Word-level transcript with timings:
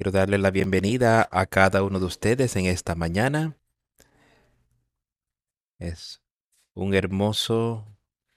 Quiero 0.00 0.12
darle 0.12 0.38
la 0.38 0.50
bienvenida 0.50 1.28
a 1.30 1.44
cada 1.44 1.82
uno 1.82 2.00
de 2.00 2.06
ustedes 2.06 2.56
en 2.56 2.64
esta 2.64 2.94
mañana. 2.94 3.58
Es 5.78 6.22
un 6.72 6.94
hermoso 6.94 7.86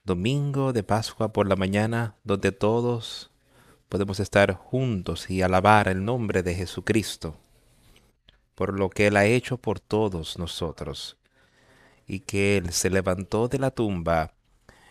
domingo 0.02 0.74
de 0.74 0.82
Pascua 0.82 1.32
por 1.32 1.48
la 1.48 1.56
mañana 1.56 2.16
donde 2.22 2.52
todos 2.52 3.30
podemos 3.88 4.20
estar 4.20 4.52
juntos 4.52 5.30
y 5.30 5.40
alabar 5.40 5.88
el 5.88 6.04
nombre 6.04 6.42
de 6.42 6.54
Jesucristo 6.54 7.38
por 8.54 8.78
lo 8.78 8.90
que 8.90 9.06
Él 9.06 9.16
ha 9.16 9.24
hecho 9.24 9.56
por 9.56 9.80
todos 9.80 10.38
nosotros 10.38 11.16
y 12.06 12.20
que 12.20 12.58
Él 12.58 12.72
se 12.72 12.90
levantó 12.90 13.48
de 13.48 13.58
la 13.58 13.70
tumba 13.70 14.34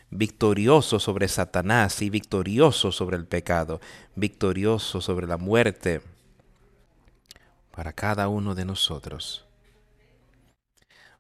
victorioso 0.10 1.00
sobre 1.00 1.28
Satanás 1.28 2.02
y 2.02 2.10
victorioso 2.10 2.92
sobre 2.92 3.18
el 3.18 3.28
pecado, 3.28 3.80
victorioso 4.16 5.02
sobre 5.02 5.28
la 5.28 5.38
muerte 5.38 6.02
para 7.76 7.92
cada 7.92 8.28
uno 8.28 8.54
de 8.54 8.66
nosotros. 8.66 9.46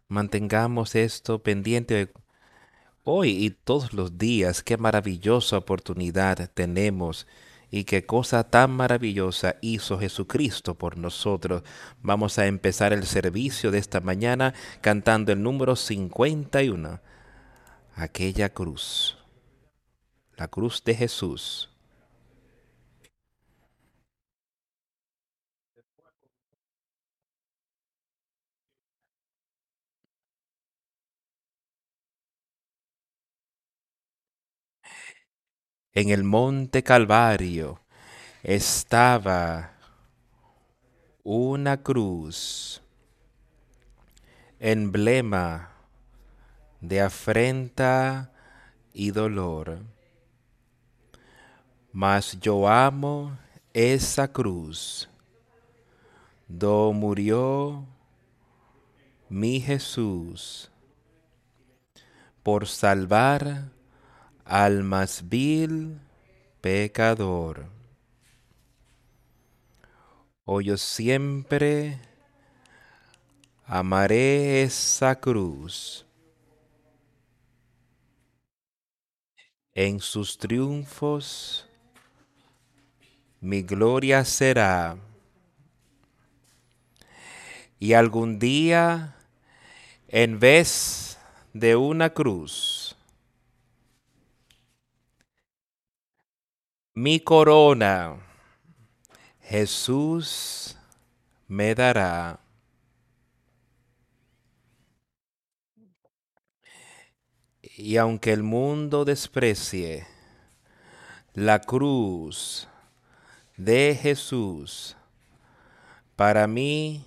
Mantengamos 0.07 0.93
esto 0.93 1.41
pendiente 1.41 2.13
hoy 3.03 3.31
y 3.31 3.49
todos 3.49 3.93
los 3.93 4.19
días. 4.19 4.61
Qué 4.61 4.77
maravillosa 4.77 5.57
oportunidad 5.57 6.51
tenemos 6.53 7.25
y 7.71 7.85
qué 7.85 8.05
cosa 8.05 8.43
tan 8.43 8.69
maravillosa 8.69 9.55
hizo 9.61 9.97
Jesucristo 9.97 10.75
por 10.75 10.95
nosotros. 10.95 11.63
Vamos 12.03 12.37
a 12.37 12.45
empezar 12.45 12.93
el 12.93 13.03
servicio 13.07 13.71
de 13.71 13.79
esta 13.79 13.99
mañana 13.99 14.53
cantando 14.81 15.31
el 15.31 15.41
número 15.41 15.75
51, 15.75 17.01
aquella 17.95 18.53
cruz, 18.53 19.17
la 20.37 20.47
cruz 20.47 20.83
de 20.83 20.93
Jesús. 20.93 21.72
En 35.95 36.09
el 36.09 36.23
monte 36.23 36.81
Calvario 36.81 37.79
estaba 38.41 39.73
una 41.23 41.83
cruz, 41.83 42.81
emblema 44.59 45.69
de 46.81 46.99
afrenta 46.99 48.31
y 48.91 49.11
dolor. 49.11 49.81
Mas 51.91 52.39
yo 52.39 52.67
amo 52.67 53.37
esa 53.71 54.27
cruz, 54.27 55.07
do 56.47 56.91
murió 56.91 57.85
mi 59.29 59.61
Jesús 59.61 60.71
por 62.41 62.67
salvar 62.67 63.72
al 64.53 64.83
más 64.83 65.27
vil 65.29 65.99
pecador. 66.61 67.65
O 70.45 70.61
yo 70.61 70.77
siempre 70.77 71.99
amaré 73.65 74.61
esa 74.61 75.19
cruz. 75.19 76.05
En 79.73 79.99
sus 79.99 80.37
triunfos 80.37 81.67
mi 83.41 83.63
gloria 83.63 84.23
será. 84.23 84.97
Y 87.79 87.93
algún 87.93 88.37
día, 88.37 89.15
en 90.07 90.39
vez 90.39 91.17
de 91.53 91.75
una 91.75 92.11
cruz, 92.11 92.72
mi 96.93 97.19
corona 97.19 98.17
Jesús 99.41 100.77
me 101.47 101.75
dará. 101.75 102.39
Y 107.75 107.97
aunque 107.97 108.31
el 108.31 108.43
mundo 108.43 109.03
desprecie 109.03 110.05
la 111.33 111.59
cruz 111.59 112.67
de 113.57 113.97
Jesús, 113.99 114.95
para 116.15 116.45
mí 116.45 117.03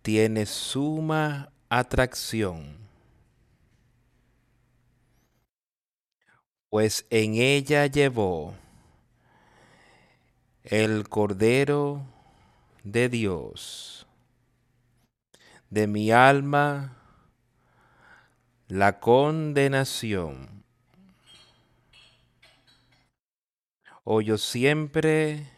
tiene 0.00 0.46
suma 0.46 1.52
atracción. 1.68 2.87
Pues 6.70 7.06
en 7.10 7.34
ella 7.34 7.86
llevó 7.86 8.54
el 10.64 11.08
Cordero 11.08 12.02
de 12.84 13.08
Dios, 13.08 14.06
de 15.70 15.86
mi 15.86 16.10
alma 16.10 16.96
la 18.66 19.00
condenación. 19.00 20.62
O 24.04 24.20
yo 24.20 24.38
siempre 24.38 25.50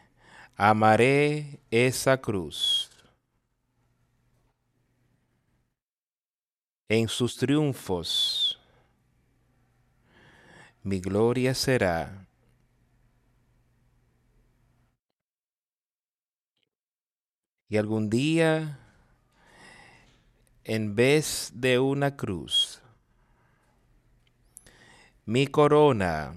amaré 0.57 1.61
esa 1.71 2.21
cruz. 2.21 2.91
En 6.89 7.09
sus 7.09 7.37
triunfos 7.37 8.40
mi 10.91 10.99
gloria 10.99 11.55
será. 11.55 12.27
Y 17.69 17.77
algún 17.77 18.11
día, 18.11 18.81
en 20.65 20.97
vez 20.97 21.53
de 21.55 21.79
una 21.79 22.17
cruz, 22.17 22.83
mi 25.27 25.47
corona 25.47 26.35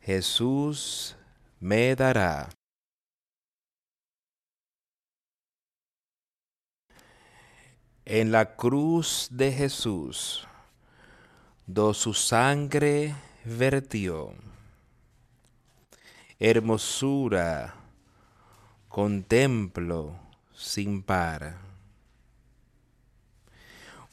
Jesús 0.00 1.14
me 1.60 1.94
dará. 1.94 2.50
En 8.04 8.32
la 8.32 8.56
cruz 8.56 9.28
de 9.30 9.52
Jesús 9.52 10.48
do 11.66 11.94
su 11.94 12.12
sangre 12.12 13.14
vertió. 13.44 14.34
Hermosura 16.38 17.74
contemplo 18.88 20.18
sin 20.52 21.02
par, 21.02 21.56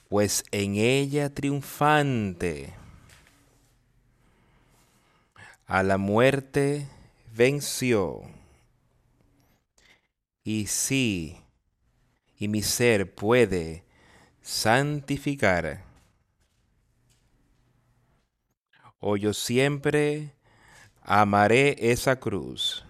pues 0.07 0.43
en 0.51 0.75
ella 0.75 1.29
triunfante 1.29 2.73
a 5.67 5.83
la 5.83 5.97
muerte 5.97 6.87
venció. 7.33 8.21
Y 10.43 10.67
sí, 10.67 11.37
y 12.39 12.47
mi 12.47 12.63
ser 12.63 13.13
puede 13.13 13.83
santificar 14.41 15.90
o 19.01 19.17
yo 19.17 19.33
siempre 19.33 20.33
amaré 21.01 21.75
esa 21.91 22.17
cruz. 22.17 22.85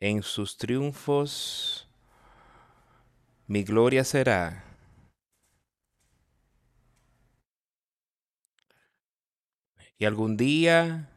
En 0.00 0.22
sus 0.22 0.56
triunfos 0.56 1.86
mi 3.46 3.62
gloria 3.62 4.02
será. 4.02 4.64
Y 9.98 10.04
algún 10.04 10.36
día, 10.36 11.08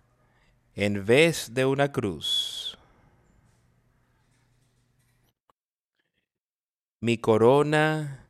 en 0.75 1.05
vez 1.05 1.53
de 1.53 1.65
una 1.65 1.91
cruz, 1.91 2.77
mi 7.01 7.17
corona 7.17 8.28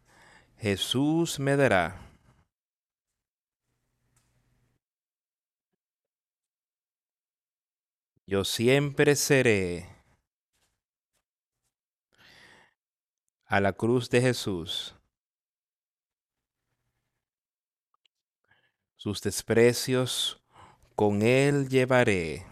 Jesús 0.59 1.39
me 1.39 1.55
dará. 1.55 2.05
Yo 8.27 8.43
siempre 8.43 9.15
seré 9.15 9.87
a 13.45 13.61
la 13.61 13.71
cruz 13.71 14.09
de 14.09 14.19
Jesús. 14.19 14.93
Sus 18.97 19.21
desprecios 19.21 20.43
con 20.93 21.21
él 21.21 21.69
llevaré. 21.69 22.45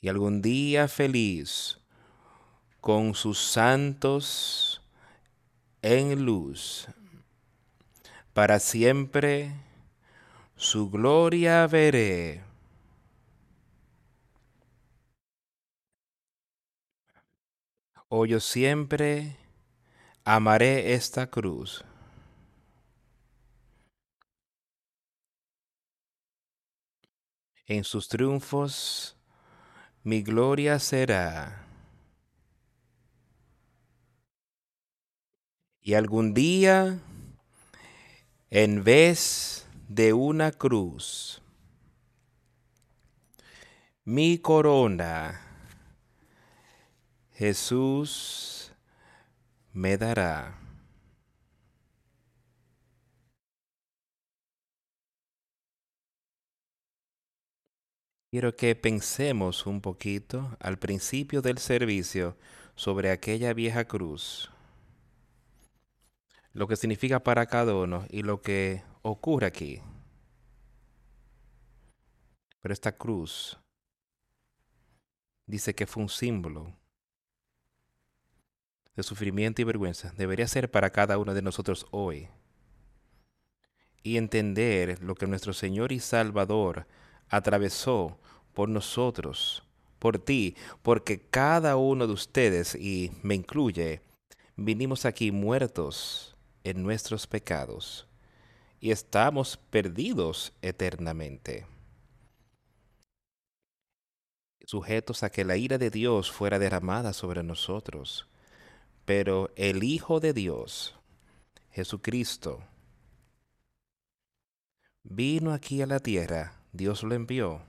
Y 0.00 0.08
algún 0.08 0.40
día 0.40 0.88
feliz, 0.88 1.78
con 2.88 3.14
sus 3.14 3.38
santos 3.38 4.80
en 5.82 6.24
luz, 6.24 6.88
para 8.32 8.58
siempre 8.58 9.52
su 10.56 10.88
gloria 10.88 11.66
veré. 11.66 12.42
O 18.08 18.24
yo 18.24 18.40
siempre 18.40 19.36
amaré 20.24 20.94
esta 20.94 21.26
cruz. 21.26 21.84
En 27.66 27.84
sus 27.84 28.08
triunfos 28.08 29.14
mi 30.04 30.22
gloria 30.22 30.78
será. 30.78 31.67
Y 35.88 35.94
algún 35.94 36.34
día, 36.34 37.00
en 38.50 38.84
vez 38.84 39.66
de 39.88 40.12
una 40.12 40.52
cruz, 40.52 41.40
mi 44.04 44.36
corona 44.36 45.40
Jesús 47.32 48.70
me 49.72 49.96
dará. 49.96 50.58
Quiero 58.30 58.54
que 58.54 58.76
pensemos 58.76 59.64
un 59.64 59.80
poquito 59.80 60.54
al 60.60 60.78
principio 60.78 61.40
del 61.40 61.56
servicio 61.56 62.36
sobre 62.74 63.10
aquella 63.10 63.54
vieja 63.54 63.86
cruz, 63.86 64.50
lo 66.58 66.66
que 66.66 66.74
significa 66.74 67.22
para 67.22 67.46
cada 67.46 67.72
uno 67.72 68.04
y 68.10 68.22
lo 68.22 68.42
que 68.42 68.82
ocurre 69.02 69.46
aquí. 69.46 69.80
Pero 72.60 72.72
esta 72.72 72.90
cruz 72.90 73.56
dice 75.46 75.72
que 75.76 75.86
fue 75.86 76.02
un 76.02 76.08
símbolo 76.08 76.76
de 78.96 79.04
sufrimiento 79.04 79.62
y 79.62 79.66
vergüenza. 79.66 80.12
Debería 80.16 80.48
ser 80.48 80.68
para 80.68 80.90
cada 80.90 81.16
uno 81.16 81.32
de 81.32 81.42
nosotros 81.42 81.86
hoy. 81.92 82.28
Y 84.02 84.16
entender 84.16 85.00
lo 85.00 85.14
que 85.14 85.28
nuestro 85.28 85.52
Señor 85.52 85.92
y 85.92 86.00
Salvador 86.00 86.88
atravesó 87.28 88.18
por 88.52 88.68
nosotros, 88.68 89.62
por 90.00 90.18
ti, 90.18 90.56
porque 90.82 91.20
cada 91.20 91.76
uno 91.76 92.08
de 92.08 92.14
ustedes, 92.14 92.74
y 92.74 93.12
me 93.22 93.36
incluye, 93.36 94.02
vinimos 94.56 95.04
aquí 95.04 95.30
muertos 95.30 96.34
en 96.64 96.82
nuestros 96.82 97.26
pecados 97.26 98.08
y 98.80 98.90
estamos 98.90 99.56
perdidos 99.56 100.52
eternamente, 100.62 101.66
sujetos 104.64 105.22
a 105.22 105.30
que 105.30 105.44
la 105.44 105.56
ira 105.56 105.78
de 105.78 105.90
Dios 105.90 106.30
fuera 106.30 106.58
derramada 106.58 107.12
sobre 107.12 107.42
nosotros. 107.42 108.28
Pero 109.04 109.50
el 109.56 109.82
Hijo 109.84 110.20
de 110.20 110.34
Dios, 110.34 110.94
Jesucristo, 111.70 112.62
vino 115.02 115.54
aquí 115.54 115.80
a 115.80 115.86
la 115.86 116.00
tierra 116.00 116.58
Dios 116.72 117.02
lo 117.02 117.14
envió. 117.14 117.62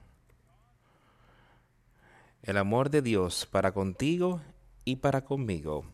El 2.41 2.57
amor 2.57 2.89
de 2.89 3.01
Dios 3.01 3.45
para 3.45 3.73
contigo 3.73 4.41
y 4.83 4.97
para 4.97 5.23
conmigo. 5.23 5.85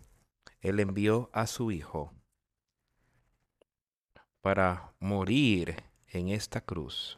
Él 0.61 0.79
envió 0.79 1.29
a 1.31 1.45
su 1.47 1.71
Hijo 1.71 2.11
para 4.45 4.93
morir 4.99 5.75
en 6.07 6.29
esta 6.29 6.61
cruz 6.61 7.17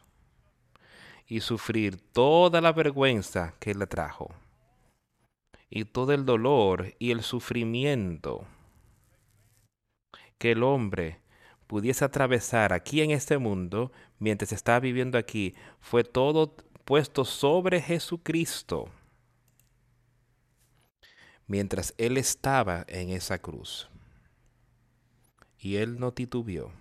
y 1.26 1.40
sufrir 1.40 2.00
toda 2.00 2.62
la 2.62 2.72
vergüenza 2.72 3.52
que 3.60 3.74
le 3.74 3.86
trajo 3.86 4.30
y 5.68 5.84
todo 5.84 6.14
el 6.14 6.24
dolor 6.24 6.94
y 6.98 7.10
el 7.10 7.20
sufrimiento 7.20 8.46
que 10.38 10.52
el 10.52 10.62
hombre 10.62 11.20
pudiese 11.66 12.02
atravesar 12.02 12.72
aquí 12.72 13.02
en 13.02 13.10
este 13.10 13.36
mundo 13.36 13.92
mientras 14.18 14.52
está 14.52 14.80
viviendo 14.80 15.18
aquí, 15.18 15.54
fue 15.80 16.04
todo 16.04 16.56
puesto 16.86 17.26
sobre 17.26 17.82
Jesucristo 17.82 18.88
mientras 21.46 21.92
Él 21.98 22.16
estaba 22.16 22.86
en 22.88 23.10
esa 23.10 23.38
cruz. 23.38 23.90
Y 25.58 25.76
Él 25.76 26.00
no 26.00 26.12
titubeó. 26.12 26.72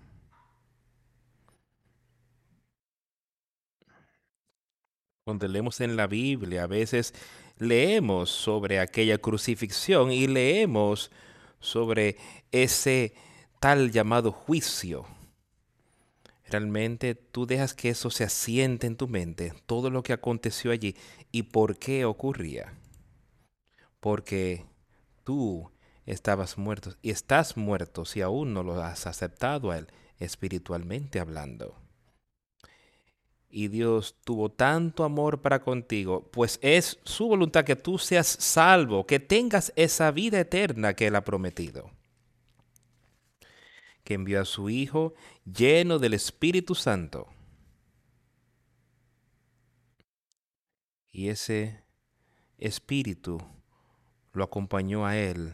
Cuando 5.27 5.45
leemos 5.45 5.81
en 5.81 5.97
la 5.97 6.07
Biblia, 6.07 6.63
a 6.63 6.67
veces 6.67 7.13
leemos 7.57 8.29
sobre 8.29 8.79
aquella 8.79 9.17
crucifixión 9.17 10.09
y 10.09 10.25
leemos 10.25 11.11
sobre 11.59 12.15
ese 12.53 13.13
tal 13.59 13.91
llamado 13.91 14.31
juicio. 14.31 15.05
Realmente 16.45 17.13
tú 17.13 17.45
dejas 17.45 17.73
que 17.73 17.89
eso 17.89 18.09
se 18.09 18.23
asiente 18.23 18.87
en 18.87 18.95
tu 18.95 19.09
mente, 19.09 19.51
todo 19.65 19.89
lo 19.89 20.01
que 20.01 20.13
aconteció 20.13 20.71
allí 20.71 20.95
y 21.33 21.43
por 21.43 21.77
qué 21.77 22.05
ocurría. 22.05 22.73
Porque 23.99 24.63
tú 25.25 25.69
estabas 26.05 26.57
muerto 26.57 26.93
y 27.01 27.09
estás 27.09 27.57
muerto 27.57 28.05
si 28.05 28.21
aún 28.21 28.53
no 28.53 28.63
lo 28.63 28.81
has 28.81 29.05
aceptado 29.07 29.71
a 29.71 29.79
Él 29.79 29.87
espiritualmente 30.19 31.19
hablando. 31.19 31.86
Y 33.49 33.69
Dios 33.69 34.15
tuvo 34.23 34.49
tanto 34.49 35.03
amor 35.03 35.41
para 35.41 35.61
contigo, 35.61 36.29
pues 36.31 36.59
es 36.61 36.99
su 37.03 37.27
voluntad 37.27 37.63
que 37.63 37.75
tú 37.75 37.97
seas 37.97 38.27
salvo, 38.27 39.05
que 39.05 39.19
tengas 39.19 39.71
esa 39.75 40.11
vida 40.11 40.39
eterna 40.39 40.93
que 40.93 41.07
Él 41.07 41.15
ha 41.15 41.23
prometido 41.23 41.89
que 44.07 44.13
envió 44.13 44.41
a 44.41 44.45
su 44.45 44.69
Hijo 44.69 45.15
lleno 45.43 45.99
del 45.99 46.13
Espíritu 46.13 46.75
Santo. 46.75 47.27
Y 51.11 51.27
ese 51.27 51.83
Espíritu 52.57 53.37
lo 54.31 54.45
acompañó 54.45 55.05
a 55.05 55.17
él 55.17 55.53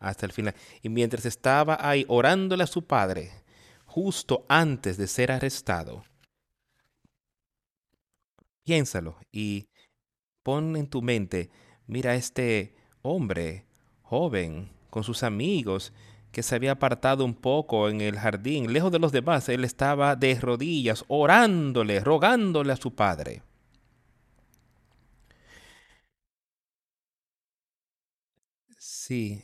hasta 0.00 0.26
el 0.26 0.32
final. 0.32 0.54
Y 0.82 0.90
mientras 0.90 1.24
estaba 1.24 1.78
ahí 1.80 2.04
orándole 2.08 2.64
a 2.64 2.66
su 2.66 2.86
Padre, 2.86 3.30
justo 3.86 4.44
antes 4.50 4.98
de 4.98 5.06
ser 5.06 5.32
arrestado, 5.32 6.04
piénsalo 8.68 9.16
y 9.32 9.70
pon 10.42 10.76
en 10.76 10.88
tu 10.88 11.00
mente, 11.00 11.48
mira 11.86 12.14
este 12.16 12.74
hombre 13.00 13.64
joven 14.02 14.68
con 14.90 15.04
sus 15.04 15.22
amigos 15.22 15.94
que 16.32 16.42
se 16.42 16.54
había 16.54 16.72
apartado 16.72 17.24
un 17.24 17.32
poco 17.32 17.88
en 17.88 18.02
el 18.02 18.18
jardín, 18.18 18.70
lejos 18.70 18.92
de 18.92 18.98
los 18.98 19.10
demás, 19.10 19.48
él 19.48 19.64
estaba 19.64 20.16
de 20.16 20.38
rodillas, 20.38 21.06
orándole, 21.08 22.00
rogándole 22.00 22.74
a 22.74 22.76
su 22.76 22.94
padre. 22.94 23.40
Sí, 28.78 29.42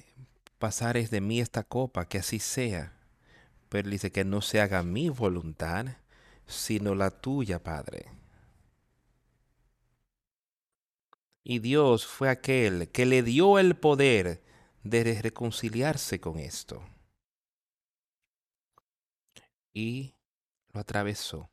pasares 0.58 1.10
de 1.10 1.22
mí 1.22 1.40
esta 1.40 1.62
copa, 1.62 2.06
que 2.06 2.18
así 2.18 2.38
sea. 2.38 2.92
Pero 3.70 3.88
dice 3.88 4.12
que 4.12 4.24
no 4.26 4.42
se 4.42 4.60
haga 4.60 4.82
mi 4.82 5.08
voluntad, 5.08 5.86
sino 6.46 6.94
la 6.94 7.10
tuya, 7.10 7.62
Padre. 7.62 8.23
Y 11.46 11.58
Dios 11.58 12.06
fue 12.06 12.30
aquel 12.30 12.90
que 12.90 13.04
le 13.04 13.22
dio 13.22 13.58
el 13.58 13.76
poder 13.76 14.42
de 14.82 15.20
reconciliarse 15.20 16.18
con 16.18 16.38
esto. 16.38 16.82
Y 19.74 20.14
lo 20.72 20.80
atravesó. 20.80 21.50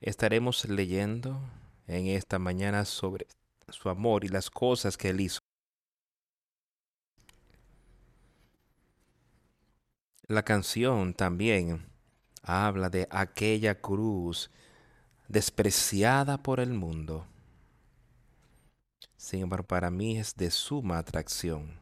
Estaremos 0.00 0.64
leyendo 0.64 1.38
en 1.86 2.06
esta 2.06 2.38
mañana 2.38 2.86
sobre 2.86 3.26
su 3.68 3.90
amor 3.90 4.24
y 4.24 4.28
las 4.28 4.48
cosas 4.48 4.96
que 4.96 5.10
él 5.10 5.20
hizo. 5.20 5.40
La 10.28 10.42
canción 10.44 11.12
también 11.12 11.86
habla 12.42 12.88
de 12.88 13.06
aquella 13.10 13.80
cruz 13.80 14.50
despreciada 15.28 16.42
por 16.42 16.58
el 16.60 16.72
mundo 16.72 17.26
sin 19.26 19.42
embargo, 19.42 19.66
para 19.66 19.90
mí 19.90 20.18
es 20.18 20.36
de 20.36 20.52
suma 20.52 20.98
atracción. 20.98 21.80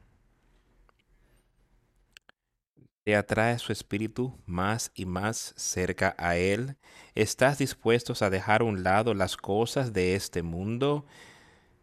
¿Te 3.04 3.14
atrae 3.14 3.58
su 3.58 3.70
espíritu 3.70 4.32
más 4.46 4.90
y 4.94 5.04
más 5.04 5.52
cerca 5.54 6.14
a 6.16 6.36
Él? 6.36 6.78
¿Estás 7.14 7.58
dispuestos 7.58 8.22
a 8.22 8.30
dejar 8.30 8.62
a 8.62 8.64
un 8.64 8.82
lado 8.82 9.12
las 9.12 9.36
cosas 9.36 9.92
de 9.92 10.14
este 10.14 10.42
mundo 10.42 11.04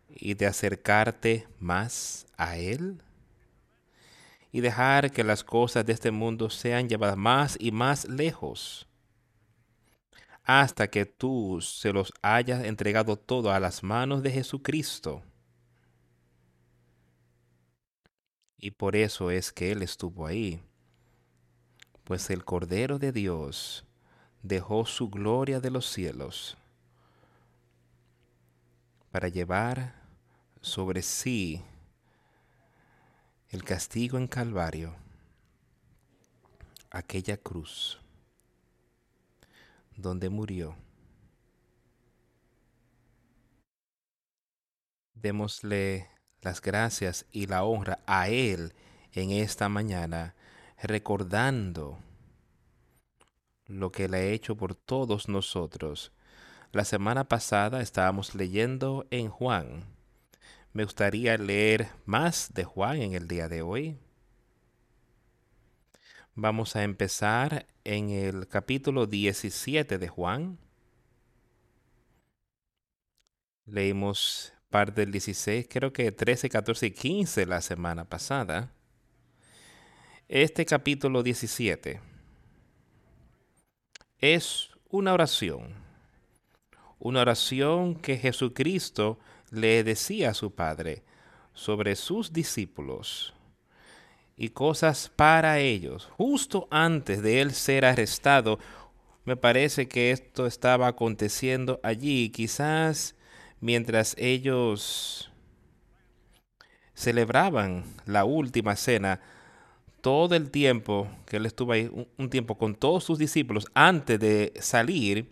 y 0.09 0.33
de 0.33 0.47
acercarte 0.47 1.47
más 1.59 2.25
a 2.37 2.57
Él? 2.57 3.03
Y 4.51 4.61
dejar 4.61 5.11
que 5.11 5.23
las 5.23 5.43
cosas 5.43 5.85
de 5.85 5.93
este 5.93 6.09
mundo 6.09 6.49
sean 6.49 6.89
llevadas 6.89 7.17
más 7.17 7.55
y 7.59 7.71
más 7.71 8.09
lejos 8.09 8.87
hasta 10.43 10.89
que 10.89 11.05
tú 11.05 11.59
se 11.61 11.93
los 11.93 12.11
hayas 12.23 12.65
entregado 12.65 13.15
todo 13.15 13.51
a 13.51 13.59
las 13.59 13.83
manos 13.83 14.23
de 14.23 14.31
Jesucristo. 14.31 15.21
Y 18.61 18.71
por 18.71 18.95
eso 18.95 19.31
es 19.31 19.51
que 19.51 19.73
Él 19.73 19.81
estuvo 19.81 20.25
ahí 20.25 20.63
pues 22.11 22.29
el 22.29 22.43
Cordero 22.43 22.99
de 22.99 23.13
Dios 23.13 23.85
dejó 24.43 24.85
su 24.85 25.09
gloria 25.09 25.61
de 25.61 25.71
los 25.71 25.89
cielos 25.89 26.57
para 29.11 29.29
llevar 29.29 29.95
sobre 30.59 31.01
sí 31.03 31.63
el 33.49 33.63
castigo 33.63 34.17
en 34.17 34.27
Calvario, 34.27 34.93
aquella 36.89 37.37
cruz 37.37 37.97
donde 39.95 40.29
murió. 40.29 40.75
Démosle 45.13 46.09
las 46.41 46.61
gracias 46.61 47.25
y 47.31 47.47
la 47.47 47.63
honra 47.63 47.99
a 48.05 48.29
Él 48.29 48.73
en 49.13 49.31
esta 49.31 49.69
mañana 49.69 50.35
recordando 50.81 51.99
lo 53.67 53.91
que 53.91 54.05
Él 54.05 54.13
ha 54.15 54.21
hecho 54.21 54.55
por 54.55 54.75
todos 54.75 55.29
nosotros. 55.29 56.11
La 56.71 56.85
semana 56.85 57.25
pasada 57.25 57.81
estábamos 57.81 58.35
leyendo 58.35 59.05
en 59.11 59.29
Juan. 59.29 59.85
Me 60.73 60.83
gustaría 60.83 61.37
leer 61.37 61.89
más 62.05 62.53
de 62.53 62.63
Juan 62.63 63.01
en 63.01 63.13
el 63.13 63.27
día 63.27 63.47
de 63.49 63.61
hoy. 63.61 63.97
Vamos 66.33 66.75
a 66.75 66.83
empezar 66.83 67.67
en 67.83 68.09
el 68.09 68.47
capítulo 68.47 69.05
17 69.05 69.97
de 69.97 70.07
Juan. 70.07 70.57
Leímos 73.65 74.53
parte 74.71 75.01
del 75.01 75.11
16, 75.11 75.67
creo 75.69 75.93
que 75.93 76.11
13, 76.11 76.49
14 76.49 76.87
y 76.87 76.91
15 76.91 77.45
la 77.45 77.61
semana 77.61 78.05
pasada. 78.05 78.71
Este 80.29 80.65
capítulo 80.65 81.21
17 81.21 81.99
es 84.19 84.69
una 84.89 85.13
oración, 85.13 85.73
una 86.99 87.21
oración 87.21 87.95
que 87.95 88.17
Jesucristo 88.17 89.19
le 89.51 89.83
decía 89.83 90.29
a 90.29 90.33
su 90.33 90.55
Padre 90.55 91.03
sobre 91.53 91.97
sus 91.97 92.31
discípulos 92.31 93.33
y 94.37 94.49
cosas 94.49 95.11
para 95.13 95.59
ellos. 95.59 96.07
Justo 96.17 96.69
antes 96.71 97.21
de 97.21 97.41
él 97.41 97.51
ser 97.51 97.83
arrestado, 97.83 98.57
me 99.25 99.35
parece 99.35 99.89
que 99.89 100.11
esto 100.11 100.47
estaba 100.47 100.87
aconteciendo 100.87 101.81
allí, 101.83 102.29
quizás 102.29 103.15
mientras 103.61 104.15
ellos 104.17 105.31
celebraban 106.93 107.85
la 108.05 108.25
última 108.25 108.75
cena 108.75 109.21
todo 110.01 110.35
el 110.35 110.49
tiempo 110.49 111.07
que 111.25 111.37
él 111.37 111.45
estuvo 111.45 111.71
ahí, 111.71 111.89
un, 112.17 112.29
tiempo 112.29 112.57
con 112.57 112.75
todos 112.75 113.03
sus 113.03 113.19
discípulos 113.19 113.67
antes 113.73 114.19
de 114.19 114.51
salir 114.59 115.31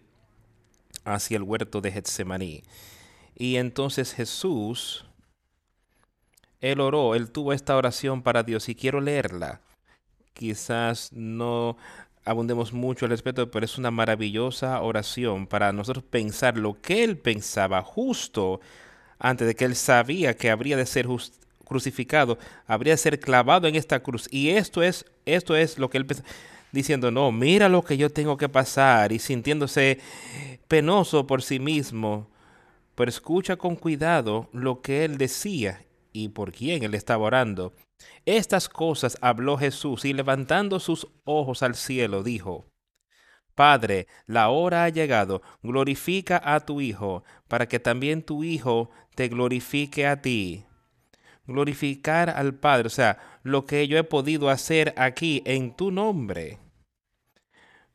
hacia 1.03 1.37
el 1.37 1.43
huerto 1.43 1.81
de 1.81 1.91
Getsemaní. 1.91 2.63
Y 3.35 3.55
entonces 3.55 4.13
Jesús, 4.13 5.05
él 6.61 6.79
oró, 6.79 7.15
él 7.15 7.31
tuvo 7.31 7.51
esta 7.51 7.75
oración 7.75 8.21
para 8.21 8.43
Dios 8.43 8.69
y 8.69 8.75
quiero 8.75 9.01
leerla. 9.01 9.61
Quizás 10.33 11.11
no 11.13 11.77
abundemos 12.29 12.73
mucho 12.73 13.05
al 13.05 13.09
respecto, 13.09 13.49
pero 13.49 13.65
es 13.65 13.79
una 13.79 13.89
maravillosa 13.89 14.79
oración 14.83 15.47
para 15.47 15.73
nosotros 15.73 16.03
pensar 16.03 16.59
lo 16.59 16.79
que 16.79 17.03
él 17.03 17.17
pensaba 17.17 17.81
justo 17.81 18.61
antes 19.17 19.47
de 19.47 19.55
que 19.55 19.65
él 19.65 19.75
sabía 19.75 20.37
que 20.37 20.51
habría 20.51 20.77
de 20.77 20.85
ser 20.85 21.07
crucificado, 21.65 22.37
habría 22.67 22.93
de 22.93 22.97
ser 22.97 23.19
clavado 23.19 23.67
en 23.67 23.75
esta 23.75 24.01
cruz. 24.01 24.27
Y 24.31 24.49
esto 24.49 24.83
es, 24.83 25.05
esto 25.25 25.55
es 25.55 25.79
lo 25.79 25.89
que 25.89 25.97
él 25.97 26.05
pensaba, 26.05 26.29
diciendo, 26.71 27.09
no, 27.09 27.31
mira 27.31 27.67
lo 27.67 27.83
que 27.83 27.97
yo 27.97 28.11
tengo 28.11 28.37
que 28.37 28.47
pasar 28.47 29.11
y 29.11 29.17
sintiéndose 29.17 29.97
penoso 30.67 31.25
por 31.25 31.41
sí 31.41 31.59
mismo. 31.59 32.29
Pero 32.93 33.09
escucha 33.09 33.55
con 33.55 33.75
cuidado 33.75 34.49
lo 34.53 34.81
que 34.81 35.03
él 35.03 35.17
decía 35.17 35.81
y 36.13 36.29
por 36.29 36.51
quién 36.51 36.83
él 36.83 36.93
estaba 36.93 37.25
orando. 37.25 37.73
Estas 38.25 38.69
cosas 38.69 39.17
habló 39.21 39.57
Jesús 39.57 40.05
y 40.05 40.13
levantando 40.13 40.79
sus 40.79 41.07
ojos 41.23 41.63
al 41.63 41.75
cielo 41.75 42.23
dijo, 42.23 42.67
Padre, 43.55 44.07
la 44.25 44.49
hora 44.49 44.85
ha 44.85 44.89
llegado, 44.89 45.41
glorifica 45.61 46.41
a 46.43 46.61
tu 46.61 46.79
Hijo, 46.79 47.23
para 47.47 47.67
que 47.67 47.79
también 47.79 48.23
tu 48.23 48.43
Hijo 48.43 48.89
te 49.15 49.27
glorifique 49.27 50.07
a 50.07 50.21
ti 50.21 50.65
glorificar 51.49 52.29
al 52.29 52.53
Padre, 52.53 52.87
o 52.87 52.91
sea, 52.91 53.17
lo 53.43 53.65
que 53.65 53.87
yo 53.87 53.97
he 53.97 54.03
podido 54.03 54.49
hacer 54.49 54.93
aquí 54.95 55.41
en 55.45 55.75
tu 55.75 55.91
nombre. 55.91 56.59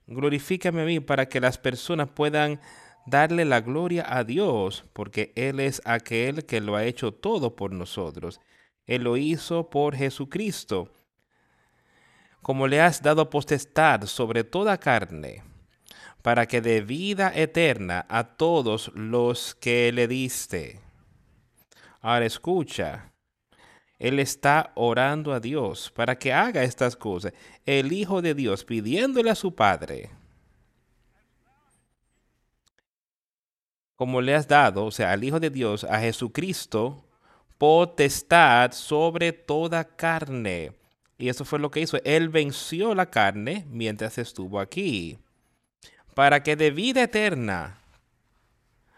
Glorifícame 0.07 0.83
a 0.83 0.85
mí 0.85 1.01
para 1.01 1.29
que 1.29 1.41
las 1.41 1.57
personas 1.57 2.11
puedan 2.11 2.61
darle 3.07 3.45
la 3.45 3.61
gloria 3.61 4.05
a 4.07 4.25
Dios, 4.25 4.85
porque 4.93 5.33
Él 5.37 5.61
es 5.61 5.81
aquel 5.85 6.45
que 6.45 6.61
lo 6.61 6.77
ha 6.77 6.85
hecho 6.85 7.13
todo 7.13 7.57
por 7.57 7.73
nosotros. 7.73 8.41
Él 8.87 9.05
lo 9.05 9.17
hizo 9.17 9.71
por 9.71 9.97
Jesucristo. 9.97 10.91
Como 12.43 12.67
le 12.67 12.81
has 12.81 13.03
dado 13.03 13.31
potestad 13.31 14.03
sobre 14.07 14.45
toda 14.45 14.79
carne, 14.79 15.43
para 16.23 16.47
que 16.47 16.61
dé 16.61 16.81
vida 16.81 17.33
eterna 17.35 18.07
a 18.09 18.25
todos 18.25 18.91
los 18.95 19.55
que 19.55 19.93
le 19.93 20.09
diste. 20.09 20.81
Ahora 22.01 22.27
escucha, 22.27 23.13
él 23.99 24.19
está 24.19 24.73
orando 24.75 25.33
a 25.33 25.41
Dios 25.41 25.91
para 25.95 26.19
que 26.19 26.33
haga 26.33 26.63
estas 26.63 26.97
cosas. 26.97 27.33
El 27.65 27.93
Hijo 27.93 28.21
de 28.21 28.35
Dios 28.35 28.65
pidiéndole 28.65 29.31
a 29.31 29.35
su 29.35 29.55
Padre, 29.55 30.11
como 33.97 34.21
le 34.21 34.35
has 34.35 34.49
dado, 34.49 34.87
o 34.87 34.91
sea, 34.91 35.13
al 35.13 35.25
Hijo 35.25 35.41
de 35.41 35.51
Dios, 35.51 35.85
a 35.85 36.01
Jesucristo, 36.01 37.04
potestad 37.59 38.73
sobre 38.73 39.33
toda 39.33 39.85
carne. 39.85 40.73
Y 41.19 41.29
eso 41.29 41.45
fue 41.45 41.59
lo 41.59 41.71
que 41.71 41.81
hizo. 41.81 41.99
Él 42.05 42.29
venció 42.29 42.95
la 42.95 43.11
carne 43.11 43.67
mientras 43.69 44.19
estuvo 44.19 44.61
aquí, 44.61 45.19
para 46.15 46.43
que 46.43 46.57
de 46.57 46.71
vida 46.71 47.03
eterna 47.03 47.79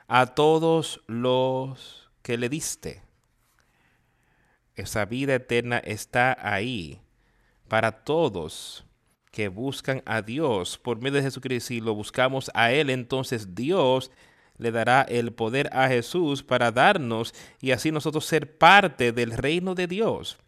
a 0.08 0.26
todos 0.26 1.02
los 1.06 2.10
que 2.22 2.38
le 2.38 2.48
diste. 2.48 3.02
Esa 4.75 5.04
vida 5.04 5.34
eterna 5.34 5.78
está 5.78 6.36
ahí 6.40 7.00
para 7.68 8.04
todos 8.04 8.84
que 9.30 9.48
buscan 9.48 10.02
a 10.06 10.22
Dios 10.22 10.78
por 10.78 11.00
medio 11.00 11.16
de 11.16 11.22
Jesucristo. 11.22 11.68
Si 11.68 11.80
lo 11.80 11.94
buscamos 11.94 12.50
a 12.54 12.72
Él, 12.72 12.90
entonces 12.90 13.54
Dios 13.54 14.10
le 14.58 14.70
dará 14.70 15.02
el 15.02 15.32
poder 15.32 15.70
a 15.72 15.88
Jesús 15.88 16.42
para 16.42 16.72
darnos 16.72 17.34
y 17.60 17.72
así 17.72 17.90
nosotros 17.90 18.25
ser 18.25 18.58
parte 18.58 19.12
del 19.12 19.32
reino 19.32 19.75
de 19.75 19.86
Dios. 19.86 20.38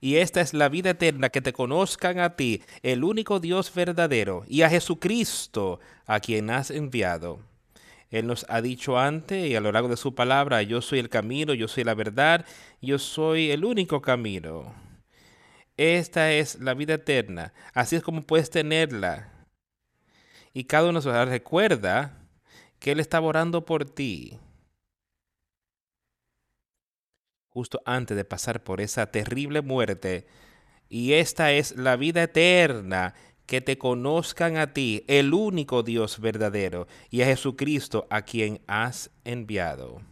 Y 0.00 0.16
esta 0.16 0.40
es 0.40 0.52
la 0.52 0.68
vida 0.68 0.90
eterna, 0.90 1.30
que 1.30 1.40
te 1.40 1.52
conozcan 1.52 2.18
a 2.18 2.36
ti, 2.36 2.62
el 2.82 3.02
único 3.02 3.40
Dios 3.40 3.72
verdadero, 3.74 4.44
y 4.46 4.62
a 4.62 4.68
Jesucristo, 4.68 5.80
a 6.04 6.20
quien 6.20 6.50
has 6.50 6.70
enviado. 6.70 7.40
Él 8.10 8.26
nos 8.26 8.46
ha 8.48 8.60
dicho 8.60 8.98
antes 8.98 9.48
y 9.48 9.56
a 9.56 9.60
lo 9.60 9.72
largo 9.72 9.88
de 9.88 9.96
su 9.96 10.14
palabra, 10.14 10.62
yo 10.62 10.80
soy 10.80 11.00
el 11.00 11.08
camino, 11.08 11.54
yo 11.54 11.66
soy 11.66 11.84
la 11.84 11.94
verdad, 11.94 12.44
yo 12.80 12.98
soy 12.98 13.50
el 13.50 13.64
único 13.64 14.00
camino. 14.00 14.74
Esta 15.76 16.32
es 16.32 16.60
la 16.60 16.74
vida 16.74 16.94
eterna. 16.94 17.52
Así 17.74 17.96
es 17.96 18.02
como 18.02 18.22
puedes 18.22 18.50
tenerla. 18.50 19.32
Y 20.54 20.64
cada 20.64 20.84
uno 20.84 21.00
de 21.00 21.06
nosotros 21.06 21.28
recuerda 21.28 22.25
que 22.78 22.92
Él 22.92 23.00
está 23.00 23.20
orando 23.20 23.64
por 23.64 23.84
ti. 23.84 24.38
Justo 27.48 27.80
antes 27.86 28.16
de 28.16 28.24
pasar 28.24 28.62
por 28.62 28.80
esa 28.80 29.10
terrible 29.10 29.62
muerte. 29.62 30.26
Y 30.88 31.14
esta 31.14 31.52
es 31.52 31.76
la 31.76 31.96
vida 31.96 32.22
eterna 32.22 33.14
que 33.46 33.60
te 33.60 33.78
conozcan 33.78 34.56
a 34.56 34.72
ti, 34.72 35.04
el 35.06 35.32
único 35.32 35.82
Dios 35.82 36.20
verdadero, 36.20 36.86
y 37.10 37.22
a 37.22 37.26
Jesucristo 37.26 38.06
a 38.10 38.22
quien 38.22 38.60
has 38.66 39.10
enviado. 39.24 40.02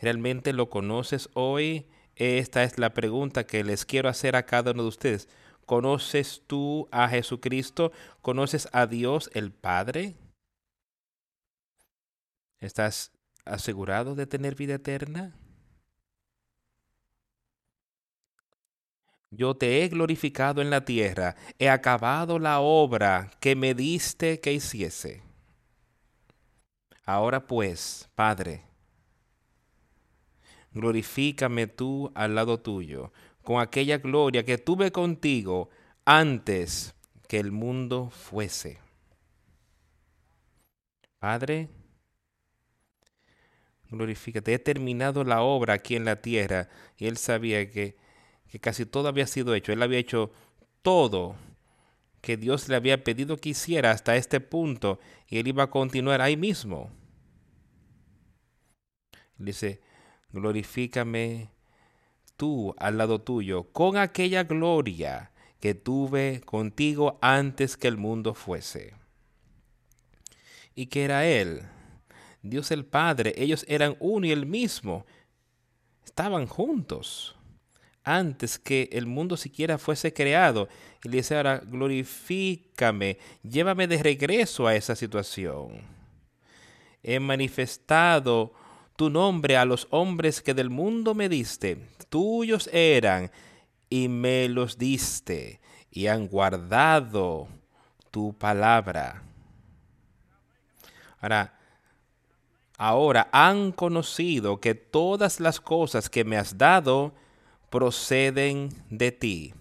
¿Realmente 0.00 0.52
lo 0.52 0.70
conoces 0.70 1.28
hoy? 1.34 1.88
Esta 2.16 2.64
es 2.64 2.78
la 2.78 2.94
pregunta 2.94 3.44
que 3.44 3.64
les 3.64 3.84
quiero 3.84 4.08
hacer 4.08 4.36
a 4.36 4.46
cada 4.46 4.72
uno 4.72 4.82
de 4.82 4.88
ustedes. 4.88 5.28
¿Conoces 5.66 6.42
tú 6.46 6.88
a 6.90 7.08
Jesucristo? 7.08 7.92
¿Conoces 8.22 8.68
a 8.72 8.86
Dios 8.86 9.30
el 9.34 9.52
Padre? 9.52 10.14
¿Estás 12.60 13.10
asegurado 13.44 14.14
de 14.14 14.26
tener 14.26 14.54
vida 14.54 14.74
eterna? 14.74 15.34
Yo 19.30 19.54
te 19.54 19.82
he 19.82 19.88
glorificado 19.88 20.60
en 20.60 20.70
la 20.70 20.84
tierra, 20.84 21.36
he 21.58 21.68
acabado 21.70 22.38
la 22.38 22.60
obra 22.60 23.30
que 23.40 23.54
me 23.54 23.74
diste 23.74 24.40
que 24.40 24.52
hiciese. 24.52 25.22
Ahora 27.06 27.46
pues, 27.46 28.08
Padre, 28.14 28.64
glorifícame 30.72 31.68
tú 31.68 32.10
al 32.14 32.34
lado 32.34 32.58
tuyo, 32.60 33.12
con 33.42 33.60
aquella 33.60 33.98
gloria 33.98 34.44
que 34.44 34.58
tuve 34.58 34.90
contigo 34.92 35.70
antes 36.04 36.94
que 37.28 37.38
el 37.38 37.52
mundo 37.52 38.10
fuese. 38.10 38.78
Padre, 41.20 41.68
glorifícate. 43.90 44.54
He 44.54 44.58
terminado 44.58 45.24
la 45.24 45.42
obra 45.42 45.74
aquí 45.74 45.96
en 45.96 46.04
la 46.04 46.22
tierra 46.22 46.68
y 46.96 47.06
él 47.06 47.16
sabía 47.16 47.70
que, 47.70 47.96
que 48.48 48.60
casi 48.60 48.86
todo 48.86 49.08
había 49.08 49.26
sido 49.26 49.54
hecho. 49.54 49.72
Él 49.72 49.82
había 49.82 49.98
hecho 49.98 50.30
todo 50.82 51.36
que 52.20 52.36
Dios 52.36 52.68
le 52.68 52.76
había 52.76 53.02
pedido 53.02 53.36
que 53.36 53.50
hiciera 53.50 53.90
hasta 53.90 54.16
este 54.16 54.40
punto 54.40 55.00
y 55.28 55.38
él 55.38 55.48
iba 55.48 55.64
a 55.64 55.70
continuar 55.70 56.20
ahí 56.20 56.36
mismo. 56.36 56.90
Dice, 59.38 59.80
glorifícame 60.32 61.50
tú 62.36 62.74
al 62.78 62.98
lado 62.98 63.20
tuyo 63.20 63.64
con 63.72 63.96
aquella 63.96 64.44
gloria 64.44 65.30
que 65.60 65.74
tuve 65.74 66.40
contigo 66.44 67.18
antes 67.20 67.76
que 67.76 67.88
el 67.88 67.96
mundo 67.96 68.34
fuese. 68.34 68.94
¿Y 70.74 70.86
que 70.86 71.04
era 71.04 71.26
Él? 71.26 71.62
Dios 72.42 72.70
el 72.70 72.84
Padre, 72.84 73.34
ellos 73.36 73.64
eran 73.68 73.96
uno 74.00 74.26
y 74.26 74.30
el 74.30 74.46
mismo. 74.46 75.04
Estaban 76.04 76.46
juntos 76.46 77.36
antes 78.02 78.58
que 78.58 78.88
el 78.92 79.06
mundo 79.06 79.36
siquiera 79.36 79.78
fuese 79.78 80.12
creado. 80.12 80.68
Y 81.04 81.08
le 81.08 81.18
dice 81.18 81.36
ahora, 81.36 81.58
glorifícame, 81.58 83.18
llévame 83.42 83.86
de 83.86 84.02
regreso 84.02 84.66
a 84.66 84.74
esa 84.74 84.96
situación. 84.96 85.82
He 87.02 87.20
manifestado 87.20 88.52
tu 88.96 89.10
nombre 89.10 89.56
a 89.56 89.64
los 89.64 89.86
hombres 89.90 90.42
que 90.42 90.54
del 90.54 90.70
mundo 90.70 91.14
me 91.14 91.28
diste. 91.28 91.78
Tuyos 92.08 92.68
eran 92.72 93.30
y 93.88 94.08
me 94.08 94.48
los 94.48 94.76
diste 94.76 95.60
y 95.90 96.06
han 96.06 96.28
guardado 96.28 97.48
tu 98.10 98.36
palabra. 98.36 99.22
Ahora, 101.20 101.59
ahora 102.80 103.28
han 103.30 103.72
conocido 103.72 104.58
que 104.58 104.74
todas 104.74 105.38
las 105.38 105.60
cosas 105.60 106.08
que 106.08 106.24
me 106.24 106.38
has 106.38 106.56
dado 106.56 107.12
proceden 107.68 108.70
de 108.88 109.12
ti. 109.12 109.52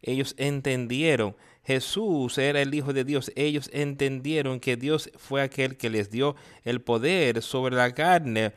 Ellos 0.00 0.34
entendieron, 0.38 1.36
Jesús 1.62 2.38
era 2.38 2.62
el 2.62 2.72
Hijo 2.72 2.94
de 2.94 3.04
Dios. 3.04 3.30
Ellos 3.36 3.68
entendieron 3.74 4.60
que 4.60 4.78
Dios 4.78 5.10
fue 5.18 5.42
aquel 5.42 5.76
que 5.76 5.90
les 5.90 6.10
dio 6.10 6.36
el 6.64 6.80
poder 6.80 7.42
sobre 7.42 7.76
la 7.76 7.92
carne. 7.92 8.54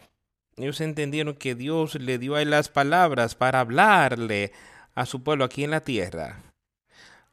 Ellos 0.56 0.80
entendieron 0.80 1.36
que 1.36 1.54
Dios 1.54 1.96
le 1.96 2.18
dio 2.18 2.36
a 2.36 2.42
él 2.42 2.50
las 2.50 2.70
palabras 2.70 3.36
para 3.36 3.60
hablarle 3.60 4.54
a 4.96 5.06
su 5.06 5.22
pueblo 5.22 5.44
aquí 5.44 5.66
en 5.66 5.72
la 5.72 5.82
tierra. 5.82 6.42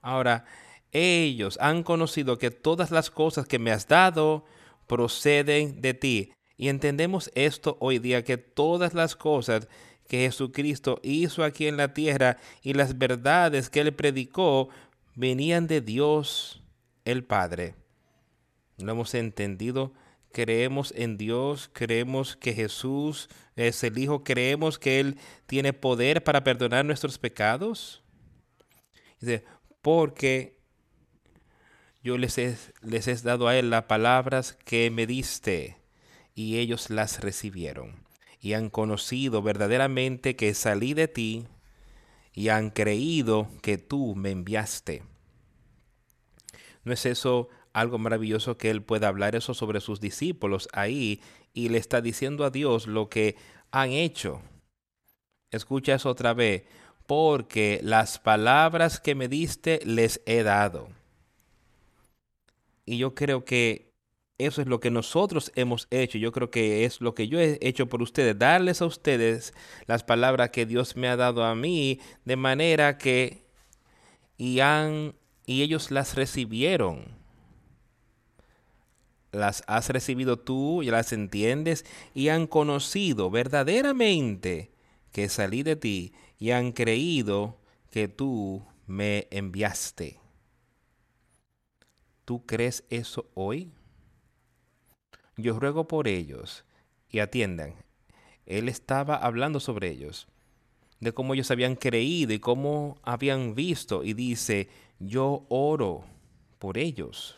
Ahora, 0.01 0.45
ellos 0.91 1.57
han 1.61 1.85
conocido 1.85 2.37
que 2.37 2.51
todas 2.51 2.91
las 2.91 3.11
cosas 3.11 3.47
que 3.47 3.61
me 3.61 3.71
has 3.71 3.87
dado 3.87 4.45
proceden 4.89 5.81
de 5.81 5.95
ti. 5.95 6.33
Y 6.59 6.69
entendemos 6.69 7.31
esto 7.37 7.77
hoy 7.81 8.01
día, 8.01 8.25
que 8.25 8.37
todas 8.37 8.93
las 8.93 9.15
cosas 9.15 9.69
que 10.09 10.19
Jesucristo 10.19 10.99
hizo 11.05 11.45
aquí 11.45 11.69
en 11.69 11.77
la 11.77 11.95
tierra 11.95 12.39
y 12.63 12.75
las 12.75 12.99
verdades 12.99 13.71
que 13.71 13.81
él 13.81 13.95
predicó 13.95 14.69
venían 15.15 15.69
de 15.69 15.81
Dios 15.81 16.63
el 17.05 17.25
Padre. 17.25 17.77
¿Lo 18.79 18.91
hemos 18.91 19.15
entendido? 19.15 19.93
Creemos 20.33 20.93
en 20.97 21.17
Dios, 21.17 21.71
creemos 21.73 22.37
que 22.37 22.53
Jesús 22.53 23.29
es 23.57 23.83
el 23.85 23.97
Hijo, 23.97 24.25
creemos 24.25 24.79
que 24.79 25.01
Él 25.01 25.17
tiene 25.47 25.73
poder 25.73 26.23
para 26.23 26.45
perdonar 26.45 26.85
nuestros 26.85 27.19
pecados. 27.19 28.03
Dice, 29.21 29.45
porque 29.81 30.59
yo 32.03 32.19
les 32.19 32.37
he, 32.39 32.57
les 32.83 33.09
he 33.09 33.15
dado 33.17 33.49
a 33.49 33.57
Él 33.57 33.71
las 33.71 33.85
palabras 33.85 34.57
que 34.65 34.91
me 34.91 35.07
diste 35.07 35.78
y 36.39 36.59
ellos 36.59 36.89
las 36.89 37.19
recibieron 37.19 37.97
y 38.41 38.53
han 38.53 38.71
conocido 38.71 39.43
verdaderamente 39.43 40.37
que 40.37 40.55
salí 40.55 40.95
de 40.95 41.09
ti 41.09 41.49
y 42.33 42.51
han 42.51 42.71
creído 42.71 43.49
que 43.61 43.77
tú 43.77 44.15
me 44.15 44.31
enviaste. 44.31 45.03
¿No 46.85 46.93
es 46.93 47.07
eso 47.07 47.49
algo 47.73 47.99
maravilloso 47.99 48.57
que 48.57 48.71
Él 48.71 48.85
pueda 48.85 49.09
hablar 49.09 49.35
eso 49.35 49.53
sobre 49.53 49.81
sus 49.81 50.01
discípulos 50.01 50.69
ahí 50.73 51.21
y 51.55 51.71
le 51.71 51.79
está 51.79 52.01
diciendo 52.01 52.45
a 52.45 52.51
Dios 52.51 52.87
lo 52.87 53.09
que 53.09 53.35
han 53.73 53.91
hecho? 53.91 54.41
Escucha 55.51 55.97
eso 55.97 56.09
otra 56.09 56.35
vez, 56.35 56.63
porque 57.09 57.81
las 57.83 58.21
palabras 58.21 59.01
que 59.01 59.17
me 59.17 59.27
diste 59.27 59.81
les 59.85 60.23
he 60.25 60.45
dado. 60.45 60.89
Y 62.87 62.99
yo 62.99 63.17
creo 63.17 63.45
que 63.45 63.88
eso 64.39 64.63
es 64.63 64.69
lo 64.69 64.79
que 64.79 64.91
nosotros 64.91 65.51
hemos 65.57 65.89
hecho. 65.91 66.17
Yo 66.17 66.31
creo 66.31 66.51
que 66.51 66.85
es 66.85 67.01
lo 67.01 67.15
que 67.15 67.27
yo 67.27 67.41
he 67.41 67.59
hecho 67.61 67.89
por 67.89 68.03
ustedes. 68.03 68.39
Darles 68.39 68.81
a 68.81 68.87
ustedes 68.87 69.53
las 69.87 70.05
palabras 70.05 70.51
que 70.51 70.65
Dios 70.65 70.97
me 70.97 71.09
ha 71.09 71.17
dado 71.17 71.45
a 71.45 71.57
mí 71.57 72.01
de 72.25 72.37
manera 72.37 72.99
que 72.99 73.43
y 74.37 74.61
han 74.61 75.17
y 75.45 75.63
ellos 75.63 75.91
las 75.91 76.15
recibieron. 76.15 77.17
Las 79.33 79.65
has 79.67 79.89
recibido 79.91 80.39
tú 80.39 80.83
y 80.83 80.91
las 80.91 81.13
entiendes 81.13 81.85
y 82.15 82.29
han 82.29 82.47
conocido 82.47 83.31
verdaderamente 83.31 84.71
que 85.11 85.29
salí 85.29 85.65
de 85.65 85.75
ti 85.75 86.13
y 86.39 86.53
han 86.53 86.73
creído 86.73 87.59
que 87.91 88.09
tú 88.09 88.63
me 88.87 89.27
enviaste. 89.31 90.21
¿Tú 92.25 92.47
crees 92.47 92.85
eso 92.89 93.29
hoy? 93.35 93.73
Yo 95.39 95.59
ruego 95.59 95.87
por 95.87 96.09
ellos 96.09 96.65
y 97.09 97.21
atiendan. 97.21 97.75
Él 98.45 98.69
estaba 98.69 99.17
hablando 99.17 99.61
sobre 99.61 99.89
ellos, 99.89 100.27
de 101.01 101.13
cómo 101.13 101.33
ellos 101.33 101.51
habían 101.51 101.77
creído 101.77 102.33
y 102.33 102.41
cómo 102.41 102.99
habían 103.03 103.55
visto, 103.55 104.05
y 104.05 104.15
dice, 104.15 104.69
yo 104.99 105.47
oro 105.49 106.05
por 106.59 106.77
ellos. 106.77 107.37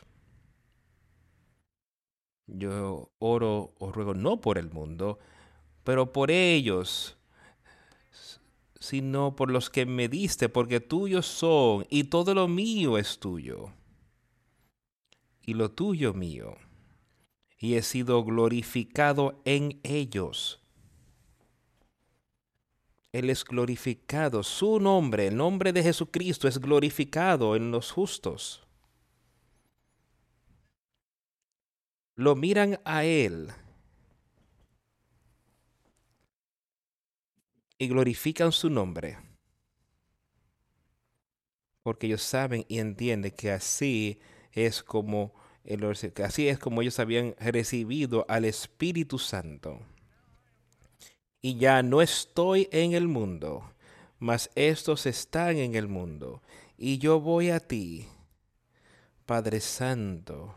Yo 2.46 3.12
oro 3.18 3.74
o 3.78 3.92
ruego 3.92 4.14
no 4.14 4.40
por 4.40 4.56
el 4.56 4.70
mundo, 4.70 5.18
pero 5.84 6.12
por 6.12 6.30
ellos, 6.30 7.18
sino 8.80 9.36
por 9.36 9.50
los 9.50 9.68
que 9.68 9.84
me 9.84 10.08
diste, 10.08 10.48
porque 10.48 10.80
tuyos 10.80 11.26
son, 11.26 11.86
y 11.90 12.04
todo 12.04 12.34
lo 12.34 12.48
mío 12.48 12.96
es 12.96 13.18
tuyo, 13.18 13.72
y 15.42 15.52
lo 15.52 15.70
tuyo 15.70 16.14
mío 16.14 16.56
y 17.60 17.74
he 17.74 17.82
sido 17.82 18.24
glorificado 18.24 19.42
en 19.44 19.78
ellos. 19.82 20.60
Él 23.12 23.28
es 23.28 23.44
glorificado, 23.44 24.42
su 24.42 24.80
nombre, 24.80 25.26
el 25.26 25.36
nombre 25.36 25.72
de 25.72 25.82
Jesucristo 25.82 26.48
es 26.48 26.58
glorificado 26.58 27.54
en 27.56 27.70
los 27.70 27.92
justos. 27.92 28.66
Lo 32.14 32.34
miran 32.34 32.80
a 32.84 33.04
Él 33.04 33.52
y 37.76 37.88
glorifican 37.88 38.52
su 38.52 38.70
nombre. 38.70 39.18
Porque 41.82 42.06
ellos 42.06 42.22
saben 42.22 42.64
y 42.68 42.78
entienden 42.78 43.32
que 43.32 43.50
así 43.50 44.20
es 44.52 44.82
como 44.82 45.39
Así 46.24 46.48
es 46.48 46.58
como 46.58 46.82
ellos 46.82 46.98
habían 46.98 47.34
recibido 47.38 48.24
al 48.28 48.44
Espíritu 48.44 49.18
Santo. 49.18 49.80
Y 51.42 51.56
ya 51.56 51.82
no 51.82 52.02
estoy 52.02 52.68
en 52.70 52.92
el 52.92 53.08
mundo, 53.08 53.70
mas 54.18 54.50
estos 54.54 55.06
están 55.06 55.56
en 55.56 55.74
el 55.74 55.88
mundo. 55.88 56.42
Y 56.76 56.98
yo 56.98 57.20
voy 57.20 57.50
a 57.50 57.60
ti, 57.60 58.08
Padre 59.26 59.60
Santo, 59.60 60.54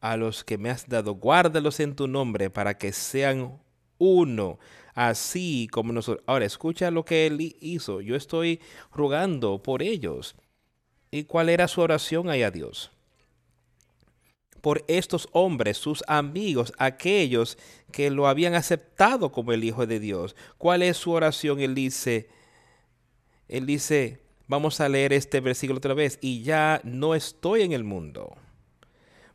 a 0.00 0.16
los 0.16 0.44
que 0.44 0.58
me 0.58 0.70
has 0.70 0.88
dado, 0.88 1.14
guárdalos 1.14 1.80
en 1.80 1.96
tu 1.96 2.06
nombre 2.06 2.50
para 2.50 2.78
que 2.78 2.92
sean 2.92 3.60
uno, 3.98 4.58
así 4.94 5.68
como 5.72 5.92
nosotros. 5.92 6.24
Ahora, 6.26 6.44
escucha 6.44 6.90
lo 6.90 7.04
que 7.04 7.26
él 7.26 7.56
hizo. 7.60 8.00
Yo 8.00 8.14
estoy 8.14 8.60
rogando 8.92 9.62
por 9.62 9.82
ellos 9.82 10.36
¿Y 11.10 11.24
cuál 11.24 11.48
era 11.48 11.68
su 11.68 11.80
oración 11.80 12.28
ahí 12.28 12.42
a 12.42 12.50
Dios? 12.50 12.90
Por 14.60 14.84
estos 14.88 15.28
hombres, 15.32 15.76
sus 15.76 16.02
amigos, 16.06 16.72
aquellos 16.78 17.58
que 17.92 18.10
lo 18.10 18.26
habían 18.26 18.54
aceptado 18.54 19.32
como 19.32 19.52
el 19.52 19.64
Hijo 19.64 19.86
de 19.86 20.00
Dios. 20.00 20.36
¿Cuál 20.58 20.82
es 20.82 20.96
su 20.96 21.12
oración? 21.12 21.60
Él 21.60 21.74
dice, 21.74 22.28
él 23.48 23.66
dice, 23.66 24.20
vamos 24.46 24.80
a 24.80 24.88
leer 24.88 25.12
este 25.12 25.40
versículo 25.40 25.78
otra 25.78 25.94
vez, 25.94 26.18
y 26.20 26.42
ya 26.42 26.80
no 26.84 27.14
estoy 27.14 27.62
en 27.62 27.72
el 27.72 27.84
mundo, 27.84 28.36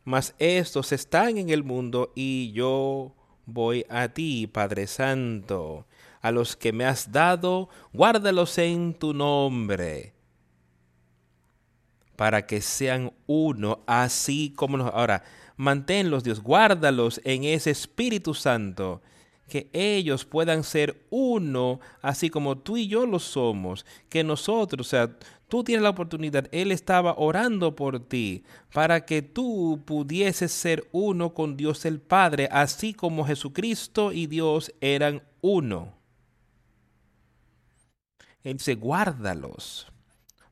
mas 0.04 0.34
estos 0.38 0.92
están 0.92 1.38
en 1.38 1.48
el 1.48 1.64
mundo 1.64 2.12
y 2.14 2.52
yo 2.52 3.14
voy 3.46 3.86
a 3.88 4.08
ti, 4.08 4.46
Padre 4.46 4.86
Santo. 4.86 5.86
A 6.20 6.30
los 6.30 6.56
que 6.56 6.72
me 6.72 6.84
has 6.84 7.12
dado, 7.12 7.68
guárdalos 7.92 8.56
en 8.58 8.94
tu 8.94 9.12
nombre, 9.12 10.14
para 12.16 12.46
que 12.46 12.60
sean 12.60 13.12
uno, 13.26 13.80
así 13.86 14.52
como 14.54 14.76
nos... 14.76 14.92
Ahora, 14.92 15.24
manténlos, 15.56 16.24
Dios, 16.24 16.40
guárdalos 16.40 17.20
en 17.24 17.44
ese 17.44 17.70
Espíritu 17.70 18.34
Santo 18.34 19.02
que 19.48 19.68
ellos 19.72 20.24
puedan 20.24 20.64
ser 20.64 21.06
uno, 21.10 21.80
así 22.00 22.30
como 22.30 22.58
tú 22.58 22.76
y 22.76 22.88
yo 22.88 23.06
lo 23.06 23.18
somos, 23.18 23.84
que 24.08 24.24
nosotros, 24.24 24.86
o 24.86 24.90
sea, 24.90 25.18
tú 25.48 25.62
tienes 25.62 25.82
la 25.82 25.90
oportunidad, 25.90 26.48
Él 26.50 26.72
estaba 26.72 27.14
orando 27.18 27.76
por 27.76 28.00
ti, 28.00 28.42
para 28.72 29.04
que 29.04 29.22
tú 29.22 29.82
pudieses 29.84 30.50
ser 30.50 30.88
uno 30.92 31.34
con 31.34 31.56
Dios 31.56 31.84
el 31.84 32.00
Padre, 32.00 32.48
así 32.50 32.94
como 32.94 33.26
Jesucristo 33.26 34.12
y 34.12 34.26
Dios 34.26 34.72
eran 34.80 35.22
uno. 35.40 35.92
Él 38.42 38.56
dice, 38.56 38.74
guárdalos, 38.74 39.86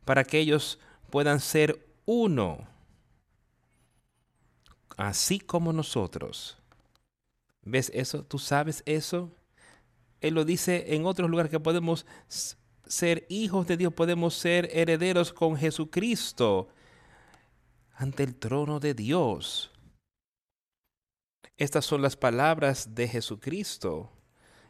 para 0.05 0.25
que 0.25 0.39
ellos 0.39 0.79
puedan 1.13 1.41
ser 1.41 1.87
uno, 2.07 2.67
así 4.97 5.39
como 5.39 5.71
nosotros. 5.71 6.57
¿Ves 7.61 7.93
eso? 7.95 8.25
¿Tú 8.25 8.39
sabes 8.39 8.83
eso? 8.87 9.31
Él 10.23 10.33
lo 10.33 10.47
dice 10.47 10.95
en 10.95 11.05
otros 11.05 11.29
lugares 11.29 11.51
que 11.51 11.61
podemos 11.61 12.07
ser 12.87 13.27
hijos 13.29 13.67
de 13.67 13.77
Dios, 13.77 13.93
podemos 13.93 14.33
ser 14.33 14.71
herederos 14.73 15.35
con 15.35 15.55
Jesucristo 15.55 16.71
ante 17.95 18.23
el 18.23 18.35
trono 18.35 18.81
de 18.81 18.95
Dios. 18.95 19.71
Estas 21.59 21.85
son 21.85 22.01
las 22.01 22.17
palabras 22.17 22.95
de 22.95 23.07
Jesucristo 23.07 24.11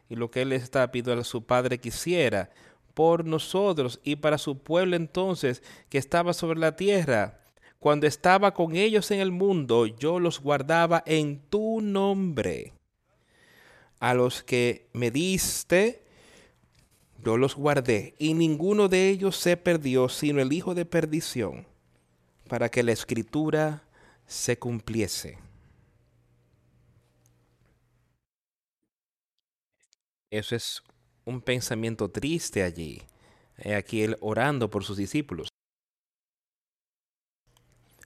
y 0.09 0.17
lo 0.17 0.29
que 0.29 0.41
Él 0.41 0.51
está 0.51 0.91
pidiendo 0.91 1.21
a 1.21 1.23
su 1.23 1.45
Padre 1.45 1.79
quisiera 1.79 2.51
por 2.93 3.25
nosotros 3.25 3.99
y 4.03 4.15
para 4.15 4.37
su 4.37 4.59
pueblo 4.59 4.95
entonces 4.95 5.63
que 5.89 5.97
estaba 5.97 6.33
sobre 6.33 6.59
la 6.59 6.75
tierra. 6.75 7.39
Cuando 7.79 8.07
estaba 8.07 8.53
con 8.53 8.75
ellos 8.75 9.11
en 9.11 9.19
el 9.19 9.31
mundo, 9.31 9.85
yo 9.87 10.19
los 10.19 10.39
guardaba 10.39 11.03
en 11.05 11.41
tu 11.49 11.81
nombre 11.81 12.73
a 13.99 14.13
los 14.13 14.43
que 14.43 14.89
me 14.91 15.11
diste, 15.11 16.03
yo 17.23 17.37
los 17.37 17.55
guardé, 17.55 18.15
y 18.19 18.33
ninguno 18.33 18.89
de 18.89 19.09
ellos 19.09 19.37
se 19.37 19.55
perdió, 19.55 20.09
sino 20.09 20.41
el 20.41 20.51
hijo 20.51 20.75
de 20.75 20.85
perdición, 20.85 21.65
para 22.49 22.67
que 22.69 22.83
la 22.83 22.91
escritura 22.91 23.87
se 24.25 24.59
cumpliese. 24.59 25.37
Eso 30.29 30.55
es 30.55 30.83
un 31.25 31.41
pensamiento 31.41 32.09
triste 32.09 32.63
allí. 32.63 33.01
Aquí 33.77 34.03
él 34.03 34.17
orando 34.21 34.69
por 34.69 34.83
sus 34.83 34.97
discípulos. 34.97 35.49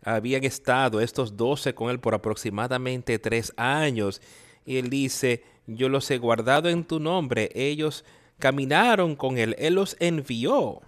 Habían 0.04 0.44
estado 0.44 1.02
estos 1.02 1.36
doce 1.36 1.74
con 1.74 1.90
él 1.90 2.00
por 2.00 2.14
aproximadamente 2.14 3.20
tres 3.20 3.54
años. 3.58 4.22
Y 4.66 4.78
él 4.78 4.90
dice, 4.90 5.44
yo 5.66 5.90
los 5.90 6.10
he 6.12 6.18
guardado 6.18 6.70
en 6.70 6.84
tu 6.84 7.00
nombre. 7.00 7.50
Ellos 7.54 8.06
caminaron 8.40 9.16
con 9.16 9.38
él, 9.38 9.56
él 9.58 9.76
los 9.76 9.96
envió 10.00 10.82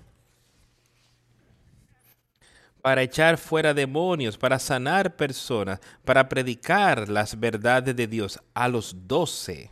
para 2.82 3.02
echar 3.02 3.38
fuera 3.38 3.74
demonios, 3.74 4.38
para 4.38 4.58
sanar 4.58 5.16
personas, 5.16 5.80
para 6.06 6.30
predicar 6.30 7.10
las 7.10 7.40
verdades 7.40 7.96
de 7.96 8.08
Dios 8.08 8.40
a 8.54 8.68
los 8.68 8.96
doce. 9.08 9.70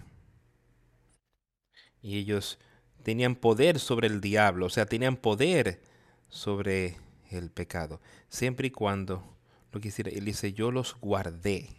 Y 2.02 2.18
ellos 2.18 2.60
tenían 3.04 3.36
poder 3.36 3.80
sobre 3.80 4.08
el 4.08 4.22
diablo, 4.22 4.66
o 4.66 4.70
sea, 4.70 4.86
tenían 4.86 5.18
poder 5.18 5.82
sobre 6.30 6.98
el 7.32 7.50
pecado, 7.52 8.02
siempre 8.30 8.68
y 8.68 8.72
cuando 8.72 9.24
lo 9.72 9.80
quisiera. 9.80 10.12
Él 10.12 10.26
dice, 10.26 10.54
yo 10.54 10.72
los 10.72 10.96
guardé, 11.00 11.70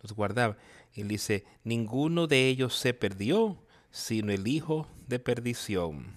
los 0.00 0.12
guardaba. 0.12 0.56
Él 0.94 1.08
dice, 1.08 1.44
ninguno 1.64 2.26
de 2.26 2.48
ellos 2.48 2.76
se 2.76 2.94
perdió, 2.94 3.58
sino 3.90 4.32
el 4.32 4.46
hijo 4.46 4.88
de 5.06 5.18
perdición. 5.18 6.14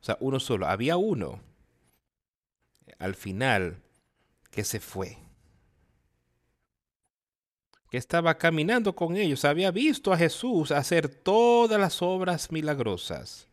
O 0.00 0.04
sea, 0.04 0.16
uno 0.20 0.38
solo. 0.38 0.66
Había 0.66 0.96
uno 0.96 1.40
al 2.98 3.14
final 3.14 3.82
que 4.50 4.64
se 4.64 4.80
fue. 4.80 5.23
Que 7.94 7.98
estaba 7.98 8.36
caminando 8.36 8.96
con 8.96 9.16
ellos. 9.16 9.44
Había 9.44 9.70
visto 9.70 10.12
a 10.12 10.16
Jesús 10.16 10.72
hacer 10.72 11.08
todas 11.08 11.78
las 11.78 12.02
obras 12.02 12.50
milagrosas. 12.50 13.46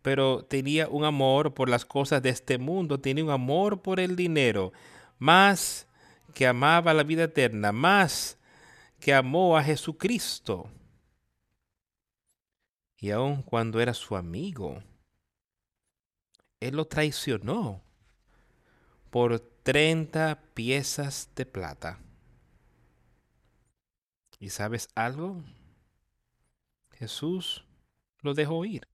Pero 0.00 0.42
tenía 0.42 0.88
un 0.88 1.04
amor 1.04 1.52
por 1.52 1.68
las 1.68 1.84
cosas 1.84 2.22
de 2.22 2.30
este 2.30 2.56
mundo. 2.56 2.98
Tenía 2.98 3.22
un 3.22 3.30
amor 3.30 3.82
por 3.82 4.00
el 4.00 4.16
dinero. 4.16 4.72
Más 5.18 5.86
que 6.32 6.46
amaba 6.46 6.94
la 6.94 7.02
vida 7.02 7.24
eterna. 7.24 7.72
Más 7.72 8.38
que 9.00 9.12
amó 9.12 9.58
a 9.58 9.62
Jesucristo. 9.62 10.70
Y 12.98 13.10
aun 13.10 13.42
cuando 13.42 13.82
era 13.82 13.92
su 13.92 14.16
amigo, 14.16 14.82
él 16.58 16.76
lo 16.76 16.86
traicionó 16.86 17.82
por 19.10 19.38
30 19.62 20.40
piezas 20.54 21.28
de 21.36 21.44
plata. 21.44 21.98
¿Y 24.38 24.50
sabes 24.50 24.88
algo? 24.94 25.42
Jesús 26.92 27.64
lo 28.20 28.34
dejó 28.34 28.64
ir, 28.64 28.88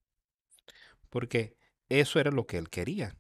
porque 1.11 1.57
eso 1.88 2.20
era 2.20 2.31
lo 2.31 2.46
que 2.46 2.59
él 2.59 2.68
quería. 2.68 3.16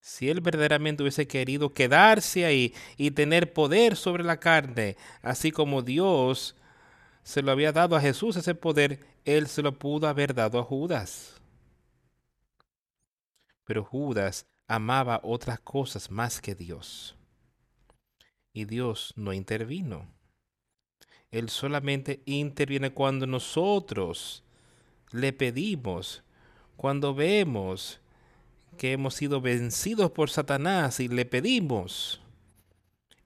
Si 0.00 0.30
él 0.30 0.40
verdaderamente 0.40 1.02
hubiese 1.02 1.26
querido 1.26 1.74
quedarse 1.74 2.44
ahí 2.44 2.74
y 2.96 3.10
tener 3.10 3.52
poder 3.52 3.96
sobre 3.96 4.22
la 4.22 4.38
carne, 4.38 4.96
así 5.20 5.50
como 5.50 5.82
Dios 5.82 6.54
se 7.24 7.42
lo 7.42 7.50
había 7.50 7.72
dado 7.72 7.96
a 7.96 8.00
Jesús 8.00 8.36
ese 8.36 8.54
poder, 8.54 9.04
él 9.24 9.48
se 9.48 9.62
lo 9.62 9.76
pudo 9.76 10.06
haber 10.06 10.32
dado 10.32 10.60
a 10.60 10.62
Judas. 10.62 11.40
Pero 13.64 13.84
Judas 13.84 14.46
amaba 14.68 15.20
otras 15.24 15.58
cosas 15.58 16.08
más 16.08 16.40
que 16.40 16.54
Dios. 16.54 17.16
Y 18.52 18.64
Dios 18.64 19.12
no 19.16 19.32
intervino. 19.32 20.15
Él 21.38 21.50
solamente 21.50 22.22
interviene 22.24 22.90
cuando 22.90 23.26
nosotros 23.26 24.42
le 25.10 25.34
pedimos, 25.34 26.22
cuando 26.76 27.14
vemos 27.14 28.00
que 28.78 28.92
hemos 28.92 29.14
sido 29.14 29.42
vencidos 29.42 30.10
por 30.12 30.30
Satanás 30.30 30.98
y 30.98 31.08
le 31.08 31.26
pedimos, 31.26 32.22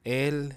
Él 0.02 0.56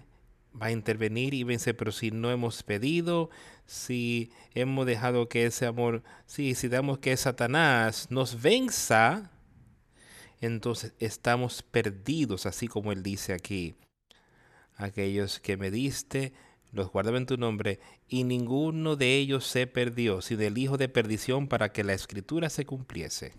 va 0.59 0.67
a 0.67 0.71
intervenir 0.71 1.35
y 1.35 1.43
vencer. 1.43 1.77
Pero 1.77 1.91
si 1.91 2.09
no 2.09 2.31
hemos 2.31 2.63
pedido, 2.63 3.29
si 3.67 4.31
hemos 4.55 4.87
dejado 4.87 5.29
que 5.29 5.45
ese 5.45 5.67
amor, 5.67 6.01
si, 6.25 6.55
si 6.55 6.67
damos 6.69 6.97
que 6.97 7.15
Satanás 7.17 8.07
nos 8.09 8.41
venza, 8.41 9.31
entonces 10.41 10.93
estamos 10.97 11.61
perdidos, 11.61 12.47
así 12.47 12.67
como 12.67 12.91
Él 12.91 13.03
dice 13.03 13.31
aquí. 13.31 13.75
Aquellos 14.75 15.39
que 15.39 15.55
me 15.55 15.69
diste, 15.69 16.33
los 16.73 16.91
guardaba 16.91 17.17
en 17.17 17.25
tu 17.25 17.38
nombre, 17.38 17.79
y 18.07 18.25
ninguno 18.25 18.97
de 18.97 19.15
ellos 19.15 19.47
se 19.47 19.67
perdió, 19.67 20.21
sino 20.21 20.41
el 20.41 20.57
hijo 20.57 20.77
de 20.77 20.89
perdición 20.89 21.47
para 21.47 21.71
que 21.71 21.83
la 21.83 21.93
escritura 21.93 22.49
se 22.49 22.65
cumpliese 22.65 23.33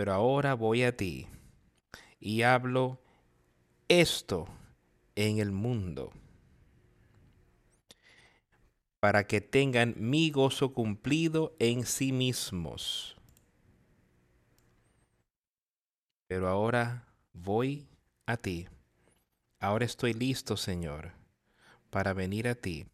pero 0.00 0.14
ahora 0.14 0.54
voy 0.54 0.82
a 0.82 0.96
ti 0.96 1.26
y 2.18 2.40
hablo 2.40 3.02
esto 3.86 4.48
en 5.14 5.38
el 5.40 5.52
mundo, 5.52 6.10
para 9.00 9.26
que 9.26 9.42
tengan 9.42 9.94
mi 9.98 10.30
gozo 10.30 10.72
cumplido 10.72 11.54
en 11.58 11.84
sí 11.84 12.12
mismos. 12.12 13.14
Pero 16.28 16.48
ahora 16.48 17.06
voy 17.34 17.86
a 18.24 18.38
ti. 18.38 18.68
Ahora 19.58 19.84
estoy 19.84 20.14
listo, 20.14 20.56
Señor, 20.56 21.12
para 21.90 22.12
venir 22.14 22.48
a 22.48 22.54
ti 22.54 22.86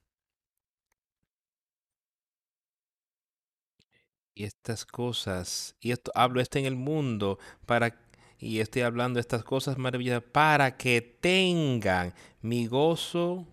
y 4.36 4.44
estas 4.44 4.84
cosas, 4.84 5.74
y 5.80 5.92
esto 5.92 6.12
hablo 6.14 6.40
esto 6.40 6.58
en 6.58 6.66
el 6.66 6.76
mundo 6.76 7.38
para 7.64 7.98
Y 8.38 8.60
estoy 8.60 8.82
hablando 8.82 9.18
estas 9.18 9.42
cosas 9.42 9.78
maravillosas 9.78 10.22
para 10.30 10.76
que 10.76 11.00
tengan 11.00 12.12
mi 12.42 12.66
gozo 12.66 13.46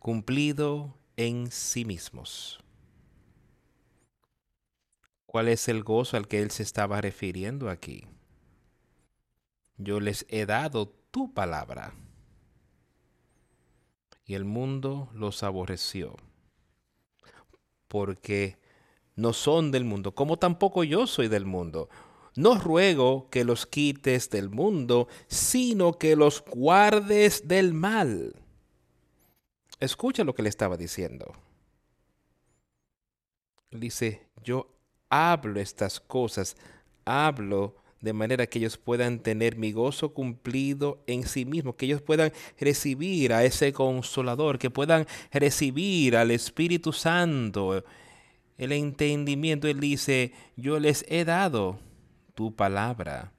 cumplido 0.00 0.98
en 1.16 1.52
sí 1.52 1.84
mismos. 1.84 2.58
¿Cuál 5.24 5.46
es 5.46 5.68
el 5.68 5.84
gozo 5.84 6.16
al 6.16 6.26
que 6.26 6.42
él 6.42 6.50
se 6.50 6.64
estaba 6.64 7.00
refiriendo 7.00 7.70
aquí? 7.70 8.06
Yo 9.76 10.00
les 10.00 10.26
he 10.28 10.46
dado 10.46 10.88
tu 10.88 11.32
palabra 11.32 11.94
y 14.30 14.34
el 14.36 14.44
mundo 14.44 15.08
los 15.12 15.42
aborreció 15.42 16.14
porque 17.88 18.60
no 19.16 19.32
son 19.32 19.72
del 19.72 19.84
mundo, 19.84 20.14
como 20.14 20.38
tampoco 20.38 20.84
yo 20.84 21.08
soy 21.08 21.26
del 21.26 21.46
mundo. 21.46 21.88
No 22.36 22.56
ruego 22.56 23.28
que 23.28 23.42
los 23.42 23.66
quites 23.66 24.30
del 24.30 24.48
mundo, 24.48 25.08
sino 25.26 25.98
que 25.98 26.14
los 26.14 26.44
guardes 26.44 27.48
del 27.48 27.74
mal. 27.74 28.36
Escucha 29.80 30.22
lo 30.22 30.32
que 30.32 30.44
le 30.44 30.48
estaba 30.48 30.76
diciendo. 30.76 31.32
Dice, 33.72 34.28
yo 34.44 34.68
hablo 35.08 35.58
estas 35.58 35.98
cosas, 35.98 36.56
hablo 37.04 37.79
de 38.00 38.12
manera 38.12 38.46
que 38.46 38.58
ellos 38.58 38.78
puedan 38.78 39.20
tener 39.20 39.56
mi 39.56 39.72
gozo 39.72 40.14
cumplido 40.14 41.02
en 41.06 41.26
sí 41.26 41.44
mismos, 41.44 41.74
que 41.74 41.86
ellos 41.86 42.00
puedan 42.00 42.32
recibir 42.58 43.32
a 43.32 43.44
ese 43.44 43.72
consolador, 43.72 44.58
que 44.58 44.70
puedan 44.70 45.06
recibir 45.32 46.16
al 46.16 46.30
Espíritu 46.30 46.92
Santo, 46.92 47.84
el 48.56 48.72
entendimiento. 48.72 49.68
Él 49.68 49.80
dice, 49.80 50.32
yo 50.56 50.78
les 50.78 51.04
he 51.08 51.24
dado 51.24 51.78
tu 52.34 52.56
palabra, 52.56 53.32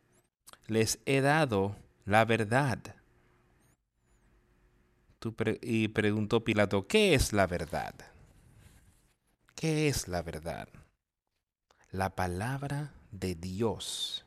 les 0.68 1.00
he 1.06 1.22
dado 1.22 1.76
la 2.06 2.26
verdad. 2.26 2.96
y 5.62 5.88
preguntó 5.90 6.44
Pilato, 6.44 6.88
¿qué 6.88 7.16
es 7.16 7.34
la 7.34 7.48
verdad? 7.48 7.96
¿Qué 9.56 9.88
es 9.88 10.08
la 10.08 10.22
verdad? 10.22 10.68
La 11.92 12.16
palabra 12.16 12.94
de 13.12 13.36
Dios. 13.36 14.26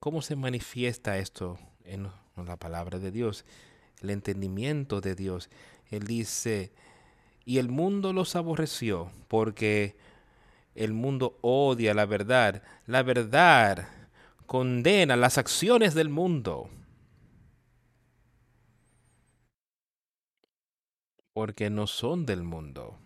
¿Cómo 0.00 0.20
se 0.20 0.36
manifiesta 0.36 1.16
esto 1.16 1.58
en 1.84 2.10
la 2.36 2.56
palabra 2.56 2.98
de 2.98 3.10
Dios? 3.10 3.46
El 4.02 4.10
entendimiento 4.10 5.00
de 5.00 5.14
Dios. 5.14 5.48
Él 5.90 6.06
dice, 6.06 6.72
y 7.46 7.56
el 7.56 7.70
mundo 7.70 8.12
los 8.12 8.36
aborreció 8.36 9.10
porque 9.28 9.96
el 10.74 10.92
mundo 10.92 11.38
odia 11.40 11.94
la 11.94 12.04
verdad. 12.04 12.62
La 12.86 13.02
verdad 13.02 13.88
condena 14.46 15.16
las 15.16 15.38
acciones 15.38 15.94
del 15.94 16.10
mundo. 16.10 16.68
Porque 21.32 21.70
no 21.70 21.86
son 21.86 22.26
del 22.26 22.42
mundo. 22.42 22.98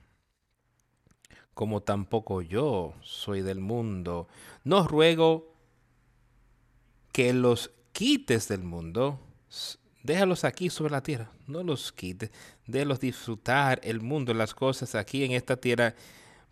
Como 1.54 1.82
tampoco 1.82 2.42
yo 2.42 2.94
soy 3.02 3.42
del 3.42 3.60
mundo. 3.60 4.26
No 4.64 4.86
ruego 4.88 5.55
que 7.16 7.32
los 7.32 7.70
quites 7.92 8.46
del 8.48 8.62
mundo, 8.62 9.18
déjalos 10.02 10.44
aquí 10.44 10.68
sobre 10.68 10.92
la 10.92 11.02
tierra, 11.02 11.32
no 11.46 11.62
los 11.62 11.90
quites, 11.90 12.30
déjalos 12.66 13.00
disfrutar 13.00 13.80
el 13.82 14.02
mundo, 14.02 14.34
las 14.34 14.52
cosas 14.52 14.94
aquí 14.94 15.24
en 15.24 15.32
esta 15.32 15.56
tierra 15.56 15.94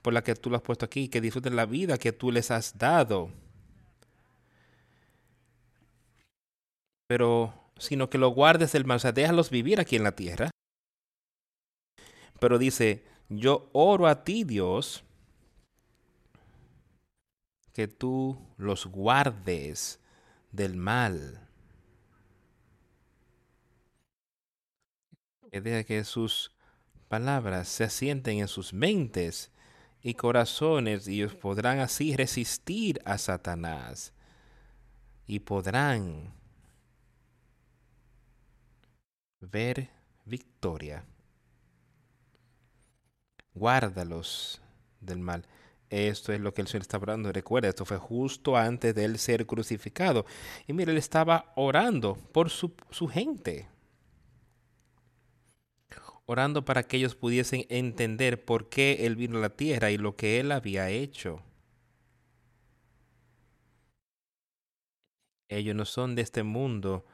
por 0.01 0.15
la 0.15 0.25
que 0.25 0.35
tú 0.35 0.49
lo 0.49 0.57
has 0.57 0.63
puesto 0.63 0.87
aquí, 0.87 1.09
que 1.09 1.21
disfruten 1.21 1.55
la 1.55 1.67
vida 1.67 1.99
que 1.99 2.13
tú 2.13 2.33
les 2.33 2.51
has 2.51 2.79
dado. 2.79 3.29
Pero, 7.09 7.53
sino 7.77 8.09
que 8.09 8.17
lo 8.17 8.31
guardes 8.31 8.73
del 8.73 8.87
mal, 8.87 8.97
o 8.97 9.01
sea, 9.01 9.13
déjalos 9.13 9.51
vivir 9.51 9.81
aquí 9.81 9.97
en 9.97 10.05
la 10.05 10.17
tierra. 10.17 10.49
Pero 12.41 12.57
dice, 12.57 13.05
yo 13.29 13.69
oro 13.75 14.07
a 14.07 14.25
ti, 14.25 14.45
Dios, 14.45 15.05
que 17.75 17.87
tú 17.87 18.39
los 18.57 18.87
guardes 18.87 20.01
del 20.55 20.77
mal. 20.77 21.41
Que 25.51 25.85
que 25.85 26.05
sus 26.05 26.53
palabras 27.09 27.69
se 27.69 27.85
asienten 27.85 28.39
en 28.39 28.49
sus 28.49 28.73
mentes 28.73 29.51
y 30.03 30.15
corazones 30.15 31.07
y 31.09 31.23
ellos 31.23 31.35
podrán 31.35 31.79
así 31.79 32.17
resistir 32.17 33.01
a 33.05 33.19
Satanás 33.19 34.13
y 35.27 35.41
podrán 35.41 36.35
ver 39.41 39.91
victoria. 40.25 41.05
Guárdalos 43.55 44.61
del 45.01 45.19
mal. 45.19 45.47
Esto 45.95 46.33
es 46.33 46.41
lo 46.41 46.53
que 46.53 46.61
el 46.61 46.67
Señor 46.67 46.83
está 46.83 46.97
hablando. 46.97 47.31
Recuerda, 47.33 47.69
esto 47.69 47.85
fue 47.85 47.99
justo 47.99 48.57
antes 48.57 48.97
de 48.97 49.05
él 49.05 49.17
ser 49.17 49.47
crucificado. 49.47 50.27
Y 50.67 50.73
mire, 50.73 50.91
él 50.91 50.99
estaba 50.99 51.53
orando 51.55 52.17
por 52.33 52.51
su, 52.51 52.75
su 52.91 53.07
gente. 53.07 53.69
Orando 56.27 56.65
para 56.65 56.83
que 56.83 56.97
ellos 56.97 57.15
pudiesen 57.15 57.65
entender 57.69 58.45
por 58.45 58.69
qué 58.69 59.07
él 59.07 59.15
vino 59.15 59.39
a 59.39 59.43
la 59.43 59.51
tierra 59.51 59.93
y 59.93 59.97
lo 59.97 60.17
que 60.17 60.41
él 60.41 60.51
había 60.51 60.91
hecho. 60.91 61.43
Ellos 65.49 65.77
no 65.77 65.85
son 65.85 66.17
de 66.17 66.23
este 66.23 66.43
mundo, 66.43 67.07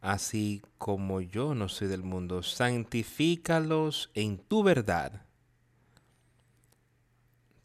así 0.00 0.62
como 0.78 1.22
yo 1.22 1.56
no 1.56 1.68
soy 1.68 1.88
del 1.88 2.04
mundo. 2.04 2.44
Santifícalos 2.44 4.12
en 4.14 4.38
tu 4.38 4.62
verdad 4.62 5.26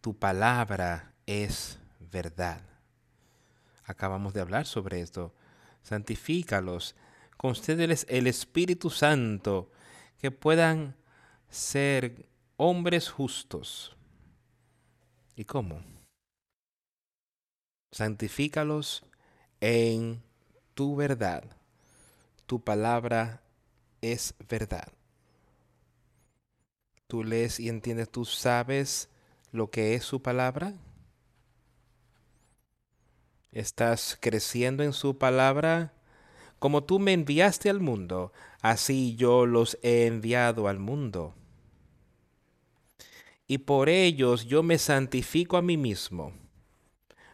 tu 0.01 0.17
palabra 0.17 1.13
es 1.25 1.79
verdad. 1.99 2.61
Acabamos 3.85 4.33
de 4.33 4.41
hablar 4.41 4.65
sobre 4.65 5.01
esto. 5.01 5.33
Santifícalos, 5.83 6.95
concédeles 7.37 8.05
el 8.09 8.27
Espíritu 8.27 8.89
Santo, 8.89 9.71
que 10.17 10.31
puedan 10.31 10.95
ser 11.49 12.27
hombres 12.57 13.09
justos. 13.09 13.95
¿Y 15.35 15.45
cómo? 15.45 15.81
Santifícalos 17.91 19.03
en 19.59 20.21
tu 20.73 20.95
verdad. 20.95 21.43
Tu 22.45 22.63
palabra 22.63 23.41
es 24.01 24.33
verdad. 24.49 24.91
Tú 27.07 27.23
lees 27.23 27.59
y 27.59 27.69
entiendes, 27.69 28.09
tú 28.09 28.25
sabes 28.25 29.10
lo 29.51 29.69
que 29.69 29.95
es 29.95 30.03
su 30.03 30.21
palabra? 30.21 30.73
¿Estás 33.51 34.17
creciendo 34.19 34.83
en 34.83 34.93
su 34.93 35.17
palabra? 35.17 35.93
Como 36.59 36.83
tú 36.83 36.99
me 36.99 37.11
enviaste 37.13 37.69
al 37.69 37.81
mundo, 37.81 38.31
así 38.61 39.15
yo 39.15 39.45
los 39.45 39.77
he 39.81 40.05
enviado 40.05 40.67
al 40.67 40.79
mundo. 40.79 41.35
Y 43.47 43.57
por 43.57 43.89
ellos 43.89 44.45
yo 44.45 44.63
me 44.63 44.77
santifico 44.77 45.57
a 45.57 45.61
mí 45.61 45.75
mismo, 45.75 46.31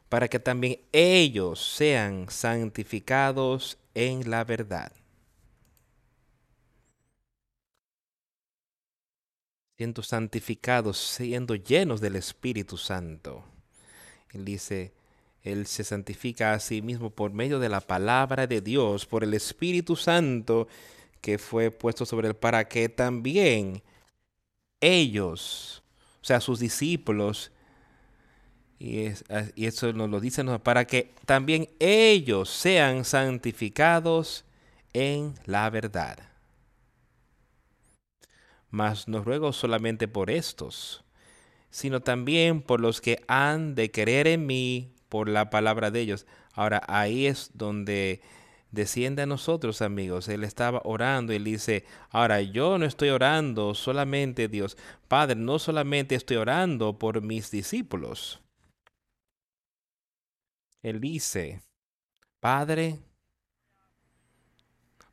para 0.09 0.27
que 0.27 0.39
también 0.39 0.79
ellos 0.91 1.61
sean 1.75 2.27
santificados 2.29 3.77
en 3.93 4.29
la 4.31 4.43
verdad. 4.43 4.91
Siendo 9.77 10.01
santificados, 10.01 10.97
siendo 10.97 11.53
llenos 11.53 12.01
del 12.01 12.15
Espíritu 12.15 12.77
Santo. 12.77 13.43
Él 14.31 14.43
dice, 14.43 14.91
Él 15.43 15.67
se 15.67 15.83
santifica 15.83 16.53
a 16.53 16.59
sí 16.59 16.81
mismo 16.81 17.11
por 17.11 17.31
medio 17.31 17.59
de 17.59 17.69
la 17.69 17.81
palabra 17.81 18.47
de 18.47 18.61
Dios, 18.61 19.05
por 19.05 19.23
el 19.23 19.35
Espíritu 19.35 19.95
Santo 19.95 20.67
que 21.21 21.37
fue 21.37 21.71
puesto 21.71 22.05
sobre 22.05 22.27
él, 22.29 22.35
para 22.35 22.67
que 22.67 22.89
también 22.89 23.83
ellos, 24.81 25.83
o 26.21 26.25
sea, 26.25 26.39
sus 26.39 26.59
discípulos, 26.59 27.51
y, 28.79 29.11
eso 29.55 29.93
nos 29.93 30.09
lo 30.09 30.19
dice, 30.19 30.43
para 30.59 30.85
que 30.85 31.13
también 31.25 31.69
ellos 31.79 32.49
sean 32.49 33.03
santificados 33.05 34.45
en 34.93 35.33
la 35.45 35.69
verdad 35.69 36.26
mas 38.69 39.07
no 39.07 39.23
ruego 39.23 39.53
solamente 39.53 40.07
por 40.07 40.29
estos, 40.29 41.03
sino 41.69 42.01
también 42.01 42.61
por 42.61 42.79
los 42.79 43.01
que 43.01 43.23
han 43.27 43.75
de 43.75 43.91
creer 43.91 44.27
en 44.27 44.45
mí 44.45 44.93
por 45.09 45.29
la 45.29 45.49
palabra 45.49 45.91
de 45.91 46.01
ellos. 46.01 46.25
Ahora 46.53 46.81
ahí 46.87 47.27
es 47.27 47.51
donde 47.53 48.21
desciende 48.71 49.21
a 49.21 49.25
nosotros, 49.25 49.81
amigos. 49.81 50.27
Él 50.27 50.43
estaba 50.43 50.81
orando 50.83 51.33
y 51.33 51.37
él 51.37 51.43
dice, 51.43 51.85
ahora 52.09 52.41
yo 52.41 52.77
no 52.77 52.85
estoy 52.85 53.09
orando 53.09 53.73
solamente 53.73 54.47
Dios, 54.47 54.77
Padre, 55.07 55.35
no 55.35 55.59
solamente 55.59 56.15
estoy 56.15 56.37
orando 56.37 56.97
por 56.97 57.21
mis 57.21 57.51
discípulos. 57.51 58.41
Él 60.83 60.99
dice, 60.99 61.61
Padre, 62.39 62.99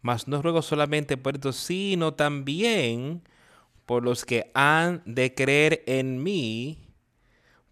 mas 0.03 0.29
no 0.29 0.43
ruego 0.43 0.61
solamente 0.61 1.17
por 1.17 1.35
esto, 1.35 1.53
sino 1.53 2.15
también 2.15 3.23
por 3.87 4.03
los 4.03 4.25
que 4.25 4.51
han 4.55 5.03
de 5.05 5.35
creer 5.35 5.83
en 5.87 6.23
mí 6.23 6.79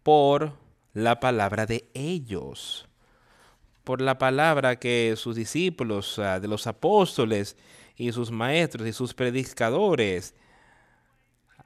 por 0.03 0.53
la 0.92 1.20
palabra 1.20 1.66
de 1.66 1.88
ellos, 1.94 2.88
por 3.85 4.01
la 4.01 4.18
palabra 4.18 4.79
que 4.79 5.14
sus 5.16 5.37
discípulos, 5.37 6.20
de 6.40 6.48
los 6.48 6.66
apóstoles 6.66 7.57
y 7.96 8.12
sus 8.12 8.31
maestros 8.31 8.87
y 8.87 8.92
sus 8.92 9.14
predicadores 9.14 10.35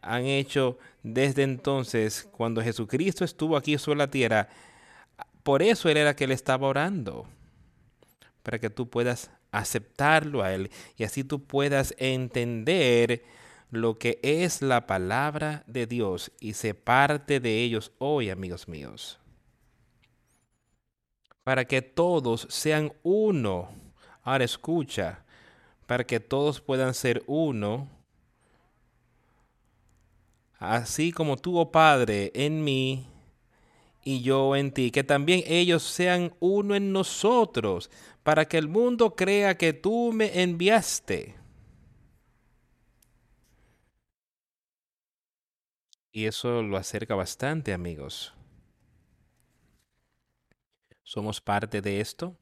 han 0.02 0.24
hecho 0.24 0.78
desde 1.02 1.42
entonces, 1.42 2.28
cuando 2.30 2.62
Jesucristo 2.62 3.24
estuvo 3.24 3.56
aquí 3.56 3.76
sobre 3.78 3.98
la 3.98 4.11
tierra. 4.11 4.48
Por 5.42 5.62
eso 5.62 5.88
Él 5.88 5.96
era 5.96 6.14
que 6.14 6.24
Él 6.24 6.32
estaba 6.32 6.68
orando, 6.68 7.26
para 8.42 8.59
que 8.59 8.70
tú 8.70 8.88
puedas 8.88 9.30
aceptarlo 9.50 10.42
a 10.42 10.52
Él 10.52 10.70
y 10.96 11.04
así 11.04 11.24
tú 11.24 11.42
puedas 11.44 11.94
entender 11.98 13.24
lo 13.70 13.98
que 13.98 14.18
es 14.22 14.62
la 14.62 14.87
palabra 14.87 15.64
de 15.66 15.87
Dios 15.87 16.33
y 16.40 16.55
se 16.55 16.74
parte 16.74 17.40
de 17.40 17.62
ellos 17.62 17.92
hoy, 17.98 18.31
amigos 18.31 18.68
míos. 18.68 19.18
Para 21.42 21.64
que 21.64 21.83
todos 21.83 22.46
sean 22.50 22.92
uno. 23.02 23.68
Ahora 24.22 24.44
escucha, 24.44 25.24
para 25.87 26.05
que 26.05 26.18
todos 26.18 26.61
puedan 26.61 26.94
ser 26.94 27.22
uno, 27.26 27.88
así 30.59 31.12
como 31.12 31.37
tú, 31.37 31.59
oh 31.59 31.70
Padre, 31.70 32.33
en 32.35 32.64
mí 32.64 33.07
y 34.02 34.22
yo 34.22 34.57
en 34.57 34.72
ti, 34.72 34.90
que 34.90 35.05
también 35.05 35.42
ellos 35.46 35.83
sean 35.83 36.33
uno 36.40 36.74
en 36.74 36.92
nosotros, 36.92 37.90
para 38.22 38.46
que 38.46 38.59
el 38.59 38.68
mundo 38.68 39.14
crea 39.14 39.57
que 39.57 39.72
tú 39.72 40.12
me 40.12 40.42
enviaste. 40.42 41.37
Y 46.16 46.24
eso 46.24 46.62
lo 46.62 46.79
acerca 46.79 47.14
bastante, 47.14 47.74
amigos. 47.74 48.33
¿Somos 51.02 51.42
parte 51.42 51.83
de 51.83 52.00
esto? 52.00 52.38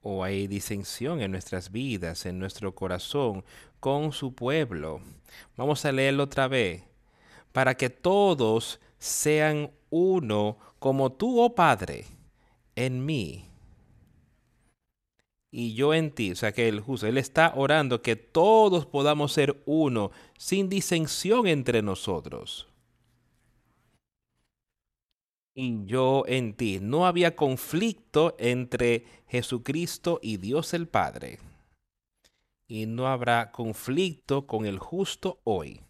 ¿O 0.00 0.24
hay 0.24 0.48
disensión 0.48 1.20
en 1.20 1.30
nuestras 1.30 1.70
vidas, 1.70 2.26
en 2.26 2.40
nuestro 2.40 2.74
corazón, 2.74 3.44
con 3.78 4.10
su 4.10 4.34
pueblo? 4.34 5.00
Vamos 5.56 5.84
a 5.84 5.92
leerlo 5.92 6.24
otra 6.24 6.48
vez. 6.48 6.82
Para 7.52 7.76
que 7.76 7.88
todos 7.88 8.80
sean 8.98 9.70
uno 9.88 10.58
como 10.80 11.12
tú, 11.12 11.40
oh 11.40 11.54
Padre, 11.54 12.06
en 12.74 13.06
mí 13.06 13.51
y 15.52 15.74
yo 15.74 15.94
en 15.94 16.10
ti. 16.10 16.32
O 16.32 16.36
sea 16.36 16.52
que 16.52 16.66
el 16.66 16.80
justo, 16.80 17.06
Él 17.06 17.18
está 17.18 17.52
orando 17.54 18.02
que 18.02 18.16
todos 18.16 18.86
podamos 18.86 19.32
ser 19.32 19.62
uno, 19.66 20.10
sin 20.36 20.68
disensión 20.68 21.46
entre 21.46 21.82
nosotros. 21.82 22.66
Y 25.54 25.84
yo 25.84 26.24
en 26.26 26.54
ti. 26.54 26.80
No 26.80 27.06
había 27.06 27.36
conflicto 27.36 28.34
entre 28.38 29.04
Jesucristo 29.28 30.18
y 30.22 30.38
Dios 30.38 30.72
el 30.72 30.88
Padre. 30.88 31.38
Y 32.66 32.86
no 32.86 33.06
habrá 33.06 33.52
conflicto 33.52 34.46
con 34.46 34.64
el 34.64 34.78
justo 34.78 35.40
hoy. 35.44 35.82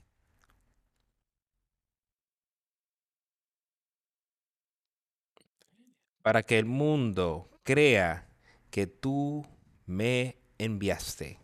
Para 6.22 6.42
que 6.42 6.58
el 6.58 6.66
mundo 6.66 7.48
crea 7.62 8.28
que 8.70 8.86
tú 8.88 9.44
me 9.86 10.36
enviaste 10.58 11.38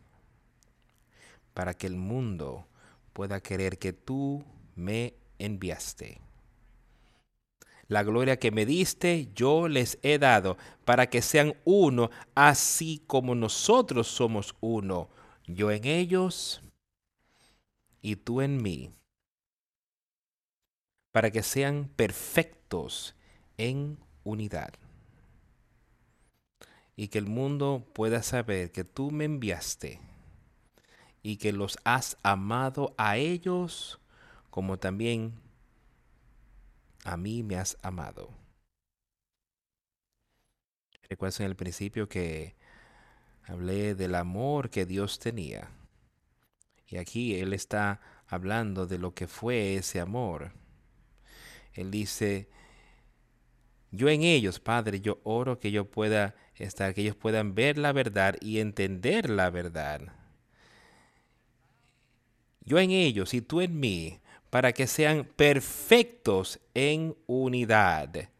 para 1.54 1.74
que 1.74 1.86
el 1.86 1.96
mundo 1.96 2.68
pueda 3.12 3.40
querer 3.40 3.78
que 3.78 3.92
tú 3.92 4.44
me 4.76 5.14
enviaste. 5.38 6.20
La 7.88 8.02
gloria 8.02 8.38
que 8.38 8.50
me 8.50 8.64
diste 8.66 9.28
yo 9.34 9.66
les 9.66 9.98
he 10.02 10.18
dado 10.18 10.56
para 10.84 11.08
que 11.08 11.22
sean 11.22 11.56
uno, 11.64 12.10
así 12.34 13.02
como 13.06 13.34
nosotros 13.34 14.06
somos 14.06 14.54
uno, 14.60 15.08
yo 15.46 15.70
en 15.70 15.84
ellos 15.84 16.62
y 18.02 18.16
tú 18.16 18.40
en 18.40 18.62
mí, 18.62 18.92
para 21.10 21.30
que 21.30 21.42
sean 21.42 21.90
perfectos 21.96 23.16
en 23.56 23.98
unidad 24.22 24.74
y 26.98 27.08
que 27.08 27.18
el 27.18 27.26
mundo 27.26 27.86
pueda 27.94 28.24
saber 28.24 28.72
que 28.72 28.82
tú 28.82 29.12
me 29.12 29.24
enviaste 29.24 30.00
y 31.22 31.36
que 31.36 31.52
los 31.52 31.78
has 31.84 32.18
amado 32.24 32.92
a 32.98 33.16
ellos 33.18 34.00
como 34.50 34.80
también 34.80 35.40
a 37.04 37.16
mí 37.16 37.44
me 37.44 37.54
has 37.54 37.78
amado. 37.82 38.30
Recuerden 41.08 41.44
en 41.44 41.50
el 41.50 41.56
principio 41.56 42.08
que 42.08 42.56
hablé 43.44 43.94
del 43.94 44.16
amor 44.16 44.68
que 44.68 44.84
Dios 44.84 45.20
tenía. 45.20 45.70
Y 46.88 46.96
aquí 46.96 47.36
Él 47.36 47.52
está 47.52 48.00
hablando 48.26 48.88
de 48.88 48.98
lo 48.98 49.14
que 49.14 49.28
fue 49.28 49.76
ese 49.76 50.00
amor. 50.00 50.50
Él 51.74 51.92
dice, 51.92 52.48
yo 53.92 54.08
en 54.08 54.22
ellos, 54.22 54.58
Padre, 54.58 55.00
yo 55.00 55.20
oro 55.22 55.60
que 55.60 55.70
yo 55.70 55.88
pueda 55.88 56.34
estar, 56.64 56.94
que 56.94 57.02
ellos 57.02 57.16
puedan 57.16 57.54
ver 57.54 57.78
la 57.78 57.92
verdad 57.92 58.36
y 58.40 58.58
entender 58.58 59.30
la 59.30 59.50
verdad. 59.50 60.12
Yo 62.60 62.78
en 62.78 62.90
ellos 62.90 63.32
y 63.34 63.40
tú 63.40 63.60
en 63.60 63.78
mí, 63.78 64.20
para 64.50 64.72
que 64.72 64.86
sean 64.86 65.24
perfectos 65.24 66.60
en 66.74 67.16
unidad, 67.26 68.30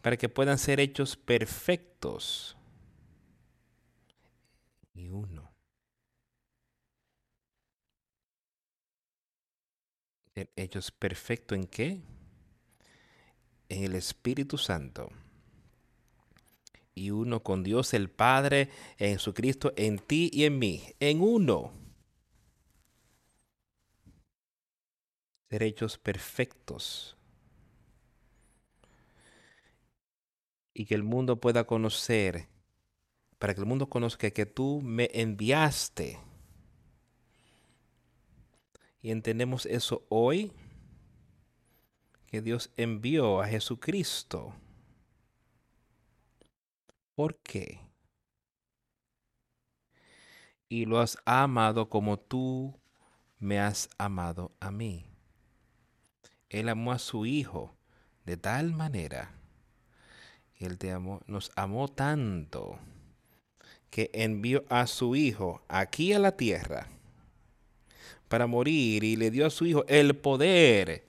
para 0.00 0.16
que 0.16 0.28
puedan 0.28 0.58
ser 0.58 0.80
hechos 0.80 1.16
perfectos. 1.16 2.56
Y 4.94 5.08
uno. 5.08 5.52
Hechos 10.54 10.90
perfectos 10.90 11.56
en 11.56 11.66
qué? 11.66 12.00
En 13.68 13.84
el 13.84 13.94
Espíritu 13.94 14.58
Santo 14.58 15.10
y 16.96 17.10
uno 17.10 17.42
con 17.42 17.62
Dios 17.62 17.92
el 17.92 18.08
Padre 18.08 18.70
en 18.98 19.12
Jesucristo, 19.12 19.72
en 19.76 19.98
ti 19.98 20.30
y 20.32 20.44
en 20.44 20.58
mí, 20.58 20.82
en 20.98 21.20
uno. 21.20 21.72
Derechos 25.50 25.98
perfectos. 25.98 27.16
Y 30.72 30.86
que 30.86 30.94
el 30.94 31.02
mundo 31.02 31.38
pueda 31.38 31.66
conocer, 31.66 32.48
para 33.38 33.54
que 33.54 33.60
el 33.60 33.66
mundo 33.66 33.88
conozca 33.90 34.30
que 34.30 34.46
tú 34.46 34.80
me 34.82 35.10
enviaste. 35.12 36.18
Y 39.02 39.10
entendemos 39.10 39.66
eso 39.66 40.06
hoy, 40.08 40.50
que 42.26 42.40
Dios 42.40 42.70
envió 42.78 43.42
a 43.42 43.48
Jesucristo 43.48 44.54
¿Por 47.16 47.38
qué? 47.38 47.80
Y 50.68 50.84
lo 50.84 51.00
has 51.00 51.16
amado 51.24 51.88
como 51.88 52.18
tú 52.18 52.78
me 53.38 53.58
has 53.58 53.88
amado 53.96 54.52
a 54.60 54.70
mí. 54.70 55.06
Él 56.50 56.68
amó 56.68 56.92
a 56.92 56.98
su 56.98 57.24
Hijo 57.24 57.74
de 58.26 58.36
tal 58.36 58.74
manera. 58.74 59.32
Él 60.56 60.76
te 60.76 60.92
amó, 60.92 61.22
nos 61.26 61.50
amó 61.56 61.88
tanto 61.88 62.78
que 63.88 64.10
envió 64.12 64.66
a 64.68 64.86
su 64.86 65.16
Hijo 65.16 65.62
aquí 65.68 66.12
a 66.12 66.18
la 66.18 66.36
tierra 66.36 66.86
para 68.28 68.46
morir 68.46 69.04
y 69.04 69.16
le 69.16 69.30
dio 69.30 69.46
a 69.46 69.50
su 69.50 69.64
Hijo 69.64 69.86
el 69.88 70.16
poder. 70.16 71.06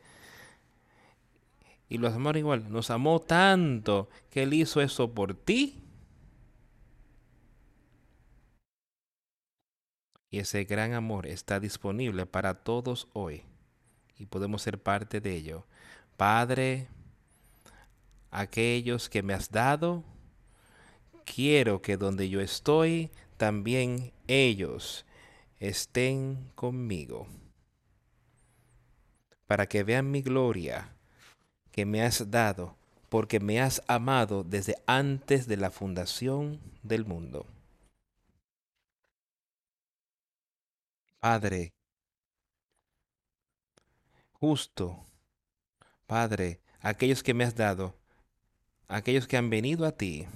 Y 1.89 1.97
los 1.97 2.13
amó 2.13 2.31
igual, 2.31 2.71
nos 2.71 2.91
amó 2.91 3.19
tanto 3.19 4.07
que 4.29 4.43
Él 4.43 4.53
hizo 4.53 4.79
eso 4.79 5.13
por 5.13 5.33
ti 5.33 5.83
Y 10.29 10.39
ese 10.39 10.65
gran 10.65 10.93
amor 10.93 11.27
está 11.27 11.59
disponible 11.59 12.25
para 12.25 12.53
todos 12.53 13.07
hoy 13.13 13.43
y 14.17 14.25
podemos 14.25 14.61
ser 14.61 14.81
parte 14.81 15.21
de 15.21 15.35
ello. 15.35 15.65
Padre, 16.17 16.87
aquellos 18.31 19.09
que 19.09 19.23
me 19.23 19.33
has 19.33 19.51
dado, 19.51 20.03
quiero 21.23 21.81
que 21.81 21.97
donde 21.97 22.29
yo 22.29 22.41
estoy, 22.41 23.09
también 23.37 24.11
ellos 24.27 25.05
estén 25.59 26.51
conmigo, 26.55 27.27
para 29.45 29.67
que 29.67 29.83
vean 29.83 30.11
mi 30.11 30.21
gloria 30.21 30.93
que 31.71 31.85
me 31.85 32.01
has 32.01 32.29
dado 32.29 32.75
porque 33.09 33.39
me 33.39 33.61
has 33.61 33.81
amado 33.87 34.43
desde 34.43 34.75
antes 34.85 35.47
de 35.47 35.57
la 35.57 35.71
fundación 35.71 36.59
del 36.83 37.05
mundo. 37.05 37.45
Padre, 41.19 41.73
justo, 44.33 45.03
Padre, 46.05 46.61
aquellos 46.79 47.23
que 47.23 47.33
me 47.33 47.43
has 47.43 47.55
dado, 47.55 47.95
aquellos 48.87 49.27
que 49.27 49.35
han 49.35 49.49
venido 49.49 49.87
a 49.87 49.91
ti 49.93 50.27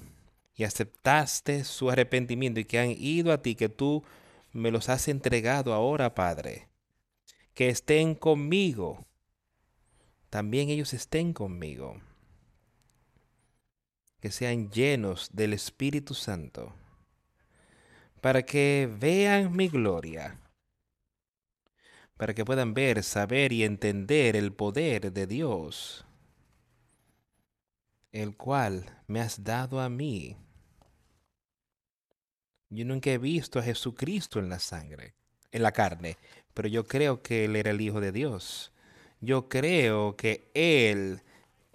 y 0.56 0.64
aceptaste 0.64 1.62
su 1.62 1.88
arrepentimiento 1.88 2.58
y 2.58 2.64
que 2.64 2.80
han 2.80 2.90
ido 2.90 3.32
a 3.32 3.40
ti, 3.40 3.54
que 3.54 3.68
tú 3.68 4.02
me 4.52 4.72
los 4.72 4.88
has 4.88 5.06
entregado 5.06 5.72
ahora, 5.72 6.16
Padre, 6.16 6.68
que 7.54 7.68
estén 7.68 8.16
conmigo, 8.16 9.06
también 10.30 10.68
ellos 10.68 10.92
estén 10.94 11.32
conmigo, 11.32 12.00
que 14.20 14.32
sean 14.32 14.68
llenos 14.72 15.30
del 15.32 15.52
Espíritu 15.52 16.14
Santo, 16.14 16.74
para 18.20 18.42
que 18.42 18.90
vean 18.98 19.54
mi 19.54 19.68
gloria 19.68 20.41
para 22.16 22.34
que 22.34 22.44
puedan 22.44 22.74
ver, 22.74 23.02
saber 23.02 23.52
y 23.52 23.64
entender 23.64 24.36
el 24.36 24.52
poder 24.52 25.12
de 25.12 25.26
Dios, 25.26 26.04
el 28.12 28.36
cual 28.36 28.84
me 29.06 29.20
has 29.20 29.42
dado 29.42 29.80
a 29.80 29.88
mí. 29.88 30.36
Yo 32.70 32.84
nunca 32.84 33.10
he 33.10 33.18
visto 33.18 33.58
a 33.58 33.62
Jesucristo 33.62 34.38
en 34.38 34.48
la 34.48 34.58
sangre, 34.58 35.14
en 35.50 35.62
la 35.62 35.72
carne, 35.72 36.16
pero 36.54 36.68
yo 36.68 36.84
creo 36.84 37.22
que 37.22 37.44
Él 37.44 37.56
era 37.56 37.70
el 37.70 37.80
Hijo 37.80 38.00
de 38.00 38.12
Dios. 38.12 38.72
Yo 39.20 39.48
creo 39.48 40.16
que 40.16 40.50
Él 40.54 41.22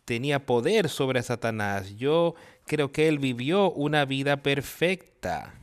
tenía 0.06 0.46
poder 0.46 0.90
sobre 0.90 1.22
Satanás. 1.22 1.96
Yo 1.98 2.36
creo 2.66 2.92
que 2.92 3.08
Él 3.08 3.20
vivió 3.20 3.72
una 3.72 4.06
vida 4.06 4.38
perfecta. 4.38 5.54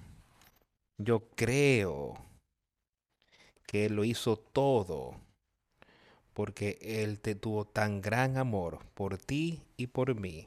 Yo 0.99 1.29
creo 1.35 2.14
que 3.75 3.87
Él 3.87 3.97
lo 3.97 4.05
hizo 4.05 4.37
todo, 4.37 5.16
porque 6.33 6.79
Él 6.81 7.18
te 7.18 7.35
tuvo 7.35 7.64
tan 7.64 8.01
gran 8.01 8.37
amor 8.37 8.79
por 8.95 9.18
ti 9.18 9.64
y 9.77 9.89
por 9.89 10.14
mí. 10.14 10.47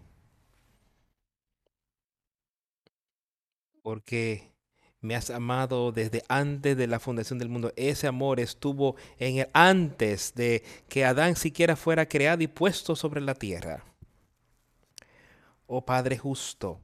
Porque 3.81 4.53
me 5.01 5.13
has 5.13 5.29
amado 5.29 5.91
desde 5.91 6.23
antes 6.29 6.77
de 6.77 6.87
la 6.87 7.01
fundación 7.01 7.37
del 7.37 7.49
mundo. 7.49 7.73
Ese 7.75 8.07
amor 8.07 8.39
estuvo 8.39 8.95
en 9.19 9.39
él 9.39 9.49
antes 9.51 10.33
de 10.33 10.63
que 10.87 11.03
Adán 11.03 11.35
siquiera 11.35 11.75
fuera 11.75 12.07
creado 12.07 12.43
y 12.43 12.47
puesto 12.47 12.95
sobre 12.95 13.19
la 13.19 13.35
tierra. 13.35 13.83
Oh 15.65 15.85
Padre 15.85 16.17
justo, 16.17 16.79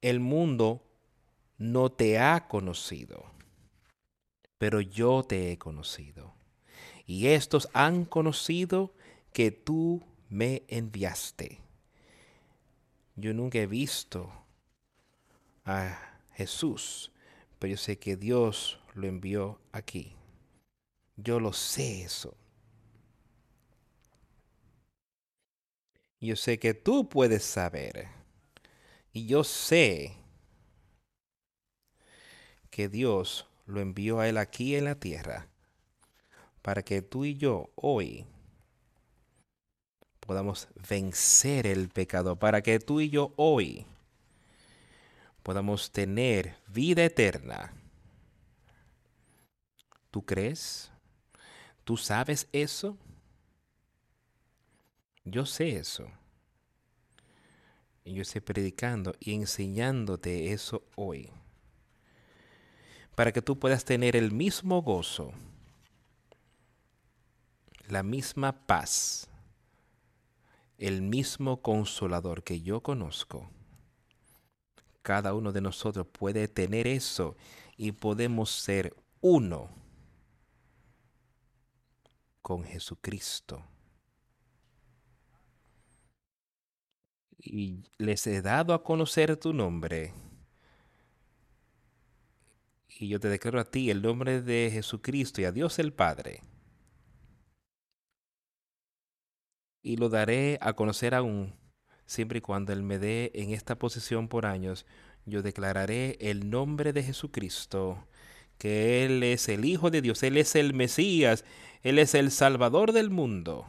el 0.00 0.18
mundo 0.18 0.82
no 1.58 1.92
te 1.92 2.18
ha 2.18 2.48
conocido 2.48 3.37
pero 4.58 4.80
yo 4.80 5.22
te 5.22 5.52
he 5.52 5.58
conocido. 5.58 6.34
Y 7.06 7.28
estos 7.28 7.68
han 7.72 8.04
conocido 8.04 8.92
que 9.32 9.50
tú 9.50 10.04
me 10.28 10.64
enviaste. 10.68 11.60
Yo 13.16 13.32
nunca 13.32 13.58
he 13.58 13.66
visto 13.66 14.30
a 15.64 15.98
Jesús, 16.34 17.10
pero 17.58 17.72
yo 17.72 17.76
sé 17.76 17.98
que 17.98 18.16
Dios 18.16 18.78
lo 18.94 19.06
envió 19.06 19.60
aquí. 19.72 20.14
Yo 21.16 21.40
lo 21.40 21.52
sé 21.52 22.02
eso. 22.02 22.36
Yo 26.20 26.36
sé 26.36 26.58
que 26.58 26.74
tú 26.74 27.08
puedes 27.08 27.44
saber. 27.44 28.08
Y 29.12 29.26
yo 29.26 29.44
sé 29.44 30.16
que 32.70 32.88
Dios 32.88 33.47
lo 33.68 33.80
envió 33.80 34.18
a 34.18 34.28
Él 34.28 34.38
aquí 34.38 34.74
en 34.74 34.86
la 34.86 34.94
tierra 34.94 35.46
para 36.62 36.82
que 36.82 37.02
tú 37.02 37.24
y 37.24 37.36
yo 37.36 37.70
hoy 37.76 38.26
podamos 40.20 40.68
vencer 40.88 41.66
el 41.66 41.88
pecado, 41.88 42.38
para 42.38 42.62
que 42.62 42.80
tú 42.80 43.00
y 43.00 43.10
yo 43.10 43.32
hoy 43.36 43.86
podamos 45.42 45.92
tener 45.92 46.56
vida 46.66 47.04
eterna. 47.04 47.72
¿Tú 50.10 50.24
crees? 50.24 50.90
¿Tú 51.84 51.96
sabes 51.96 52.48
eso? 52.52 52.96
Yo 55.24 55.44
sé 55.44 55.76
eso. 55.76 56.10
Y 58.04 58.14
yo 58.14 58.22
estoy 58.22 58.40
predicando 58.40 59.14
y 59.20 59.34
enseñándote 59.34 60.52
eso 60.52 60.82
hoy 60.96 61.30
para 63.18 63.32
que 63.32 63.42
tú 63.42 63.58
puedas 63.58 63.84
tener 63.84 64.14
el 64.14 64.30
mismo 64.30 64.80
gozo, 64.80 65.32
la 67.88 68.04
misma 68.04 68.64
paz, 68.64 69.28
el 70.76 71.02
mismo 71.02 71.60
consolador 71.60 72.44
que 72.44 72.60
yo 72.60 72.80
conozco. 72.80 73.50
Cada 75.02 75.34
uno 75.34 75.50
de 75.50 75.60
nosotros 75.60 76.06
puede 76.06 76.46
tener 76.46 76.86
eso 76.86 77.36
y 77.76 77.90
podemos 77.90 78.50
ser 78.50 78.94
uno 79.20 79.68
con 82.40 82.62
Jesucristo. 82.62 83.64
Y 87.36 87.82
les 87.96 88.24
he 88.28 88.42
dado 88.42 88.72
a 88.72 88.84
conocer 88.84 89.36
tu 89.36 89.52
nombre 89.52 90.14
y 92.98 93.08
yo 93.08 93.20
te 93.20 93.28
declaro 93.28 93.60
a 93.60 93.64
ti 93.64 93.90
el 93.90 94.02
nombre 94.02 94.42
de 94.42 94.70
Jesucristo 94.72 95.40
y 95.40 95.44
a 95.44 95.52
Dios 95.52 95.78
el 95.78 95.92
Padre. 95.92 96.42
Y 99.82 99.96
lo 99.96 100.08
daré 100.08 100.58
a 100.60 100.72
conocer 100.72 101.14
aún, 101.14 101.54
siempre 102.06 102.38
y 102.38 102.40
cuando 102.40 102.72
Él 102.72 102.82
me 102.82 102.98
dé 102.98 103.30
en 103.34 103.50
esta 103.50 103.78
posición 103.78 104.26
por 104.26 104.46
años, 104.46 104.84
yo 105.26 105.42
declararé 105.42 106.18
el 106.20 106.50
nombre 106.50 106.92
de 106.92 107.04
Jesucristo, 107.04 108.04
que 108.58 109.04
Él 109.04 109.22
es 109.22 109.48
el 109.48 109.64
Hijo 109.64 109.90
de 109.90 110.02
Dios, 110.02 110.24
Él 110.24 110.36
es 110.36 110.56
el 110.56 110.74
Mesías, 110.74 111.44
Él 111.82 112.00
es 112.00 112.14
el 112.14 112.32
Salvador 112.32 112.92
del 112.92 113.10
mundo. 113.10 113.66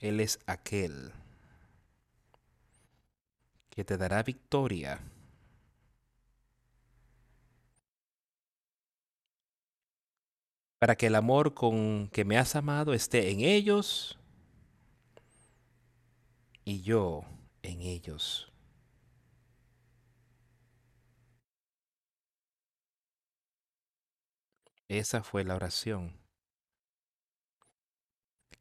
Él 0.00 0.20
es 0.20 0.38
aquel 0.46 1.12
que 3.70 3.84
te 3.84 3.96
dará 3.96 4.22
victoria 4.22 5.00
para 10.80 10.96
que 10.96 11.08
el 11.08 11.14
amor 11.14 11.52
con 11.52 12.08
que 12.08 12.24
me 12.24 12.38
has 12.38 12.56
amado 12.56 12.94
esté 12.94 13.30
en 13.30 13.40
ellos 13.40 14.18
y 16.64 16.80
yo 16.80 17.26
en 17.62 17.82
ellos. 17.82 18.50
Esa 24.88 25.22
fue 25.22 25.44
la 25.44 25.54
oración 25.54 26.18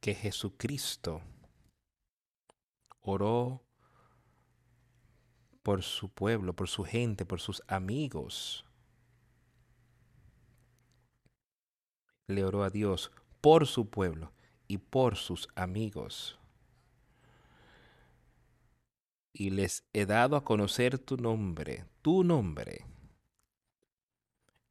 que 0.01 0.13
Jesucristo 0.13 1.21
oró 2.99 3.65
por 5.63 5.83
su 5.83 6.09
pueblo, 6.09 6.53
por 6.53 6.67
su 6.67 6.83
gente, 6.83 7.25
por 7.25 7.39
sus 7.39 7.63
amigos. 7.67 8.68
Le 12.29 12.45
oró 12.45 12.63
a 12.63 12.69
Dios 12.69 13.11
por 13.41 13.67
su 13.67 13.89
pueblo 13.89 14.31
y 14.67 14.77
por 14.77 15.15
sus 15.15 15.47
amigos. 15.55 16.37
Y 19.33 19.51
les 19.51 19.83
he 19.93 20.05
dado 20.05 20.35
a 20.35 20.43
conocer 20.43 20.99
tu 20.99 21.17
nombre, 21.17 21.85
tu 22.01 22.23
nombre, 22.23 22.85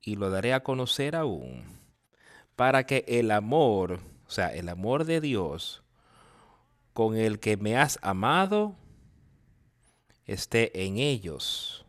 y 0.01 0.17
lo 0.17 0.31
daré 0.31 0.55
a 0.55 0.63
conocer 0.63 1.17
aún, 1.17 1.65
para 2.57 2.85
que 2.85 3.05
el 3.09 3.31
amor, 3.31 4.01
o 4.27 4.31
sea, 4.31 4.55
el 4.55 4.69
amor 4.69 5.05
de 5.05 5.21
Dios, 5.21 5.83
con 6.93 7.17
el 7.17 7.39
que 7.41 7.57
me 7.57 7.77
has 7.77 7.99
amado, 8.03 8.77
esté 10.27 10.85
en 10.85 10.99
ellos. 10.99 11.85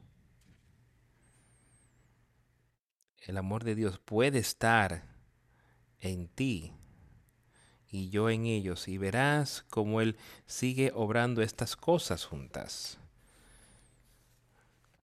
El 3.17 3.37
amor 3.37 3.63
de 3.63 3.75
Dios 3.75 3.99
puede 3.99 4.39
estar 4.39 5.08
en 6.01 6.27
ti 6.27 6.73
y 7.91 8.09
yo 8.09 8.29
en 8.29 8.45
ellos, 8.45 8.87
y 8.87 8.97
verás 8.97 9.65
cómo 9.69 10.01
Él 10.01 10.15
sigue 10.45 10.91
obrando 10.93 11.41
estas 11.41 11.75
cosas 11.75 12.25
juntas, 12.25 12.99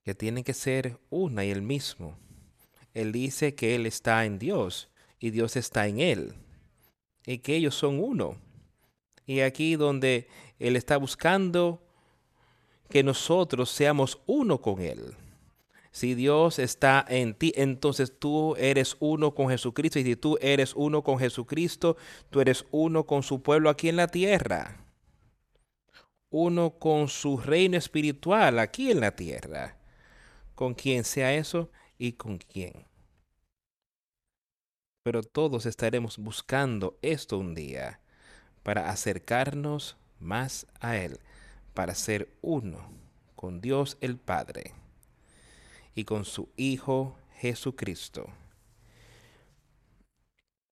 que 0.04 0.14
tienen 0.14 0.44
que 0.44 0.54
ser 0.54 0.98
una 1.10 1.44
y 1.44 1.50
el 1.50 1.62
mismo. 1.62 2.16
Él 2.94 3.10
dice 3.10 3.54
que 3.54 3.74
Él 3.74 3.86
está 3.86 4.24
en 4.24 4.38
Dios 4.38 4.88
y 5.18 5.30
Dios 5.30 5.56
está 5.56 5.88
en 5.88 5.98
Él, 5.98 6.34
y 7.26 7.38
que 7.38 7.56
ellos 7.56 7.74
son 7.74 7.98
uno. 7.98 8.36
Y 9.26 9.40
aquí 9.40 9.74
donde 9.74 10.28
Él 10.60 10.76
está 10.76 10.96
buscando 10.96 11.82
que 12.88 13.02
nosotros 13.02 13.68
seamos 13.68 14.20
uno 14.26 14.60
con 14.60 14.80
Él. 14.80 15.16
Si 15.96 16.14
Dios 16.14 16.58
está 16.58 17.02
en 17.08 17.32
ti, 17.32 17.54
entonces 17.56 18.18
tú 18.18 18.54
eres 18.56 18.98
uno 19.00 19.34
con 19.34 19.48
Jesucristo. 19.48 19.98
Y 19.98 20.04
si 20.04 20.14
tú 20.14 20.36
eres 20.42 20.74
uno 20.74 21.02
con 21.02 21.18
Jesucristo, 21.18 21.96
tú 22.28 22.42
eres 22.42 22.66
uno 22.70 23.06
con 23.06 23.22
su 23.22 23.40
pueblo 23.40 23.70
aquí 23.70 23.88
en 23.88 23.96
la 23.96 24.06
tierra. 24.06 24.84
Uno 26.28 26.78
con 26.78 27.08
su 27.08 27.38
reino 27.38 27.78
espiritual 27.78 28.58
aquí 28.58 28.90
en 28.90 29.00
la 29.00 29.16
tierra. 29.16 29.78
Con 30.54 30.74
quien 30.74 31.02
sea 31.02 31.32
eso 31.32 31.70
y 31.96 32.12
con 32.12 32.36
quién. 32.36 32.86
Pero 35.02 35.22
todos 35.22 35.64
estaremos 35.64 36.18
buscando 36.18 36.98
esto 37.00 37.38
un 37.38 37.54
día 37.54 38.00
para 38.62 38.90
acercarnos 38.90 39.96
más 40.20 40.66
a 40.78 40.98
Él, 40.98 41.20
para 41.72 41.94
ser 41.94 42.28
uno 42.42 42.86
con 43.34 43.62
Dios 43.62 43.96
el 44.02 44.18
Padre 44.18 44.74
y 45.96 46.04
con 46.04 46.24
su 46.24 46.50
Hijo 46.56 47.18
Jesucristo. 47.38 48.28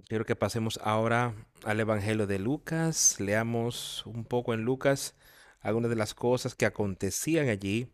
Quiero 0.06 0.26
que 0.26 0.36
pasemos 0.36 0.78
ahora 0.84 1.34
al 1.64 1.80
Evangelio 1.80 2.26
de 2.26 2.38
Lucas. 2.38 3.18
Leamos 3.18 4.04
un 4.06 4.24
poco 4.24 4.52
en 4.52 4.62
Lucas 4.62 5.16
algunas 5.60 5.88
de 5.88 5.96
las 5.96 6.14
cosas 6.14 6.54
que 6.54 6.66
acontecían 6.66 7.48
allí 7.48 7.88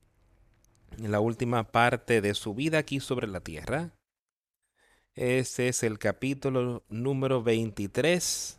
en 0.99 1.13
la 1.13 1.21
última 1.21 1.71
parte 1.71 2.21
de 2.21 2.35
su 2.35 2.53
vida 2.53 2.79
aquí 2.79 2.99
sobre 2.99 3.29
la 3.29 3.41
tierra. 3.41 3.93
Este 5.15 5.69
es 5.69 5.85
el 5.85 6.01
capítulo 6.01 6.83
número 6.89 7.45
23 7.45 8.59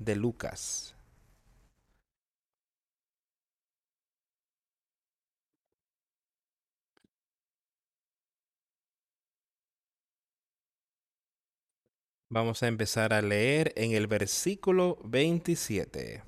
de 0.00 0.16
Lucas. 0.16 0.97
Vamos 12.30 12.62
a 12.62 12.68
empezar 12.68 13.14
a 13.14 13.22
leer 13.22 13.72
en 13.74 13.92
el 13.92 14.06
versículo 14.06 14.98
27 15.02 16.22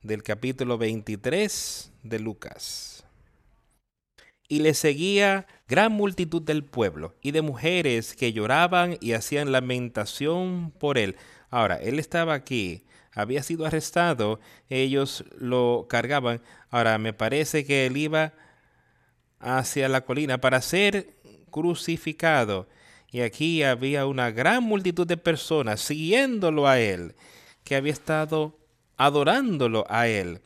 del 0.00 0.22
capítulo 0.22 0.78
23 0.78 1.92
de 2.02 2.18
Lucas. 2.18 3.04
Y 4.48 4.60
le 4.60 4.72
seguía 4.72 5.46
gran 5.68 5.92
multitud 5.92 6.40
del 6.40 6.64
pueblo 6.64 7.14
y 7.20 7.32
de 7.32 7.42
mujeres 7.42 8.16
que 8.16 8.32
lloraban 8.32 8.96
y 9.02 9.12
hacían 9.12 9.52
lamentación 9.52 10.72
por 10.78 10.96
él. 10.96 11.14
Ahora, 11.50 11.76
él 11.76 11.98
estaba 11.98 12.32
aquí, 12.32 12.86
había 13.12 13.42
sido 13.42 13.66
arrestado, 13.66 14.40
ellos 14.70 15.26
lo 15.38 15.84
cargaban. 15.90 16.40
Ahora, 16.70 16.96
me 16.96 17.12
parece 17.12 17.66
que 17.66 17.84
él 17.84 17.98
iba 17.98 18.32
hacia 19.40 19.90
la 19.90 20.06
colina 20.06 20.40
para 20.40 20.62
ser 20.62 21.18
crucificado. 21.50 22.66
Y 23.14 23.20
aquí 23.20 23.62
había 23.62 24.06
una 24.06 24.32
gran 24.32 24.64
multitud 24.64 25.06
de 25.06 25.16
personas 25.16 25.80
siguiéndolo 25.80 26.66
a 26.66 26.80
él, 26.80 27.14
que 27.62 27.76
había 27.76 27.92
estado 27.92 28.58
adorándolo 28.96 29.84
a 29.88 30.08
él, 30.08 30.40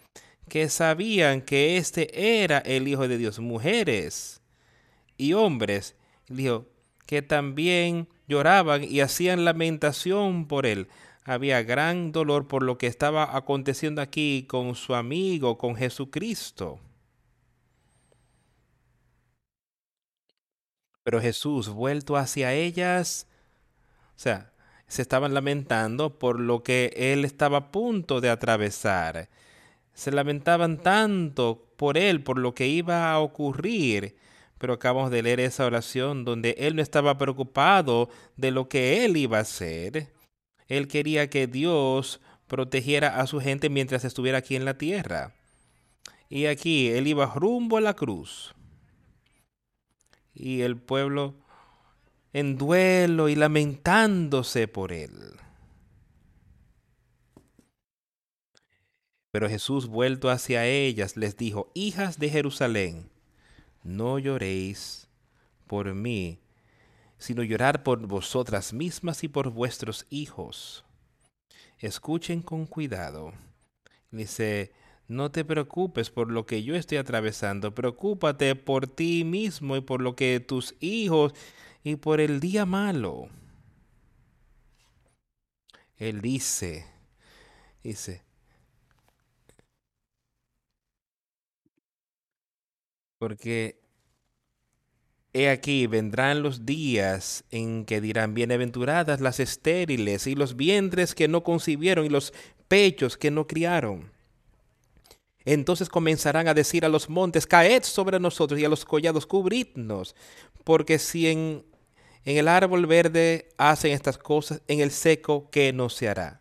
que 0.50 0.68
sabían 0.68 1.40
que 1.40 1.78
este 1.78 2.42
era 2.42 2.58
el 2.58 2.86
Hijo 2.86 3.08
de 3.08 3.16
Dios. 3.16 3.38
Mujeres 3.38 4.42
y 5.16 5.32
hombres, 5.32 5.96
dijo, 6.28 6.66
que 7.06 7.22
también 7.22 8.06
lloraban 8.26 8.84
y 8.84 9.00
hacían 9.00 9.46
lamentación 9.46 10.46
por 10.46 10.66
él. 10.66 10.88
Había 11.24 11.62
gran 11.62 12.12
dolor 12.12 12.48
por 12.48 12.62
lo 12.62 12.76
que 12.76 12.86
estaba 12.86 13.34
aconteciendo 13.34 14.02
aquí 14.02 14.44
con 14.46 14.74
su 14.74 14.94
amigo, 14.94 15.56
con 15.56 15.74
Jesucristo. 15.74 16.78
Pero 21.08 21.22
Jesús, 21.22 21.70
vuelto 21.70 22.18
hacia 22.18 22.52
ellas, 22.52 23.26
o 24.08 24.18
sea, 24.18 24.52
se 24.88 25.00
estaban 25.00 25.32
lamentando 25.32 26.18
por 26.18 26.38
lo 26.38 26.62
que 26.62 26.92
él 26.94 27.24
estaba 27.24 27.56
a 27.56 27.70
punto 27.72 28.20
de 28.20 28.28
atravesar. 28.28 29.30
Se 29.94 30.12
lamentaban 30.12 30.76
tanto 30.76 31.66
por 31.78 31.96
él, 31.96 32.22
por 32.22 32.36
lo 32.38 32.54
que 32.54 32.66
iba 32.66 33.10
a 33.10 33.20
ocurrir. 33.20 34.16
Pero 34.58 34.74
acabamos 34.74 35.10
de 35.10 35.22
leer 35.22 35.40
esa 35.40 35.64
oración 35.64 36.26
donde 36.26 36.54
él 36.58 36.76
no 36.76 36.82
estaba 36.82 37.16
preocupado 37.16 38.10
de 38.36 38.50
lo 38.50 38.68
que 38.68 39.06
él 39.06 39.16
iba 39.16 39.38
a 39.38 39.40
hacer. 39.40 40.12
Él 40.66 40.88
quería 40.88 41.30
que 41.30 41.46
Dios 41.46 42.20
protegiera 42.48 43.18
a 43.18 43.26
su 43.26 43.40
gente 43.40 43.70
mientras 43.70 44.04
estuviera 44.04 44.36
aquí 44.36 44.56
en 44.56 44.66
la 44.66 44.76
tierra. 44.76 45.32
Y 46.28 46.44
aquí 46.44 46.88
él 46.88 47.06
iba 47.06 47.32
rumbo 47.34 47.78
a 47.78 47.80
la 47.80 47.94
cruz 47.94 48.54
y 50.38 50.62
el 50.62 50.76
pueblo 50.76 51.34
en 52.32 52.56
duelo 52.56 53.28
y 53.28 53.34
lamentándose 53.34 54.68
por 54.68 54.92
él. 54.92 55.12
Pero 59.30 59.48
Jesús, 59.48 59.86
vuelto 59.88 60.30
hacia 60.30 60.66
ellas, 60.66 61.16
les 61.16 61.36
dijo, 61.36 61.70
Hijas 61.74 62.18
de 62.18 62.30
Jerusalén, 62.30 63.10
no 63.82 64.18
lloréis 64.18 65.08
por 65.66 65.94
mí, 65.94 66.40
sino 67.18 67.42
llorar 67.42 67.82
por 67.82 68.06
vosotras 68.06 68.72
mismas 68.72 69.24
y 69.24 69.28
por 69.28 69.50
vuestros 69.50 70.06
hijos. 70.08 70.84
Escuchen 71.78 72.42
con 72.42 72.66
cuidado. 72.66 73.32
Dice, 74.10 74.72
no 75.08 75.30
te 75.30 75.44
preocupes 75.44 76.10
por 76.10 76.30
lo 76.30 76.46
que 76.46 76.62
yo 76.62 76.74
estoy 76.76 76.98
atravesando, 76.98 77.74
preocúpate 77.74 78.54
por 78.54 78.86
ti 78.86 79.24
mismo 79.24 79.76
y 79.76 79.80
por 79.80 80.02
lo 80.02 80.14
que 80.14 80.38
tus 80.40 80.74
hijos 80.80 81.34
y 81.82 81.96
por 81.96 82.20
el 82.20 82.40
día 82.40 82.66
malo. 82.66 83.28
Él 85.96 86.20
dice, 86.20 86.86
dice, 87.82 88.22
porque 93.18 93.80
he 95.32 95.48
aquí 95.48 95.86
vendrán 95.86 96.42
los 96.42 96.66
días 96.66 97.44
en 97.50 97.84
que 97.84 98.00
dirán, 98.00 98.34
bienaventuradas 98.34 99.20
las 99.20 99.40
estériles 99.40 100.26
y 100.26 100.34
los 100.34 100.56
vientres 100.56 101.14
que 101.14 101.28
no 101.28 101.42
concibieron 101.42 102.04
y 102.04 102.10
los 102.10 102.32
pechos 102.68 103.16
que 103.16 103.30
no 103.30 103.46
criaron. 103.46 104.17
Entonces 105.44 105.88
comenzarán 105.88 106.48
a 106.48 106.54
decir 106.54 106.84
a 106.84 106.88
los 106.88 107.08
montes, 107.08 107.46
caed 107.46 107.82
sobre 107.82 108.20
nosotros 108.20 108.60
y 108.60 108.64
a 108.64 108.68
los 108.68 108.84
collados, 108.84 109.26
cubridnos, 109.26 110.14
porque 110.64 110.98
si 110.98 111.28
en, 111.28 111.64
el 112.24 112.48
árbol 112.48 112.86
verde 112.86 113.48
hacen 113.56 113.92
estas 113.92 114.18
cosas, 114.18 114.60
en 114.68 114.80
el 114.80 114.90
seco, 114.90 115.48
¿qué 115.50 115.72
no 115.72 115.88
se 115.88 116.08
hará? 116.08 116.40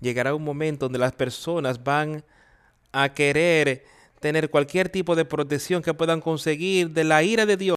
Llegará 0.00 0.34
un 0.34 0.44
momento 0.44 0.86
donde 0.86 0.98
las 0.98 1.12
personas 1.12 1.82
van 1.82 2.24
a 2.92 3.14
querer 3.14 3.84
tener 4.20 4.50
cualquier 4.50 4.88
tipo 4.88 5.16
de 5.16 5.24
protección 5.24 5.82
que 5.82 5.94
puedan 5.94 6.20
conseguir 6.20 6.90
de 6.90 7.04
la 7.04 7.22
ira 7.22 7.46
de 7.46 7.56
Dios, 7.56 7.76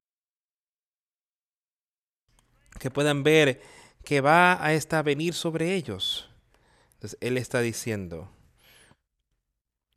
que 2.79 2.91
puedan 2.91 3.23
ver 3.23 3.61
que 4.03 4.21
va 4.21 4.63
a 4.63 4.73
estar 4.73 5.03
venir 5.03 5.33
sobre 5.33 5.75
ellos. 5.75 6.29
Entonces 6.95 7.17
Él 7.21 7.37
está 7.37 7.61
diciendo, 7.61 8.29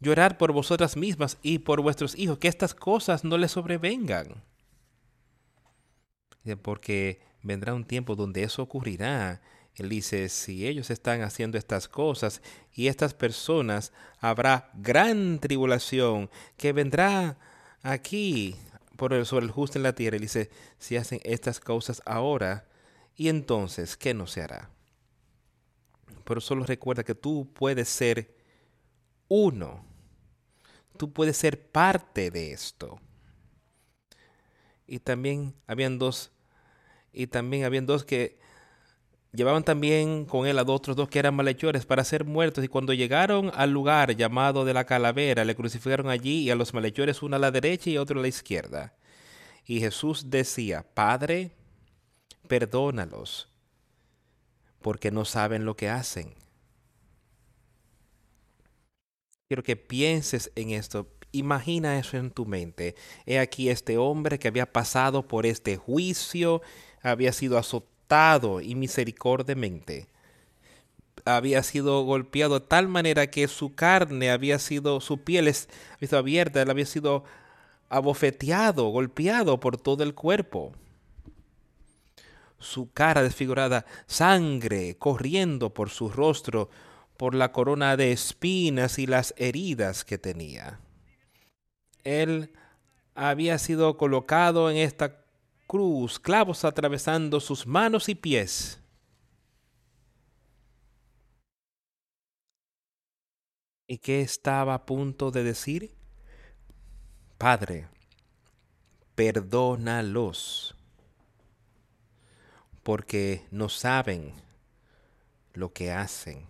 llorar 0.00 0.38
por 0.38 0.52
vosotras 0.52 0.96
mismas 0.96 1.38
y 1.42 1.58
por 1.58 1.80
vuestros 1.82 2.18
hijos, 2.18 2.38
que 2.38 2.48
estas 2.48 2.74
cosas 2.74 3.22
no 3.22 3.38
les 3.38 3.52
sobrevengan. 3.52 4.42
Porque 6.62 7.20
vendrá 7.42 7.74
un 7.74 7.84
tiempo 7.84 8.16
donde 8.16 8.42
eso 8.42 8.62
ocurrirá. 8.62 9.40
Él 9.76 9.88
dice, 9.88 10.28
si 10.28 10.66
ellos 10.66 10.90
están 10.90 11.22
haciendo 11.22 11.58
estas 11.58 11.86
cosas 11.86 12.42
y 12.72 12.88
estas 12.88 13.14
personas, 13.14 13.92
habrá 14.18 14.70
gran 14.74 15.38
tribulación 15.38 16.28
que 16.56 16.72
vendrá 16.72 17.38
aquí 17.82 18.56
por 18.96 19.12
el, 19.12 19.24
sobre 19.26 19.46
el 19.46 19.52
justo 19.52 19.78
en 19.78 19.84
la 19.84 19.94
tierra. 19.94 20.16
Él 20.16 20.22
dice, 20.22 20.50
si 20.78 20.96
hacen 20.96 21.20
estas 21.24 21.60
cosas 21.60 22.02
ahora, 22.04 22.66
y 23.16 23.28
entonces, 23.28 23.96
¿qué 23.96 24.14
no 24.14 24.26
se 24.26 24.42
hará? 24.42 24.70
Pero 26.24 26.40
solo 26.40 26.64
recuerda 26.64 27.04
que 27.04 27.14
tú 27.14 27.48
puedes 27.52 27.88
ser 27.88 28.34
uno 29.28 29.89
tú 31.00 31.10
puedes 31.10 31.38
ser 31.38 31.58
parte 31.70 32.30
de 32.30 32.52
esto. 32.52 33.00
Y 34.86 34.98
también 34.98 35.54
habían 35.66 35.98
dos, 35.98 36.30
y 37.10 37.26
también 37.26 37.64
habían 37.64 37.86
dos 37.86 38.04
que 38.04 38.38
llevaban 39.32 39.64
también 39.64 40.26
con 40.26 40.46
él 40.46 40.58
a 40.58 40.62
otros 40.62 40.96
dos 40.96 41.08
que 41.08 41.18
eran 41.18 41.34
malhechores 41.34 41.86
para 41.86 42.04
ser 42.04 42.26
muertos. 42.26 42.62
Y 42.62 42.68
cuando 42.68 42.92
llegaron 42.92 43.50
al 43.54 43.70
lugar 43.70 44.14
llamado 44.14 44.66
de 44.66 44.74
la 44.74 44.84
calavera, 44.84 45.46
le 45.46 45.56
crucificaron 45.56 46.10
allí 46.10 46.42
y 46.42 46.50
a 46.50 46.54
los 46.54 46.74
malhechores 46.74 47.22
uno 47.22 47.36
a 47.36 47.38
la 47.38 47.50
derecha 47.50 47.88
y 47.88 47.96
otro 47.96 48.18
a 48.18 48.22
la 48.22 48.28
izquierda. 48.28 48.94
Y 49.64 49.80
Jesús 49.80 50.28
decía, 50.28 50.84
Padre, 50.92 51.52
perdónalos, 52.46 53.48
porque 54.82 55.10
no 55.10 55.24
saben 55.24 55.64
lo 55.64 55.76
que 55.76 55.88
hacen. 55.88 56.39
Quiero 59.50 59.64
que 59.64 59.74
pienses 59.74 60.52
en 60.54 60.70
esto. 60.70 61.08
Imagina 61.32 61.98
eso 61.98 62.16
en 62.16 62.30
tu 62.30 62.46
mente. 62.46 62.94
He 63.26 63.40
aquí 63.40 63.68
este 63.68 63.98
hombre 63.98 64.38
que 64.38 64.46
había 64.46 64.72
pasado 64.72 65.26
por 65.26 65.44
este 65.44 65.76
juicio, 65.76 66.62
había 67.02 67.32
sido 67.32 67.58
azotado 67.58 68.60
y 68.60 68.76
misericordiamente. 68.76 70.06
Había 71.24 71.64
sido 71.64 72.04
golpeado 72.04 72.60
de 72.60 72.66
tal 72.68 72.86
manera 72.86 73.26
que 73.28 73.48
su 73.48 73.74
carne 73.74 74.30
había 74.30 74.60
sido, 74.60 75.00
su 75.00 75.24
piel 75.24 75.48
había 75.48 76.08
sido 76.08 76.18
abierta, 76.20 76.62
él 76.62 76.70
había 76.70 76.86
sido 76.86 77.24
abofeteado, 77.88 78.86
golpeado 78.90 79.58
por 79.58 79.78
todo 79.78 80.04
el 80.04 80.14
cuerpo. 80.14 80.70
Su 82.60 82.92
cara 82.92 83.24
desfigurada, 83.24 83.84
sangre 84.06 84.96
corriendo 84.96 85.74
por 85.74 85.90
su 85.90 86.08
rostro, 86.08 86.70
por 87.20 87.34
la 87.34 87.52
corona 87.52 87.98
de 87.98 88.12
espinas 88.12 88.98
y 88.98 89.06
las 89.06 89.34
heridas 89.36 90.06
que 90.06 90.16
tenía. 90.16 90.80
Él 92.02 92.50
había 93.14 93.58
sido 93.58 93.98
colocado 93.98 94.70
en 94.70 94.78
esta 94.78 95.22
cruz, 95.66 96.18
clavos 96.18 96.64
atravesando 96.64 97.38
sus 97.38 97.66
manos 97.66 98.08
y 98.08 98.14
pies. 98.14 98.80
¿Y 103.86 103.98
qué 103.98 104.22
estaba 104.22 104.72
a 104.72 104.86
punto 104.86 105.30
de 105.30 105.44
decir? 105.44 105.94
Padre, 107.36 107.86
perdónalos, 109.14 110.74
porque 112.82 113.46
no 113.50 113.68
saben 113.68 114.32
lo 115.52 115.70
que 115.74 115.92
hacen. 115.92 116.49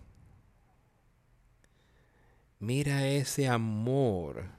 Mira 2.61 3.07
ese 3.07 3.47
amor 3.47 4.51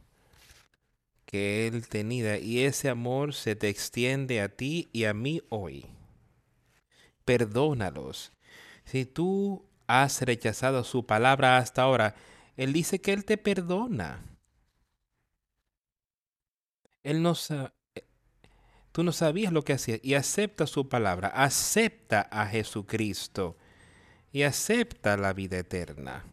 que 1.24 1.68
Él 1.68 1.86
tenía 1.86 2.36
y 2.36 2.64
ese 2.64 2.88
amor 2.88 3.32
se 3.32 3.54
te 3.54 3.68
extiende 3.68 4.40
a 4.40 4.48
ti 4.48 4.90
y 4.92 5.04
a 5.04 5.14
mí 5.14 5.40
hoy. 5.50 5.86
Perdónalos. 7.24 8.32
Si 8.84 9.06
tú 9.06 9.64
has 9.86 10.20
rechazado 10.22 10.82
su 10.82 11.06
palabra 11.06 11.58
hasta 11.58 11.82
ahora, 11.82 12.16
Él 12.56 12.72
dice 12.72 13.00
que 13.00 13.12
Él 13.12 13.24
te 13.24 13.38
perdona. 13.38 14.20
Él 17.04 17.22
no 17.22 17.34
tú 18.90 19.04
no 19.04 19.12
sabías 19.12 19.52
lo 19.52 19.62
que 19.62 19.74
hacía 19.74 20.00
y 20.02 20.14
acepta 20.14 20.66
su 20.66 20.88
palabra, 20.88 21.28
acepta 21.28 22.22
a 22.22 22.48
Jesucristo 22.48 23.56
y 24.32 24.42
acepta 24.42 25.16
la 25.16 25.32
vida 25.32 25.56
eterna. 25.56 26.31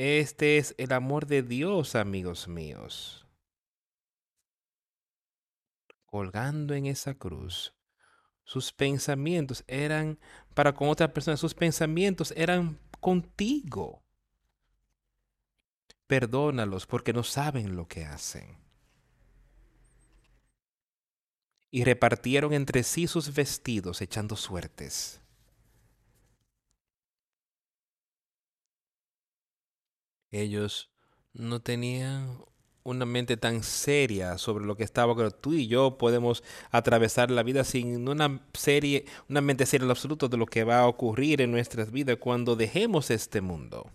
Este 0.00 0.58
es 0.58 0.76
el 0.78 0.92
amor 0.92 1.26
de 1.26 1.42
Dios, 1.42 1.96
amigos 1.96 2.46
míos. 2.46 3.26
Colgando 6.04 6.72
en 6.74 6.86
esa 6.86 7.14
cruz, 7.14 7.74
sus 8.44 8.72
pensamientos 8.72 9.64
eran 9.66 10.20
para 10.54 10.72
con 10.72 10.88
otra 10.88 11.12
persona, 11.12 11.36
sus 11.36 11.52
pensamientos 11.52 12.32
eran 12.36 12.78
contigo. 13.00 14.04
Perdónalos 16.06 16.86
porque 16.86 17.12
no 17.12 17.24
saben 17.24 17.74
lo 17.74 17.88
que 17.88 18.04
hacen. 18.04 18.56
Y 21.72 21.82
repartieron 21.82 22.52
entre 22.52 22.84
sí 22.84 23.08
sus 23.08 23.34
vestidos 23.34 24.00
echando 24.00 24.36
suertes. 24.36 25.17
Ellos 30.30 30.90
no 31.32 31.60
tenían 31.60 32.44
una 32.82 33.04
mente 33.04 33.36
tan 33.36 33.62
seria 33.62 34.38
sobre 34.38 34.64
lo 34.64 34.76
que 34.76 34.84
estaba, 34.84 35.14
pero 35.14 35.30
tú 35.30 35.52
y 35.52 35.66
yo 35.66 35.98
podemos 35.98 36.42
atravesar 36.70 37.30
la 37.30 37.42
vida 37.42 37.64
sin 37.64 38.08
una 38.08 38.40
serie, 38.54 39.04
una 39.28 39.40
mente 39.40 39.66
seria 39.66 39.84
en 39.84 39.90
absoluto 39.90 40.28
de 40.28 40.36
lo 40.36 40.46
que 40.46 40.64
va 40.64 40.80
a 40.80 40.86
ocurrir 40.86 41.40
en 41.40 41.50
nuestras 41.50 41.90
vidas 41.90 42.16
cuando 42.18 42.56
dejemos 42.56 43.10
este 43.10 43.40
mundo. 43.40 43.90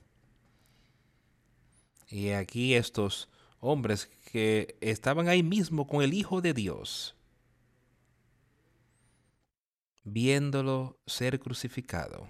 Y 2.09 2.29
aquí 2.29 2.75
estos 2.75 3.29
hombres 3.59 4.09
que 4.31 4.77
estaban 4.81 5.27
ahí 5.27 5.41
mismo 5.41 5.87
con 5.87 6.03
el 6.03 6.13
Hijo 6.13 6.41
de 6.41 6.53
Dios, 6.53 7.15
viéndolo 10.03 10.99
ser 11.07 11.39
crucificado. 11.39 12.27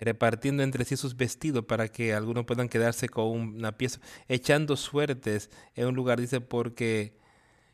Repartiendo 0.00 0.62
entre 0.62 0.84
sí 0.84 0.96
sus 0.96 1.16
vestidos 1.16 1.64
para 1.64 1.88
que 1.88 2.14
algunos 2.14 2.44
puedan 2.44 2.68
quedarse 2.68 3.08
con 3.08 3.26
una 3.28 3.72
pieza, 3.72 4.00
echando 4.28 4.76
suertes 4.76 5.50
en 5.74 5.88
un 5.88 5.94
lugar, 5.94 6.20
dice, 6.20 6.40
porque 6.40 7.16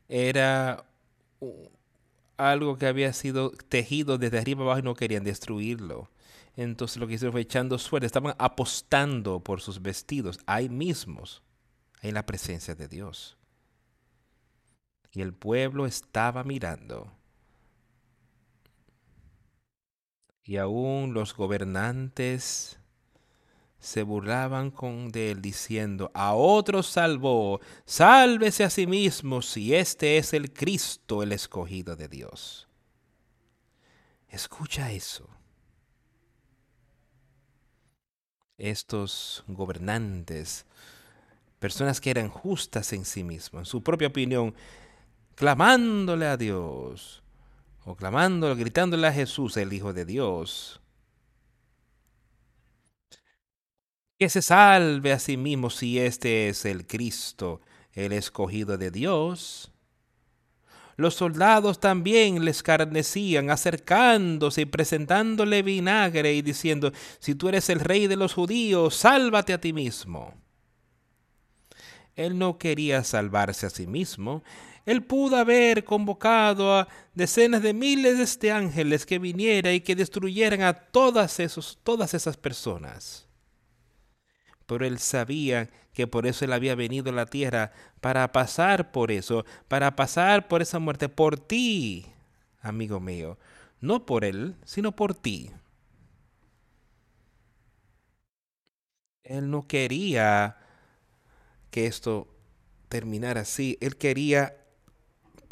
era 0.08 0.86
algo 2.36 2.76
que 2.76 2.86
había 2.86 3.12
sido 3.12 3.50
tejido 3.50 4.18
desde 4.18 4.38
arriba 4.38 4.64
abajo 4.64 4.80
y 4.80 4.82
no 4.82 4.94
querían 4.94 5.24
destruirlo. 5.24 6.10
Entonces 6.56 6.98
lo 6.98 7.06
que 7.06 7.14
hicieron 7.14 7.32
fue 7.32 7.40
echando 7.42 7.78
suertes, 7.78 8.08
estaban 8.08 8.34
apostando 8.38 9.40
por 9.40 9.60
sus 9.60 9.82
vestidos, 9.82 10.38
ahí 10.46 10.68
mismos, 10.68 11.42
en 12.00 12.14
la 12.14 12.26
presencia 12.26 12.74
de 12.74 12.88
Dios. 12.88 13.36
Y 15.12 15.22
el 15.22 15.32
pueblo 15.32 15.86
estaba 15.86 16.44
mirando. 16.44 17.12
Y 20.44 20.58
aún 20.58 21.14
los 21.14 21.34
gobernantes 21.34 22.78
se 23.78 24.02
burlaban 24.02 24.70
con 24.70 25.10
de 25.10 25.30
él 25.30 25.42
diciendo, 25.42 26.10
a 26.14 26.34
otros 26.34 26.86
salvó, 26.86 27.60
sálvese 27.84 28.64
a 28.64 28.70
sí 28.70 28.86
mismo 28.86 29.42
si 29.42 29.74
este 29.74 30.16
es 30.16 30.32
el 30.32 30.52
Cristo, 30.52 31.22
el 31.22 31.32
escogido 31.32 31.96
de 31.96 32.08
Dios. 32.08 32.68
Escucha 34.28 34.90
eso. 34.90 35.28
Estos 38.56 39.44
gobernantes, 39.48 40.66
personas 41.58 42.00
que 42.00 42.10
eran 42.10 42.28
justas 42.28 42.92
en 42.92 43.04
sí 43.04 43.24
mismos, 43.24 43.60
en 43.60 43.66
su 43.66 43.82
propia 43.82 44.08
opinión, 44.08 44.54
clamándole 45.34 46.26
a 46.26 46.36
Dios, 46.36 47.23
o 47.84 47.94
clamándolo, 47.94 48.56
gritándole 48.56 49.06
a 49.06 49.12
Jesús, 49.12 49.56
el 49.56 49.72
Hijo 49.72 49.92
de 49.92 50.04
Dios. 50.04 50.80
Que 54.18 54.28
se 54.28 54.42
salve 54.42 55.12
a 55.12 55.18
sí 55.18 55.36
mismo 55.36 55.70
si 55.70 55.98
este 55.98 56.48
es 56.48 56.64
el 56.64 56.86
Cristo, 56.86 57.60
el 57.92 58.12
escogido 58.12 58.78
de 58.78 58.90
Dios. 58.90 59.70
Los 60.96 61.14
soldados 61.14 61.80
también 61.80 62.44
le 62.44 62.52
escarnecían, 62.52 63.50
acercándose 63.50 64.62
y 64.62 64.66
presentándole 64.66 65.62
vinagre 65.62 66.34
y 66.34 66.42
diciendo, 66.42 66.92
si 67.18 67.34
tú 67.34 67.48
eres 67.48 67.68
el 67.68 67.80
rey 67.80 68.06
de 68.06 68.16
los 68.16 68.32
judíos, 68.32 68.94
sálvate 68.94 69.52
a 69.52 69.60
ti 69.60 69.72
mismo. 69.72 70.34
Él 72.14 72.38
no 72.38 72.58
quería 72.58 73.02
salvarse 73.02 73.66
a 73.66 73.70
sí 73.70 73.88
mismo, 73.88 74.44
él 74.86 75.02
pudo 75.02 75.36
haber 75.36 75.84
convocado 75.84 76.76
a 76.76 76.88
decenas 77.14 77.62
de 77.62 77.72
miles 77.72 78.38
de 78.38 78.52
ángeles 78.52 79.06
que 79.06 79.18
viniera 79.18 79.72
y 79.72 79.80
que 79.80 79.96
destruyeran 79.96 80.62
a 80.62 80.74
todas, 80.74 81.40
esos, 81.40 81.78
todas 81.82 82.12
esas 82.12 82.36
personas. 82.36 83.26
Pero 84.66 84.84
él 84.84 84.98
sabía 84.98 85.70
que 85.92 86.06
por 86.06 86.26
eso 86.26 86.44
él 86.44 86.52
había 86.52 86.74
venido 86.74 87.10
a 87.10 87.14
la 87.14 87.26
tierra, 87.26 87.72
para 88.00 88.32
pasar 88.32 88.92
por 88.92 89.10
eso, 89.10 89.46
para 89.68 89.96
pasar 89.96 90.48
por 90.48 90.60
esa 90.60 90.78
muerte, 90.78 91.08
por 91.08 91.38
ti, 91.38 92.06
amigo 92.60 93.00
mío. 93.00 93.38
No 93.80 94.04
por 94.04 94.24
él, 94.24 94.56
sino 94.64 94.92
por 94.92 95.14
ti. 95.14 95.50
Él 99.22 99.50
no 99.50 99.66
quería 99.66 100.58
que 101.70 101.86
esto 101.86 102.28
terminara 102.88 103.42
así. 103.42 103.78
Él 103.80 103.96
quería 103.96 104.63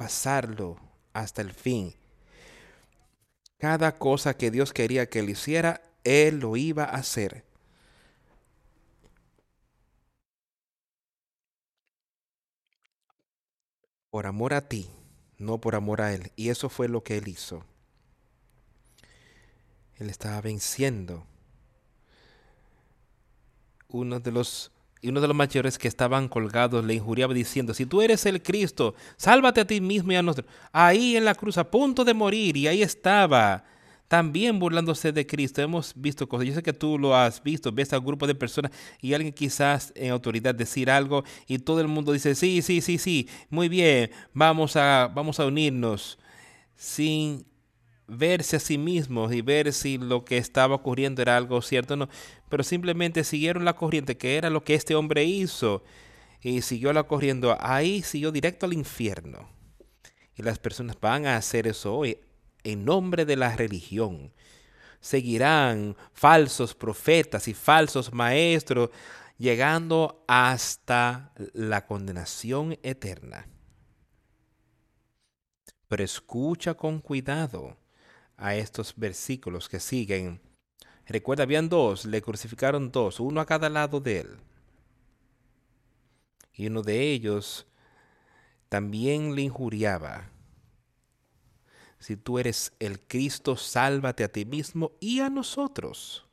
pasarlo 0.02 0.80
hasta 1.12 1.42
el 1.42 1.52
fin. 1.52 1.94
Cada 3.56 3.98
cosa 3.98 4.36
que 4.36 4.50
Dios 4.50 4.72
quería 4.72 5.08
que 5.08 5.20
él 5.20 5.30
hiciera, 5.30 5.80
él 6.02 6.40
lo 6.40 6.56
iba 6.56 6.82
a 6.82 6.96
hacer. 6.96 7.44
Por 14.10 14.26
amor 14.26 14.54
a 14.54 14.66
ti, 14.68 14.90
no 15.38 15.60
por 15.60 15.76
amor 15.76 16.00
a 16.00 16.12
él. 16.12 16.32
Y 16.34 16.48
eso 16.48 16.68
fue 16.68 16.88
lo 16.88 17.04
que 17.04 17.18
él 17.18 17.28
hizo. 17.28 17.64
Él 19.98 20.10
estaba 20.10 20.40
venciendo 20.40 21.24
uno 23.86 24.18
de 24.18 24.32
los 24.32 24.71
y 25.02 25.08
uno 25.08 25.20
de 25.20 25.26
los 25.26 25.36
mayores 25.36 25.78
que 25.78 25.88
estaban 25.88 26.28
colgados 26.28 26.84
le 26.84 26.94
injuriaba 26.94 27.34
diciendo, 27.34 27.74
si 27.74 27.84
tú 27.84 28.00
eres 28.00 28.24
el 28.24 28.40
Cristo, 28.40 28.94
sálvate 29.16 29.60
a 29.60 29.66
ti 29.66 29.80
mismo 29.80 30.12
y 30.12 30.16
a 30.16 30.22
nosotros. 30.22 30.50
Ahí 30.72 31.16
en 31.16 31.24
la 31.24 31.34
cruz, 31.34 31.58
a 31.58 31.68
punto 31.68 32.04
de 32.04 32.14
morir, 32.14 32.56
y 32.56 32.68
ahí 32.68 32.82
estaba, 32.82 33.64
también 34.06 34.58
burlándose 34.58 35.10
de 35.10 35.26
Cristo. 35.26 35.60
Hemos 35.60 35.92
visto 35.96 36.28
cosas, 36.28 36.46
yo 36.46 36.54
sé 36.54 36.62
que 36.62 36.72
tú 36.72 36.98
lo 36.98 37.16
has 37.16 37.42
visto, 37.42 37.72
ves 37.72 37.92
a 37.92 37.98
un 37.98 38.04
grupo 38.04 38.26
de 38.26 38.34
personas 38.34 38.70
y 39.00 39.12
alguien 39.12 39.32
quizás 39.32 39.92
en 39.96 40.12
autoridad 40.12 40.54
decir 40.54 40.88
algo 40.88 41.24
y 41.48 41.58
todo 41.58 41.80
el 41.80 41.88
mundo 41.88 42.12
dice, 42.12 42.34
sí, 42.34 42.62
sí, 42.62 42.80
sí, 42.80 42.98
sí, 42.98 43.28
muy 43.50 43.68
bien, 43.68 44.10
vamos 44.34 44.76
a, 44.76 45.10
vamos 45.12 45.40
a 45.40 45.46
unirnos 45.46 46.18
sin 46.76 47.44
verse 48.06 48.56
a 48.56 48.60
sí 48.60 48.78
mismos 48.78 49.32
y 49.32 49.42
ver 49.42 49.72
si 49.72 49.98
lo 49.98 50.24
que 50.24 50.38
estaba 50.38 50.74
ocurriendo 50.74 51.22
era 51.22 51.36
algo 51.36 51.62
cierto 51.62 51.94
o 51.94 51.96
no, 51.96 52.08
pero 52.48 52.62
simplemente 52.62 53.24
siguieron 53.24 53.64
la 53.64 53.74
corriente, 53.74 54.16
que 54.16 54.36
era 54.36 54.50
lo 54.50 54.64
que 54.64 54.74
este 54.74 54.94
hombre 54.94 55.24
hizo, 55.24 55.82
y 56.40 56.62
siguió 56.62 56.92
la 56.92 57.04
corriendo, 57.04 57.56
ahí 57.60 58.02
siguió 58.02 58.32
directo 58.32 58.66
al 58.66 58.72
infierno. 58.72 59.48
Y 60.34 60.42
las 60.42 60.58
personas 60.58 60.98
van 61.00 61.26
a 61.26 61.36
hacer 61.36 61.66
eso 61.66 61.94
hoy 61.94 62.18
en 62.64 62.84
nombre 62.84 63.24
de 63.24 63.36
la 63.36 63.54
religión. 63.54 64.32
Seguirán 65.00 65.96
falsos 66.12 66.74
profetas 66.74 67.48
y 67.48 67.54
falsos 67.54 68.12
maestros, 68.12 68.90
llegando 69.38 70.24
hasta 70.26 71.32
la 71.52 71.86
condenación 71.86 72.78
eterna. 72.82 73.46
Pero 75.88 76.04
escucha 76.04 76.74
con 76.74 77.00
cuidado 77.00 77.76
a 78.36 78.54
estos 78.54 78.94
versículos 78.96 79.68
que 79.68 79.80
siguen. 79.80 80.40
Recuerda, 81.06 81.42
habían 81.42 81.68
dos, 81.68 82.04
le 82.04 82.22
crucificaron 82.22 82.90
dos, 82.90 83.20
uno 83.20 83.40
a 83.40 83.46
cada 83.46 83.68
lado 83.68 84.00
de 84.00 84.20
él. 84.20 84.36
Y 86.54 86.66
uno 86.66 86.82
de 86.82 87.12
ellos 87.12 87.66
también 88.68 89.34
le 89.34 89.42
injuriaba. 89.42 90.30
Si 91.98 92.16
tú 92.16 92.38
eres 92.38 92.72
el 92.80 93.00
Cristo, 93.00 93.56
sálvate 93.56 94.24
a 94.24 94.28
ti 94.28 94.44
mismo 94.44 94.92
y 94.98 95.20
a 95.20 95.30
nosotros. 95.30 96.26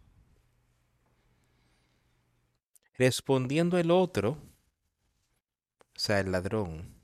Respondiendo 2.97 3.78
el 3.78 3.91
otro, 3.91 4.38
o 5.95 6.00
sea, 6.00 6.20
el 6.20 6.32
ladrón, 6.32 6.95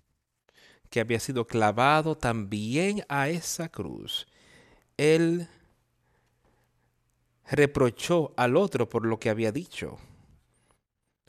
que 0.90 1.00
había 1.00 1.20
sido 1.20 1.46
clavado 1.46 2.18
también 2.18 3.06
a 3.08 3.30
esa 3.30 3.70
cruz, 3.70 4.28
él 4.98 5.48
reprochó 7.50 8.34
al 8.36 8.58
otro 8.58 8.90
por 8.90 9.06
lo 9.06 9.20
que 9.20 9.30
había 9.30 9.52
dicho. 9.52 9.98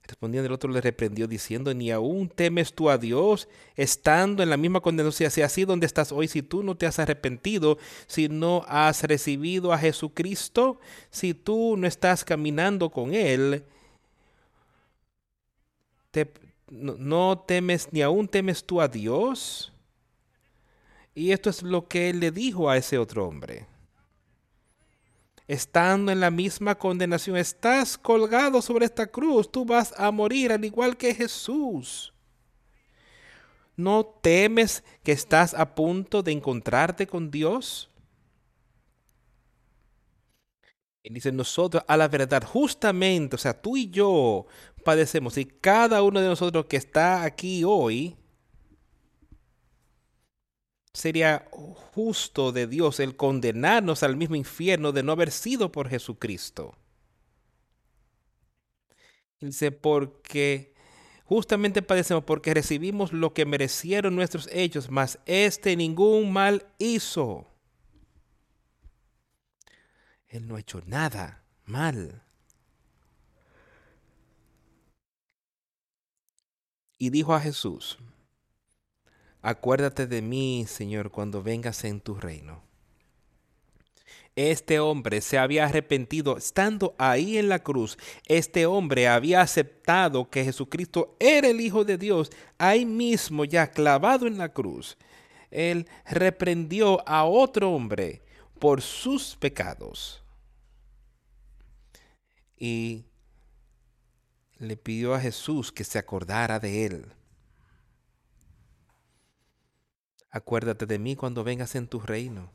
Respondiendo 0.06 0.46
el 0.46 0.52
otro 0.52 0.70
le 0.70 0.80
reprendió 0.80 1.26
diciendo, 1.26 1.74
ni 1.74 1.90
aún 1.90 2.28
temes 2.28 2.72
tú 2.72 2.90
a 2.90 2.96
Dios, 2.96 3.48
estando 3.74 4.42
en 4.42 4.50
la 4.50 4.56
misma 4.56 4.80
condenación, 4.80 5.30
si 5.32 5.42
así 5.42 5.64
donde 5.64 5.86
estás 5.86 6.12
hoy, 6.12 6.28
si 6.28 6.42
tú 6.42 6.62
no 6.62 6.76
te 6.76 6.86
has 6.86 7.00
arrepentido, 7.00 7.76
si 8.06 8.28
no 8.28 8.64
has 8.68 9.02
recibido 9.02 9.72
a 9.72 9.78
Jesucristo, 9.78 10.78
si 11.10 11.34
tú 11.34 11.76
no 11.76 11.88
estás 11.88 12.24
caminando 12.24 12.90
con 12.90 13.14
Él, 13.14 13.64
no, 16.70 16.94
no 16.98 17.44
temes, 17.46 17.88
ni 17.92 18.02
aún 18.02 18.28
temes 18.28 18.64
tú 18.64 18.80
a 18.80 18.88
Dios. 18.88 19.72
Y 21.16 21.32
esto 21.32 21.48
es 21.48 21.62
lo 21.62 21.88
que 21.88 22.10
él 22.10 22.20
le 22.20 22.30
dijo 22.30 22.68
a 22.68 22.76
ese 22.76 22.98
otro 22.98 23.26
hombre. 23.26 23.66
Estando 25.48 26.12
en 26.12 26.20
la 26.20 26.30
misma 26.30 26.74
condenación, 26.74 27.38
estás 27.38 27.96
colgado 27.96 28.60
sobre 28.60 28.84
esta 28.84 29.06
cruz, 29.06 29.50
tú 29.50 29.64
vas 29.64 29.94
a 29.96 30.10
morir 30.10 30.52
al 30.52 30.62
igual 30.62 30.94
que 30.98 31.14
Jesús. 31.14 32.12
¿No 33.76 34.04
temes 34.04 34.84
que 35.02 35.12
estás 35.12 35.54
a 35.54 35.74
punto 35.74 36.22
de 36.22 36.32
encontrarte 36.32 37.06
con 37.06 37.30
Dios? 37.30 37.88
Y 41.02 41.14
dice, 41.14 41.32
nosotros 41.32 41.82
a 41.88 41.96
la 41.96 42.08
verdad, 42.08 42.44
justamente, 42.44 43.36
o 43.36 43.38
sea, 43.38 43.58
tú 43.58 43.78
y 43.78 43.88
yo 43.88 44.46
padecemos, 44.84 45.38
y 45.38 45.46
cada 45.46 46.02
uno 46.02 46.20
de 46.20 46.28
nosotros 46.28 46.66
que 46.66 46.76
está 46.76 47.22
aquí 47.22 47.64
hoy, 47.64 48.16
sería 50.96 51.46
justo 51.52 52.52
de 52.52 52.66
Dios 52.66 53.00
el 53.00 53.16
condenarnos 53.16 54.02
al 54.02 54.16
mismo 54.16 54.34
infierno 54.34 54.92
de 54.92 55.02
no 55.02 55.12
haber 55.12 55.30
sido 55.30 55.70
por 55.70 55.90
Jesucristo. 55.90 56.74
Dice, 59.38 59.72
porque 59.72 60.74
justamente 61.24 61.82
padecemos 61.82 62.24
porque 62.24 62.54
recibimos 62.54 63.12
lo 63.12 63.34
que 63.34 63.44
merecieron 63.44 64.16
nuestros 64.16 64.48
hechos, 64.50 64.90
mas 64.90 65.18
este 65.26 65.76
ningún 65.76 66.32
mal 66.32 66.66
hizo. 66.78 67.46
Él 70.28 70.48
no 70.48 70.56
ha 70.56 70.60
hecho 70.60 70.80
nada 70.86 71.44
mal. 71.66 72.22
Y 76.96 77.10
dijo 77.10 77.34
a 77.34 77.40
Jesús, 77.40 77.98
Acuérdate 79.48 80.08
de 80.08 80.22
mí, 80.22 80.64
Señor, 80.66 81.12
cuando 81.12 81.40
vengas 81.40 81.84
en 81.84 82.00
tu 82.00 82.16
reino. 82.16 82.64
Este 84.34 84.80
hombre 84.80 85.20
se 85.20 85.38
había 85.38 85.66
arrepentido 85.66 86.36
estando 86.36 86.96
ahí 86.98 87.38
en 87.38 87.48
la 87.48 87.60
cruz. 87.60 87.96
Este 88.26 88.66
hombre 88.66 89.06
había 89.06 89.42
aceptado 89.42 90.28
que 90.30 90.42
Jesucristo 90.42 91.16
era 91.20 91.46
el 91.46 91.60
Hijo 91.60 91.84
de 91.84 91.96
Dios, 91.96 92.32
ahí 92.58 92.84
mismo 92.84 93.44
ya 93.44 93.70
clavado 93.70 94.26
en 94.26 94.36
la 94.36 94.52
cruz. 94.52 94.96
Él 95.52 95.88
reprendió 96.06 97.08
a 97.08 97.24
otro 97.24 97.70
hombre 97.70 98.22
por 98.58 98.82
sus 98.82 99.36
pecados. 99.36 100.24
Y 102.58 103.04
le 104.58 104.76
pidió 104.76 105.14
a 105.14 105.20
Jesús 105.20 105.70
que 105.70 105.84
se 105.84 106.00
acordara 106.00 106.58
de 106.58 106.86
él. 106.86 107.15
Acuérdate 110.36 110.84
de 110.84 110.98
mí 110.98 111.16
cuando 111.16 111.44
vengas 111.44 111.76
en 111.76 111.88
tu 111.88 111.98
reino. 111.98 112.50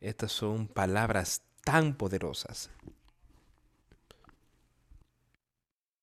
Estas 0.00 0.32
son 0.32 0.66
palabras 0.66 1.42
tan 1.62 1.94
poderosas. 1.94 2.68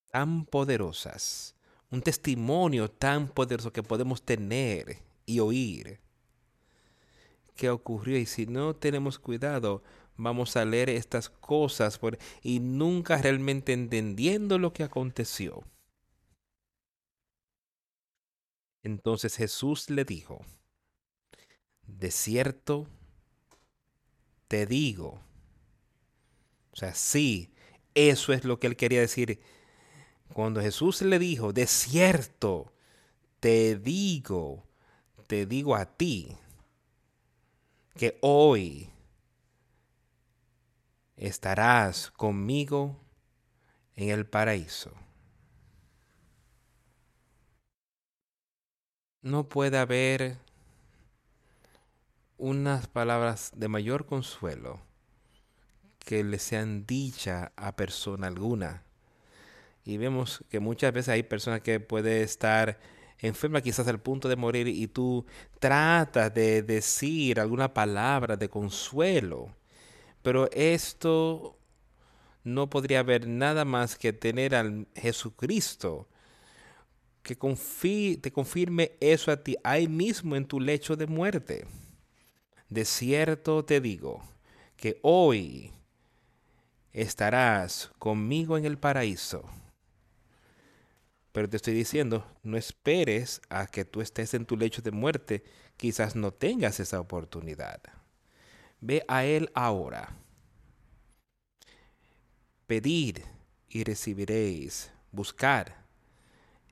Tan 0.10 0.46
poderosas. 0.46 1.56
Un 1.92 2.02
testimonio 2.02 2.90
tan 2.90 3.28
poderoso 3.28 3.74
que 3.74 3.84
podemos 3.84 4.22
tener 4.22 5.00
y 5.26 5.42
oír. 5.42 6.00
¿Qué 7.58 7.70
ocurrió? 7.70 8.18
Y 8.18 8.26
si 8.26 8.46
no 8.46 8.74
tenemos 8.78 9.20
cuidado, 9.20 9.84
vamos 10.16 10.56
a 10.56 10.64
leer 10.64 10.90
estas 10.90 11.28
cosas 11.30 12.00
y 12.42 12.62
nunca 12.62 13.18
realmente 13.18 13.74
entendiendo 13.74 14.58
lo 14.58 14.72
que 14.72 14.84
aconteció. 14.84 15.66
Entonces 18.84 19.36
Jesús 19.36 19.90
le 19.90 20.06
dijo, 20.06 20.46
de 21.86 22.12
cierto 22.12 22.88
te 24.48 24.66
digo, 24.66 25.20
o 26.72 26.76
sea, 26.76 26.94
sí, 26.94 27.52
eso 27.94 28.34
es 28.34 28.46
lo 28.46 28.60
que 28.60 28.68
él 28.68 28.76
quería 28.76 29.02
decir. 29.02 29.42
Cuando 30.34 30.62
Jesús 30.62 31.02
le 31.02 31.20
dijo, 31.20 31.54
de 31.54 31.68
cierto 31.68 32.74
te 33.40 33.76
digo, 33.76 34.66
te 35.28 35.46
digo 35.46 35.76
a 35.76 35.86
ti, 35.86 36.38
que 37.96 38.18
hoy 38.22 38.90
estarás 41.18 42.12
conmigo 42.12 42.98
en 43.96 44.10
el 44.10 44.26
paraíso. 44.26 44.94
No 49.22 49.50
puede 49.50 49.78
haber 49.78 50.38
unas 52.38 52.88
palabras 52.88 53.52
de 53.56 53.68
mayor 53.68 54.06
consuelo 54.06 54.80
que 56.00 56.24
le 56.24 56.40
sean 56.40 56.86
dicha 56.86 57.52
a 57.56 57.76
persona 57.76 58.28
alguna. 58.28 58.84
Y 59.84 59.98
vemos 59.98 60.44
que 60.50 60.60
muchas 60.60 60.94
veces 60.94 61.10
hay 61.10 61.24
personas 61.24 61.62
que 61.62 61.80
puede 61.80 62.22
estar 62.22 62.80
enferma 63.20 63.62
quizás 63.62 63.88
al 63.88 64.00
punto 64.00 64.30
de 64.30 64.38
morir 64.38 64.68
y 64.68 64.88
tú 64.88 65.26
tratas 65.60 66.34
de 66.34 66.64
decir 66.64 67.40
alguna 67.40 67.74
palabra 67.74 68.38
de 68.38 68.50
consuelo. 68.50 69.54
Pero 70.22 70.50
esto 70.52 71.58
no 72.44 72.70
podría 72.70 73.00
haber 73.00 73.28
nada 73.28 73.66
más 73.66 73.98
que 73.98 74.14
tener 74.14 74.56
al 74.56 74.88
Jesucristo 74.96 76.08
que 77.36 78.18
te 78.22 78.32
confirme 78.32 78.94
eso 79.00 79.32
a 79.32 79.38
ti 79.44 79.56
ahí 79.64 79.88
mismo 79.88 80.36
en 80.36 80.46
tu 80.46 80.60
lecho 80.60 80.96
de 80.96 81.06
muerte. 81.06 81.66
De 82.70 82.86
cierto 82.86 83.64
te 83.64 83.80
digo 83.82 84.24
que 84.76 85.00
hoy 85.04 85.72
estarás 86.92 87.92
conmigo 88.00 88.58
en 88.58 88.66
el 88.66 88.78
paraíso. 88.78 89.44
Pero 91.32 91.48
te 91.48 91.58
estoy 91.58 91.76
diciendo, 91.76 92.26
no 92.42 92.58
esperes 92.58 93.42
a 93.50 93.68
que 93.68 93.86
tú 93.86 94.02
estés 94.02 94.34
en 94.34 94.46
tu 94.46 94.58
lecho 94.58 94.82
de 94.82 94.92
muerte, 94.92 95.44
quizás 95.78 96.16
no 96.16 96.32
tengas 96.32 96.80
esa 96.80 97.00
oportunidad. 97.00 97.80
Ve 98.82 99.04
a 99.08 99.26
Él 99.26 99.52
ahora. 99.54 100.16
Pedid 102.66 103.20
y 103.70 103.84
recibiréis. 103.84 104.92
Buscar 105.12 105.89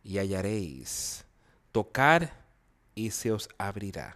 y 0.07 0.19
hallaréis. 0.19 1.25
Tocar 1.73 2.45
y 2.95 3.11
se 3.11 3.31
os 3.33 3.49
abrirá. 3.57 4.15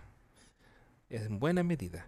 En 1.09 1.37
buena 1.37 1.63
medida. 1.63 2.07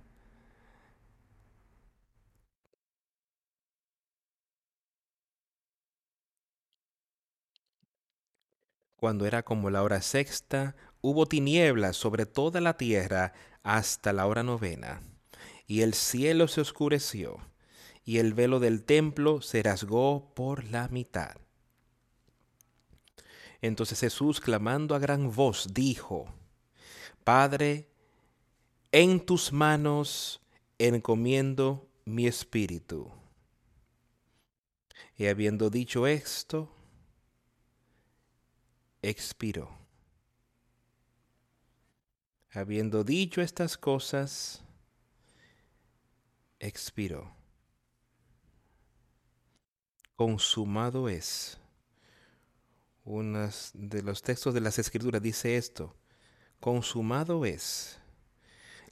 Cuando 8.96 9.26
era 9.26 9.44
como 9.44 9.70
la 9.70 9.84
hora 9.84 10.02
sexta, 10.02 10.78
hubo 11.02 11.26
tinieblas 11.26 11.98
sobre 11.98 12.26
toda 12.26 12.62
la 12.62 12.78
tierra 12.78 13.34
hasta 13.64 14.14
la 14.14 14.28
hora 14.28 14.44
novena, 14.44 15.02
y 15.68 15.82
el 15.82 15.94
cielo 15.94 16.48
se 16.48 16.62
oscureció, 16.62 17.38
y 18.06 18.20
el 18.20 18.34
velo 18.34 18.62
del 18.62 18.86
templo 18.86 19.42
se 19.42 19.62
rasgó 19.62 20.34
por 20.34 20.64
la 20.64 20.88
mitad. 20.88 21.43
Entonces 23.64 24.02
Jesús, 24.02 24.42
clamando 24.42 24.94
a 24.94 25.00
gran 25.00 25.34
voz, 25.34 25.74
dijo, 25.74 26.28
Padre, 27.24 27.88
en 28.92 29.26
tus 29.26 29.54
manos 29.54 30.42
encomiendo 30.78 31.88
mi 32.04 32.28
espíritu. 32.28 33.10
Y 35.16 35.28
habiendo 35.28 35.70
dicho 35.70 36.08
esto, 36.08 36.76
expiró. 39.02 39.70
Habiendo 42.52 43.06
dicho 43.06 43.42
estas 43.42 43.78
cosas, 43.78 44.62
expiró. 46.60 47.34
Consumado 50.18 51.08
es. 51.08 51.63
Uno 53.06 53.50
de 53.74 54.02
los 54.02 54.22
textos 54.22 54.54
de 54.54 54.62
las 54.62 54.80
escrituras 54.80 55.22
dice 55.22 55.58
esto. 55.58 55.96
Consumado 56.60 57.46
es. 57.46 58.00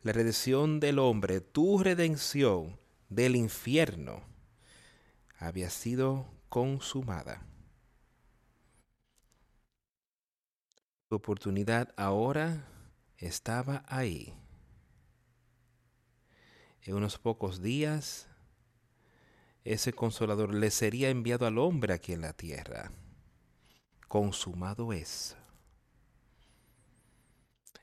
La 0.01 0.11
redención 0.11 0.79
del 0.79 0.99
hombre, 0.99 1.39
tu 1.39 1.81
redención 1.81 2.77
del 3.07 3.35
infierno, 3.35 4.23
había 5.37 5.69
sido 5.69 6.27
consumada. 6.49 7.45
Tu 11.07 11.15
oportunidad 11.15 11.93
ahora 11.95 12.67
estaba 13.17 13.83
ahí. 13.87 14.33
En 16.81 16.95
unos 16.95 17.17
pocos 17.17 17.61
días, 17.61 18.27
ese 19.63 19.93
consolador 19.93 20.53
le 20.53 20.71
sería 20.71 21.09
enviado 21.09 21.45
al 21.45 21.59
hombre 21.59 21.93
aquí 21.93 22.13
en 22.13 22.21
la 22.21 22.33
tierra. 22.33 22.91
Consumado 24.11 24.91
es. 24.91 25.37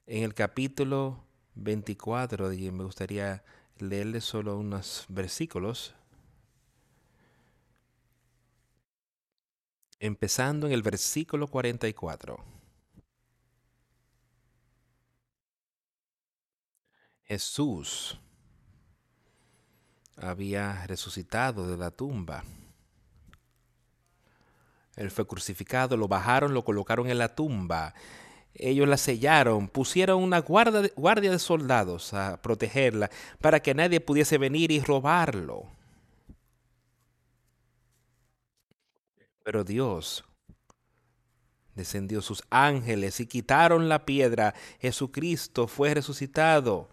En 0.04 0.24
el 0.24 0.34
capítulo 0.34 1.24
24, 1.54 2.52
y 2.52 2.70
me 2.70 2.84
gustaría 2.84 3.42
leerle 3.78 4.20
solo 4.20 4.58
unos 4.58 5.06
versículos, 5.08 5.94
empezando 10.00 10.66
en 10.66 10.74
el 10.74 10.82
versículo 10.82 11.46
44. 11.46 12.44
Jesús 17.22 18.18
había 20.14 20.86
resucitado 20.86 21.66
de 21.70 21.78
la 21.78 21.90
tumba. 21.90 22.44
Él 24.98 25.12
fue 25.12 25.26
crucificado, 25.28 25.96
lo 25.96 26.08
bajaron, 26.08 26.52
lo 26.52 26.64
colocaron 26.64 27.08
en 27.08 27.18
la 27.18 27.32
tumba. 27.34 27.94
Ellos 28.52 28.88
la 28.88 28.96
sellaron, 28.96 29.68
pusieron 29.68 30.20
una 30.20 30.40
guardia, 30.40 30.90
guardia 30.96 31.30
de 31.30 31.38
soldados 31.38 32.12
a 32.14 32.42
protegerla 32.42 33.08
para 33.40 33.60
que 33.60 33.74
nadie 33.74 34.00
pudiese 34.00 34.38
venir 34.38 34.72
y 34.72 34.80
robarlo. 34.80 35.66
Pero 39.44 39.62
Dios 39.62 40.24
descendió 41.76 42.20
sus 42.20 42.42
ángeles 42.50 43.20
y 43.20 43.26
quitaron 43.26 43.88
la 43.88 44.04
piedra. 44.04 44.52
Jesucristo 44.80 45.68
fue 45.68 45.94
resucitado 45.94 46.88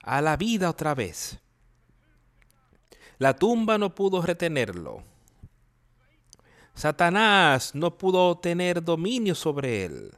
a 0.00 0.22
la 0.22 0.38
vida 0.38 0.70
otra 0.70 0.94
vez. 0.94 1.38
La 3.18 3.36
tumba 3.36 3.76
no 3.76 3.94
pudo 3.94 4.22
retenerlo. 4.22 5.11
Satanás 6.74 7.74
no 7.74 7.96
pudo 7.98 8.38
tener 8.38 8.82
dominio 8.82 9.34
sobre 9.34 9.84
él. 9.84 10.12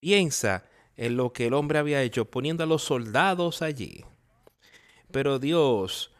Piensa 0.00 0.64
en 0.96 1.16
lo 1.16 1.32
que 1.32 1.46
el 1.46 1.54
hombre 1.54 1.78
había 1.78 2.02
hecho 2.02 2.24
poniendo 2.30 2.64
a 2.64 2.66
los 2.66 2.82
soldados 2.82 3.62
allí. 3.62 4.04
Pero 5.10 5.38
Dios 5.38 6.12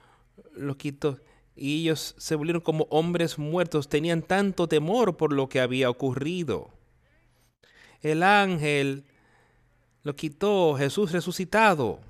lo 0.54 0.76
quitó 0.76 1.18
y 1.54 1.80
ellos 1.80 2.14
se 2.18 2.34
volvieron 2.34 2.60
como 2.60 2.86
hombres 2.90 3.38
muertos, 3.38 3.88
tenían 3.88 4.22
tanto 4.22 4.68
temor 4.68 5.16
por 5.16 5.32
lo 5.32 5.48
que 5.48 5.60
había 5.60 5.88
ocurrido. 5.88 6.70
El 8.02 8.22
ángel 8.22 9.06
lo 10.02 10.14
quitó 10.14 10.76
Jesús 10.76 11.12
resucitado. 11.12 12.00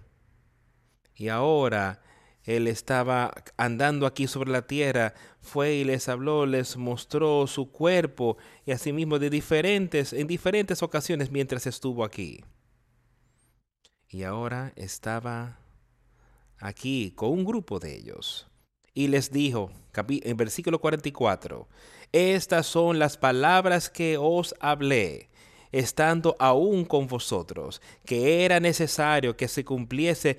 Y 1.14 1.28
ahora 1.28 2.02
Él 2.46 2.68
estaba 2.68 3.34
andando 3.56 4.06
aquí 4.06 4.28
sobre 4.28 4.52
la 4.52 4.66
tierra, 4.66 5.14
fue 5.40 5.74
y 5.74 5.84
les 5.84 6.08
habló, 6.08 6.46
les 6.46 6.76
mostró 6.76 7.48
su 7.48 7.72
cuerpo 7.72 8.38
y 8.64 8.70
asimismo 8.70 9.18
de 9.18 9.30
diferentes, 9.30 10.12
en 10.12 10.28
diferentes 10.28 10.82
ocasiones 10.82 11.32
mientras 11.32 11.66
estuvo 11.66 12.04
aquí. 12.04 12.44
Y 14.08 14.22
ahora 14.22 14.72
estaba 14.76 15.58
aquí 16.58 17.12
con 17.16 17.30
un 17.30 17.44
grupo 17.44 17.80
de 17.80 17.96
ellos. 17.96 18.46
Y 18.94 19.08
les 19.08 19.32
dijo, 19.32 19.72
en 20.08 20.36
versículo 20.36 20.80
44, 20.80 21.68
estas 22.12 22.66
son 22.66 23.00
las 23.00 23.18
palabras 23.18 23.90
que 23.90 24.16
os 24.18 24.54
hablé 24.60 25.28
estando 25.72 26.36
aún 26.38 26.84
con 26.84 27.06
vosotros, 27.06 27.82
que 28.04 28.44
era 28.44 28.60
necesario 28.60 29.36
que 29.36 29.48
se 29.48 29.64
cumpliese 29.64 30.38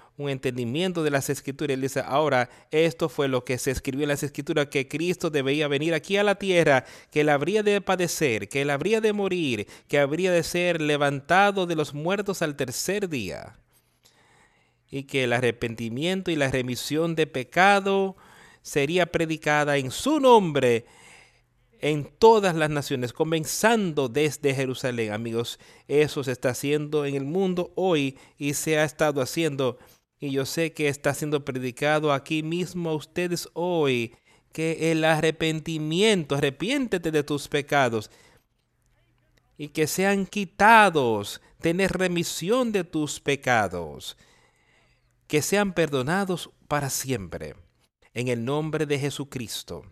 un 0.17 0.29
entendimiento 0.29 1.03
de 1.03 1.11
las 1.11 1.29
escrituras. 1.29 1.73
Él 1.73 1.81
dice, 1.81 2.01
ahora 2.05 2.49
esto 2.71 3.09
fue 3.09 3.27
lo 3.27 3.43
que 3.43 3.57
se 3.57 3.71
escribió 3.71 4.03
en 4.03 4.09
las 4.09 4.23
escrituras, 4.23 4.67
que 4.67 4.87
Cristo 4.87 5.29
debía 5.29 5.67
venir 5.67 5.93
aquí 5.93 6.17
a 6.17 6.23
la 6.23 6.35
tierra, 6.35 6.85
que 7.11 7.21
él 7.21 7.29
habría 7.29 7.63
de 7.63 7.81
padecer, 7.81 8.49
que 8.49 8.61
él 8.61 8.69
habría 8.69 9.01
de 9.01 9.13
morir, 9.13 9.67
que 9.87 9.99
habría 9.99 10.31
de 10.31 10.43
ser 10.43 10.81
levantado 10.81 11.65
de 11.65 11.75
los 11.75 11.93
muertos 11.93 12.41
al 12.41 12.55
tercer 12.55 13.09
día. 13.09 13.57
Y 14.89 15.03
que 15.03 15.23
el 15.23 15.33
arrepentimiento 15.33 16.31
y 16.31 16.35
la 16.35 16.51
remisión 16.51 17.15
de 17.15 17.25
pecado 17.25 18.17
sería 18.61 19.05
predicada 19.05 19.77
en 19.77 19.89
su 19.89 20.19
nombre 20.19 20.85
en 21.81 22.05
todas 22.05 22.55
las 22.55 22.69
naciones, 22.69 23.11
comenzando 23.11 24.07
desde 24.07 24.53
Jerusalén. 24.53 25.11
Amigos, 25.11 25.59
eso 25.87 26.23
se 26.23 26.31
está 26.31 26.49
haciendo 26.49 27.05
en 27.05 27.15
el 27.15 27.25
mundo 27.25 27.71
hoy 27.75 28.17
y 28.37 28.53
se 28.53 28.77
ha 28.77 28.83
estado 28.83 29.21
haciendo. 29.21 29.79
Y 30.21 30.29
yo 30.29 30.45
sé 30.45 30.71
que 30.71 30.87
está 30.87 31.15
siendo 31.15 31.43
predicado 31.43 32.13
aquí 32.13 32.43
mismo 32.43 32.91
a 32.91 32.95
ustedes 32.95 33.49
hoy, 33.53 34.15
que 34.53 34.91
el 34.91 35.03
arrepentimiento, 35.03 36.35
arrepiéntete 36.35 37.11
de 37.11 37.23
tus 37.23 37.47
pecados 37.47 38.11
y 39.57 39.69
que 39.69 39.87
sean 39.87 40.27
quitados, 40.27 41.41
tener 41.59 41.91
remisión 41.91 42.71
de 42.71 42.83
tus 42.83 43.19
pecados, 43.19 44.15
que 45.25 45.41
sean 45.41 45.73
perdonados 45.73 46.51
para 46.67 46.91
siempre 46.91 47.55
en 48.13 48.27
el 48.27 48.45
nombre 48.45 48.85
de 48.85 48.99
Jesucristo. 48.99 49.83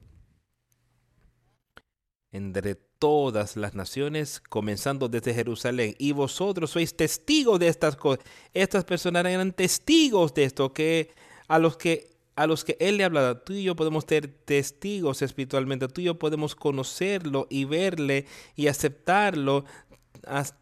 Entre 2.31 2.75
todas 2.99 3.55
las 3.55 3.73
naciones, 3.73 4.41
comenzando 4.49 5.07
desde 5.07 5.33
Jerusalén, 5.33 5.95
y 5.97 6.11
vosotros 6.11 6.71
sois 6.71 6.95
testigos 6.95 7.59
de 7.59 7.69
estas 7.69 7.95
cosas. 7.95 8.23
Estas 8.53 8.83
personas 8.83 9.25
eran 9.25 9.53
testigos 9.53 10.33
de 10.33 10.43
esto, 10.43 10.73
que 10.73 11.11
a 11.47 11.57
los 11.57 11.77
que 11.77 12.09
a 12.35 12.47
los 12.47 12.63
que 12.63 12.77
Él 12.79 12.95
le 12.95 13.03
ha 13.03 13.07
hablado. 13.07 13.37
Tú 13.37 13.51
y 13.51 13.63
yo 13.63 13.75
podemos 13.75 14.05
ser 14.07 14.29
testigos 14.29 15.21
espiritualmente. 15.21 15.89
Tú 15.89 15.99
y 15.99 16.05
yo 16.05 16.17
podemos 16.17 16.55
conocerlo 16.55 17.47
y 17.49 17.65
verle 17.65 18.27
y 18.55 18.67
aceptarlo 18.67 19.65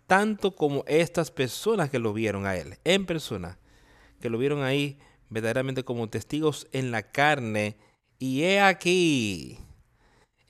tanto 0.07 0.55
como 0.55 0.83
estas 0.87 1.29
personas 1.29 1.91
que 1.91 1.99
lo 1.99 2.13
vieron 2.13 2.47
a 2.47 2.55
Él, 2.55 2.77
en 2.83 3.05
persona, 3.05 3.59
que 4.19 4.29
lo 4.31 4.39
vieron 4.39 4.63
ahí 4.63 4.97
verdaderamente 5.29 5.83
como 5.83 6.09
testigos 6.09 6.67
en 6.71 6.89
la 6.89 7.03
carne. 7.03 7.77
Y 8.17 8.41
he 8.41 8.59
aquí, 8.59 9.59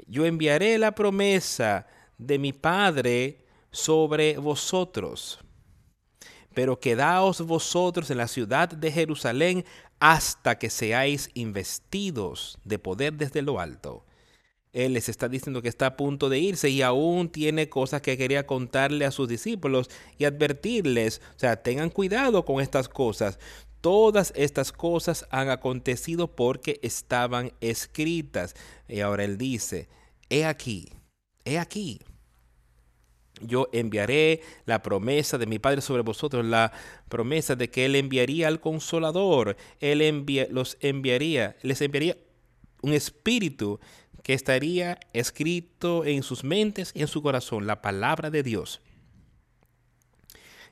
yo 0.05 0.25
enviaré 0.25 0.77
la 0.77 0.93
promesa 0.93 1.87
de 2.17 2.39
mi 2.39 2.53
Padre 2.53 3.45
sobre 3.71 4.37
vosotros. 4.37 5.39
Pero 6.53 6.79
quedaos 6.79 7.41
vosotros 7.41 8.09
en 8.09 8.17
la 8.17 8.27
ciudad 8.27 8.69
de 8.69 8.91
Jerusalén 8.91 9.65
hasta 9.99 10.57
que 10.57 10.69
seáis 10.69 11.29
investidos 11.33 12.57
de 12.63 12.79
poder 12.79 13.13
desde 13.13 13.41
lo 13.41 13.59
alto. 13.59 14.05
Él 14.73 14.93
les 14.93 15.09
está 15.09 15.27
diciendo 15.27 15.61
que 15.61 15.69
está 15.69 15.87
a 15.87 15.97
punto 15.97 16.29
de 16.29 16.39
irse 16.39 16.69
y 16.69 16.81
aún 16.81 17.29
tiene 17.29 17.69
cosas 17.69 18.01
que 18.01 18.17
quería 18.17 18.45
contarle 18.45 19.05
a 19.05 19.11
sus 19.11 19.27
discípulos 19.27 19.89
y 20.19 20.25
advertirles. 20.25 21.21
O 21.35 21.39
sea, 21.39 21.63
tengan 21.63 21.89
cuidado 21.89 22.45
con 22.45 22.61
estas 22.61 22.87
cosas. 22.87 23.39
Todas 23.87 24.33
estas 24.35 24.73
cosas 24.73 25.25
han 25.29 25.49
acontecido 25.49 26.35
porque 26.35 26.77
estaban 26.83 27.53
escritas. 27.61 28.53
Y 28.89 28.99
ahora 28.99 29.23
él 29.23 29.37
dice, 29.37 29.87
he 30.27 30.43
aquí, 30.43 30.89
he 31.45 31.57
aquí. 31.57 32.01
Yo 33.39 33.69
enviaré 33.71 34.41
la 34.65 34.83
promesa 34.83 35.37
de 35.37 35.45
mi 35.45 35.57
Padre 35.57 35.79
sobre 35.79 36.01
vosotros, 36.01 36.45
la 36.45 36.73
promesa 37.07 37.55
de 37.55 37.69
que 37.69 37.85
Él 37.85 37.95
enviaría 37.95 38.49
al 38.49 38.59
consolador, 38.59 39.55
Él 39.79 40.25
los 40.49 40.77
enviaría, 40.81 41.55
les 41.61 41.81
enviaría 41.81 42.17
un 42.81 42.91
espíritu 42.91 43.79
que 44.21 44.33
estaría 44.33 44.99
escrito 45.13 46.03
en 46.03 46.23
sus 46.23 46.43
mentes 46.43 46.91
y 46.93 47.03
en 47.03 47.07
su 47.07 47.21
corazón, 47.21 47.65
la 47.65 47.81
palabra 47.81 48.31
de 48.31 48.43
Dios. 48.43 48.81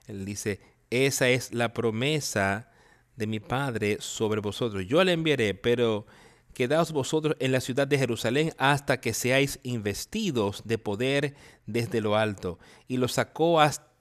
Él 0.06 0.26
dice, 0.26 0.60
esa 0.90 1.30
es 1.30 1.54
la 1.54 1.72
promesa 1.72 2.75
de 3.16 3.28
mi 3.28 3.40
Padre 3.40 3.98
sobre 4.00 4.42
vosotros. 4.42 4.86
Yo 4.88 5.04
le 5.04 5.14
enviaré, 5.14 5.54
pero 5.54 6.06
quedaos 6.54 6.92
vosotros 6.92 7.36
en 7.40 7.52
la 7.52 7.62
ciudad 7.62 7.88
de 7.88 7.98
Jerusalén 7.98 8.54
hasta 8.58 9.00
que 9.00 9.14
seáis 9.14 9.60
investidos 9.64 10.64
de 10.66 10.78
poder 10.78 11.36
desde 11.66 12.02
lo 12.02 12.16
alto. 12.16 12.60
Y 12.88 12.98
los 12.98 13.14
sacó 13.14 13.60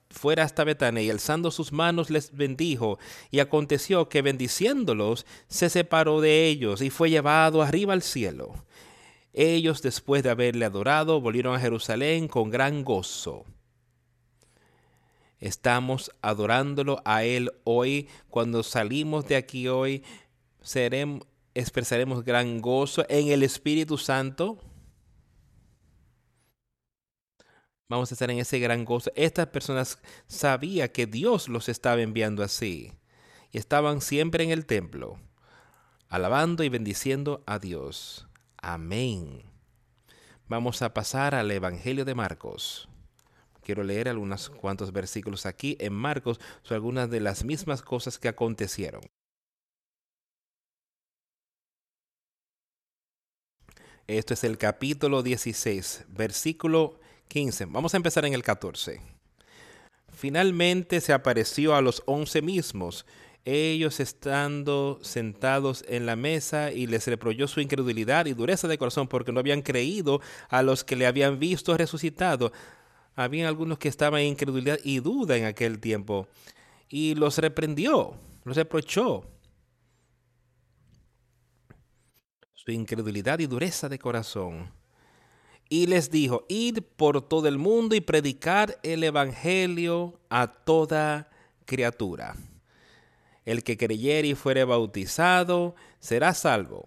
fuera 0.09 0.43
hasta 0.43 0.63
Betania 0.63 1.03
y 1.03 1.09
alzando 1.09 1.51
sus 1.51 1.71
manos 1.71 2.09
les 2.09 2.35
bendijo. 2.35 2.97
Y 3.29 3.39
aconteció 3.39 4.09
que 4.09 4.21
bendiciéndolos 4.21 5.25
se 5.47 5.69
separó 5.69 6.21
de 6.21 6.47
ellos 6.47 6.81
y 6.81 6.89
fue 6.89 7.09
llevado 7.09 7.61
arriba 7.61 7.93
al 7.93 8.01
cielo. 8.01 8.53
Ellos 9.33 9.81
después 9.81 10.23
de 10.23 10.29
haberle 10.29 10.63
adorado 10.63 11.19
volvieron 11.19 11.55
a 11.55 11.59
Jerusalén 11.59 12.29
con 12.29 12.49
gran 12.49 12.85
gozo. 12.85 13.45
Estamos 15.39 16.11
adorándolo 16.21 17.01
a 17.05 17.23
Él 17.23 17.51
hoy. 17.63 18.09
Cuando 18.29 18.63
salimos 18.63 19.27
de 19.27 19.35
aquí 19.35 19.67
hoy, 19.67 20.03
seremos, 20.61 21.27
expresaremos 21.53 22.23
gran 22.23 22.61
gozo 22.61 23.05
en 23.09 23.29
el 23.29 23.43
Espíritu 23.43 23.97
Santo. 23.97 24.59
Vamos 27.87 28.11
a 28.11 28.15
estar 28.15 28.31
en 28.31 28.39
ese 28.39 28.59
gran 28.59 28.83
gozo. 28.83 29.11
Estas 29.15 29.47
personas 29.47 29.99
sabían 30.27 30.89
que 30.89 31.05
Dios 31.05 31.47
los 31.47 31.69
estaba 31.69 32.01
enviando 32.01 32.43
así. 32.43 32.93
Y 33.51 33.57
estaban 33.57 34.01
siempre 34.01 34.43
en 34.43 34.51
el 34.51 34.65
templo, 34.65 35.19
alabando 36.09 36.63
y 36.63 36.69
bendiciendo 36.69 37.43
a 37.45 37.59
Dios. 37.59 38.27
Amén. 38.57 39.43
Vamos 40.47 40.81
a 40.81 40.93
pasar 40.93 41.35
al 41.35 41.51
Evangelio 41.51 42.05
de 42.05 42.15
Marcos. 42.15 42.89
Quiero 43.65 43.83
leer 43.83 44.07
algunos 44.09 44.51
cuantos 44.51 44.93
versículos 44.93 45.47
aquí 45.47 45.75
en 45.79 45.91
Marcos 45.91 46.39
sobre 46.61 46.75
algunas 46.75 47.09
de 47.09 47.19
las 47.19 47.43
mismas 47.43 47.81
cosas 47.81 48.19
que 48.19 48.27
acontecieron. 48.27 49.01
Esto 54.05 54.35
es 54.35 54.43
el 54.43 54.59
capítulo 54.59 55.23
16, 55.23 56.05
versículo 56.09 56.99
15. 57.27 57.65
Vamos 57.65 57.95
a 57.95 57.97
empezar 57.97 58.23
en 58.25 58.35
el 58.35 58.43
14. 58.43 59.01
Finalmente 60.09 61.01
se 61.01 61.11
apareció 61.11 61.73
a 61.73 61.81
los 61.81 62.03
once 62.05 62.43
mismos, 62.43 63.07
ellos 63.45 63.99
estando 63.99 64.99
sentados 65.01 65.83
en 65.87 66.05
la 66.05 66.15
mesa 66.15 66.71
y 66.71 66.85
les 66.85 67.07
reprochó 67.07 67.47
su 67.47 67.61
incredulidad 67.61 68.27
y 68.27 68.33
dureza 68.33 68.67
de 68.67 68.77
corazón 68.77 69.07
porque 69.07 69.31
no 69.31 69.39
habían 69.39 69.63
creído 69.63 70.21
a 70.49 70.61
los 70.61 70.83
que 70.83 70.95
le 70.95 71.07
habían 71.07 71.39
visto 71.39 71.75
resucitado. 71.75 72.51
Habían 73.15 73.47
algunos 73.47 73.77
que 73.77 73.87
estaban 73.87 74.21
en 74.21 74.27
incredulidad 74.27 74.79
y 74.83 74.99
duda 74.99 75.37
en 75.37 75.45
aquel 75.45 75.79
tiempo 75.79 76.27
y 76.89 77.15
los 77.15 77.37
reprendió, 77.37 78.13
los 78.43 78.55
reprochó 78.55 79.25
su 82.65 82.71
incredulidad 82.71 83.39
y 83.39 83.45
dureza 83.45 83.87
de 83.89 83.99
corazón. 83.99 84.71
Y 85.69 85.87
les 85.87 86.09
dijo, 86.09 86.45
id 86.49 86.79
por 86.95 87.27
todo 87.27 87.47
el 87.47 87.57
mundo 87.57 87.95
y 87.95 88.01
predicar 88.01 88.79
el 88.83 89.03
Evangelio 89.03 90.19
a 90.29 90.47
toda 90.47 91.29
criatura. 91.65 92.35
El 93.45 93.63
que 93.63 93.77
creyere 93.77 94.29
y 94.29 94.35
fuere 94.35 94.63
bautizado 94.63 95.75
será 95.99 96.33
salvo. 96.33 96.85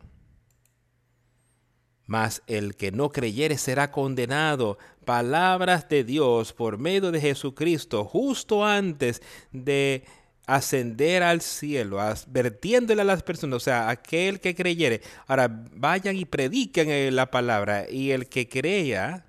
Mas 2.08 2.42
el 2.46 2.74
que 2.74 2.90
no 2.90 3.10
creyere 3.10 3.58
será 3.58 3.92
condenado. 3.92 4.78
Palabras 5.04 5.88
de 5.90 6.04
Dios 6.04 6.54
por 6.54 6.78
medio 6.78 7.12
de 7.12 7.20
Jesucristo 7.20 8.04
justo 8.04 8.64
antes 8.64 9.22
de 9.52 10.04
ascender 10.46 11.22
al 11.22 11.42
cielo, 11.42 12.00
advirtiéndole 12.00 13.02
a 13.02 13.04
las 13.04 13.22
personas, 13.22 13.58
o 13.58 13.60
sea, 13.60 13.90
aquel 13.90 14.40
que 14.40 14.54
creyere. 14.54 15.02
Ahora 15.26 15.48
vayan 15.74 16.16
y 16.16 16.24
prediquen 16.24 16.88
eh, 16.88 17.10
la 17.10 17.30
palabra 17.30 17.84
y 17.90 18.10
el 18.12 18.26
que 18.26 18.48
crea 18.48 19.26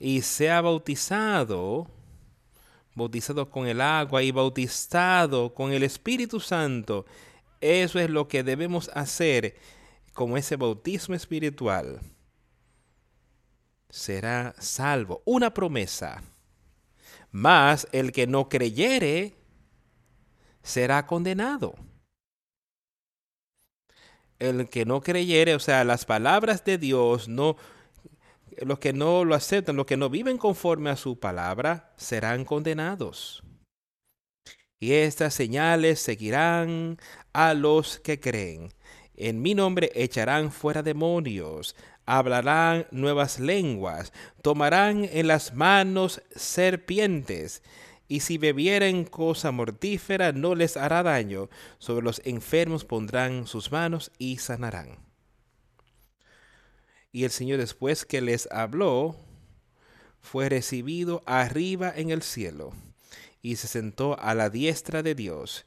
y 0.00 0.22
sea 0.22 0.60
bautizado, 0.62 1.88
bautizado 2.96 3.48
con 3.48 3.68
el 3.68 3.80
agua 3.80 4.24
y 4.24 4.32
bautizado 4.32 5.54
con 5.54 5.72
el 5.72 5.84
Espíritu 5.84 6.40
Santo, 6.40 7.06
eso 7.60 8.00
es 8.00 8.10
lo 8.10 8.26
que 8.26 8.42
debemos 8.42 8.90
hacer 8.94 9.54
como 10.20 10.36
ese 10.36 10.56
bautismo 10.56 11.14
espiritual. 11.14 11.98
Será 13.88 14.54
salvo. 14.58 15.22
Una 15.24 15.54
promesa. 15.54 16.22
Mas 17.30 17.88
el 17.90 18.12
que 18.12 18.26
no 18.26 18.50
creyere 18.50 19.32
será 20.62 21.06
condenado. 21.06 21.74
El 24.38 24.68
que 24.68 24.84
no 24.84 25.00
creyere, 25.00 25.54
o 25.54 25.58
sea, 25.58 25.84
las 25.84 26.04
palabras 26.04 26.66
de 26.66 26.76
Dios, 26.76 27.26
no, 27.26 27.56
los 28.58 28.78
que 28.78 28.92
no 28.92 29.24
lo 29.24 29.34
aceptan, 29.34 29.76
los 29.76 29.86
que 29.86 29.96
no 29.96 30.10
viven 30.10 30.36
conforme 30.36 30.90
a 30.90 30.96
su 30.96 31.18
palabra, 31.18 31.94
serán 31.96 32.44
condenados. 32.44 33.42
Y 34.78 34.92
estas 34.92 35.32
señales 35.32 35.98
seguirán 35.98 36.98
a 37.32 37.54
los 37.54 37.98
que 38.00 38.20
creen. 38.20 38.68
En 39.22 39.42
mi 39.42 39.54
nombre 39.54 39.92
echarán 39.94 40.50
fuera 40.50 40.82
demonios, 40.82 41.76
hablarán 42.06 42.86
nuevas 42.90 43.38
lenguas, 43.38 44.14
tomarán 44.40 45.04
en 45.12 45.26
las 45.26 45.52
manos 45.52 46.22
serpientes, 46.34 47.62
y 48.08 48.20
si 48.20 48.38
bebieren 48.38 49.04
cosa 49.04 49.50
mortífera 49.50 50.32
no 50.32 50.54
les 50.54 50.78
hará 50.78 51.02
daño, 51.02 51.50
sobre 51.78 52.02
los 52.02 52.22
enfermos 52.24 52.86
pondrán 52.86 53.46
sus 53.46 53.70
manos 53.70 54.10
y 54.16 54.38
sanarán. 54.38 55.00
Y 57.12 57.24
el 57.24 57.30
Señor 57.30 57.58
después 57.58 58.06
que 58.06 58.22
les 58.22 58.50
habló, 58.50 59.16
fue 60.22 60.48
recibido 60.48 61.22
arriba 61.26 61.92
en 61.94 62.08
el 62.08 62.22
cielo, 62.22 62.72
y 63.42 63.56
se 63.56 63.68
sentó 63.68 64.18
a 64.18 64.34
la 64.34 64.48
diestra 64.48 65.02
de 65.02 65.14
Dios. 65.14 65.66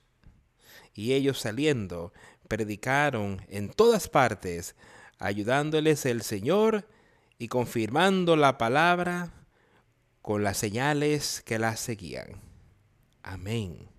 Y 0.96 1.14
ellos 1.14 1.40
saliendo, 1.40 2.14
predicaron 2.48 3.42
en 3.48 3.70
todas 3.70 4.08
partes, 4.10 4.76
ayudándoles 5.20 6.06
el 6.06 6.22
Señor 6.22 6.88
y 7.38 7.48
confirmando 7.48 8.36
la 8.36 8.58
palabra 8.58 9.32
con 10.22 10.44
las 10.44 10.58
señales 10.58 11.42
que 11.46 11.60
la 11.60 11.76
seguían. 11.76 12.42
Amén. 13.22 13.90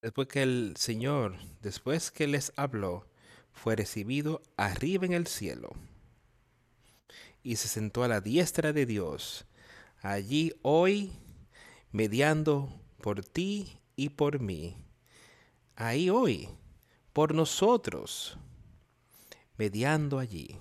Después 0.00 0.28
que 0.28 0.42
el 0.42 0.74
Señor, 0.76 1.36
después 1.60 2.10
que 2.10 2.26
les 2.26 2.52
habló, 2.56 3.08
fue 3.52 3.74
recibido 3.74 4.40
arriba 4.56 5.04
en 5.06 5.12
el 5.12 5.26
cielo 5.26 5.72
y 7.42 7.56
se 7.56 7.68
sentó 7.68 8.04
a 8.04 8.08
la 8.08 8.20
diestra 8.20 8.72
de 8.72 8.86
Dios, 8.86 9.46
allí 10.00 10.52
hoy, 10.62 11.12
mediando 11.90 12.72
por 13.00 13.24
ti 13.24 13.80
y 13.98 14.10
por 14.10 14.38
mí, 14.38 14.76
ahí 15.74 16.08
hoy, 16.08 16.48
por 17.12 17.34
nosotros, 17.34 18.38
mediando 19.56 20.20
allí. 20.20 20.56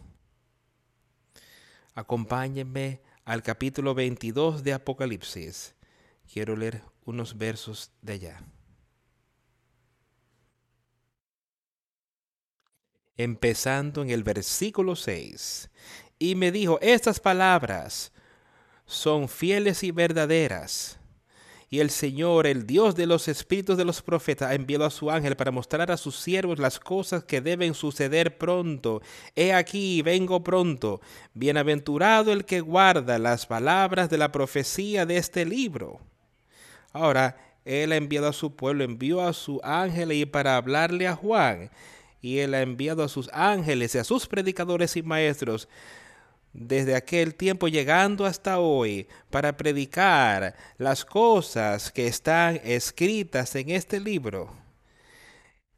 Acompáñenme 1.93 2.99
al 3.25 3.43
capítulo 3.43 3.93
22 3.93 4.63
de 4.63 4.73
Apocalipsis. 4.73 5.75
Quiero 6.33 6.55
leer 6.55 6.81
unos 7.05 7.37
versos 7.37 7.91
de 8.01 8.13
allá. 8.13 8.41
Empezando 13.17 14.01
en 14.01 14.09
el 14.09 14.23
versículo 14.23 14.95
6. 14.95 15.69
Y 16.17 16.33
me 16.33 16.51
dijo, 16.51 16.79
estas 16.81 17.19
palabras 17.19 18.11
son 18.87 19.29
fieles 19.29 19.83
y 19.83 19.91
verdaderas. 19.91 20.99
Y 21.69 21.79
el 21.79 21.89
Señor, 21.89 22.47
el 22.47 22.65
Dios 22.65 22.95
de 22.95 23.05
los 23.05 23.27
espíritus 23.27 23.77
de 23.77 23.83
los 23.83 24.01
profetas, 24.01 24.53
enviado 24.53 24.85
a 24.85 24.89
su 24.89 25.11
ángel 25.11 25.35
para 25.35 25.51
mostrar 25.51 25.91
a 25.91 25.97
sus 25.97 26.15
siervos 26.17 26.59
las 26.59 26.79
cosas 26.79 27.25
que 27.25 27.41
deben 27.41 27.73
suceder 27.73 28.37
pronto. 28.37 29.01
He 29.35 29.51
aquí, 29.51 30.01
vengo 30.01 30.43
pronto. 30.43 31.01
Bienaventurado 31.33 32.31
el 32.31 32.45
que 32.45 32.61
guarda 32.61 33.19
las 33.19 33.45
palabras 33.45 34.09
de 34.09 34.17
la 34.17 34.31
profecía 34.31 35.05
de 35.05 35.17
este 35.17 35.45
libro. 35.45 35.99
Ahora, 36.93 37.37
Él 37.65 37.91
ha 37.91 37.97
enviado 37.97 38.27
a 38.27 38.33
su 38.33 38.55
pueblo, 38.55 38.85
envió 38.85 39.21
a 39.21 39.33
su 39.33 39.59
ángel 39.61 40.13
y 40.13 40.25
para 40.25 40.55
hablarle 40.55 41.05
a 41.05 41.15
Juan. 41.17 41.69
Y 42.21 42.37
Él 42.39 42.53
ha 42.53 42.61
enviado 42.61 43.03
a 43.03 43.09
sus 43.09 43.29
ángeles 43.33 43.93
y 43.93 43.97
a 43.97 44.05
sus 44.05 44.25
predicadores 44.25 44.95
y 44.95 45.03
maestros 45.03 45.67
desde 46.57 46.95
aquel 46.95 47.35
tiempo 47.35 47.67
llegando 47.67 48.25
hasta 48.25 48.59
hoy 48.59 49.07
para 49.29 49.55
predicar 49.55 50.55
las 50.79 51.05
cosas 51.05 51.91
que 51.91 52.07
están 52.07 52.59
escritas 52.63 53.55
en 53.55 53.69
este 53.69 53.99
libro. 53.99 54.49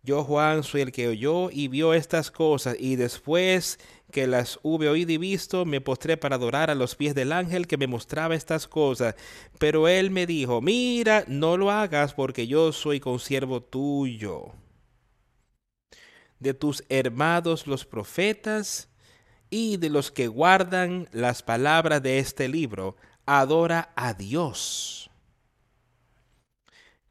Yo, 0.02 0.24
Juan, 0.24 0.64
soy 0.64 0.82
el 0.82 0.94
que 0.94 1.10
oyó 1.10 1.52
y 1.52 1.68
vio 1.68 1.94
estas 1.94 2.32
cosas, 2.32 2.78
y 2.80 2.96
después 2.96 3.78
que 4.10 4.26
las 4.26 4.58
hube 4.64 4.88
oído 4.88 5.12
y 5.12 5.18
visto, 5.18 5.66
me 5.66 5.82
postré 5.82 6.16
para 6.16 6.38
adorar 6.38 6.70
a 6.70 6.76
los 6.76 6.96
pies 6.96 7.14
del 7.14 7.34
ángel 7.34 7.68
que 7.68 7.78
me 7.78 7.86
mostraba 7.86 8.34
estas 8.34 8.66
cosas. 8.66 9.16
Pero 9.60 9.90
él 9.90 10.10
me 10.10 10.26
dijo, 10.26 10.62
mira, 10.62 11.26
no 11.28 11.58
lo 11.58 11.70
hagas 11.70 12.14
porque 12.14 12.48
yo 12.48 12.72
soy 12.72 13.02
consiervo 13.02 13.62
tuyo. 13.62 14.54
De 16.40 16.54
tus 16.54 16.86
hermanos 16.88 17.68
los 17.68 17.86
profetas, 17.86 18.89
y 19.50 19.78
de 19.78 19.90
los 19.90 20.12
que 20.12 20.28
guardan 20.28 21.08
las 21.12 21.44
palabras 21.44 22.02
de 22.04 22.20
este 22.20 22.48
libro, 22.48 22.96
adora 23.26 23.92
a 23.96 24.14
Dios. 24.14 25.10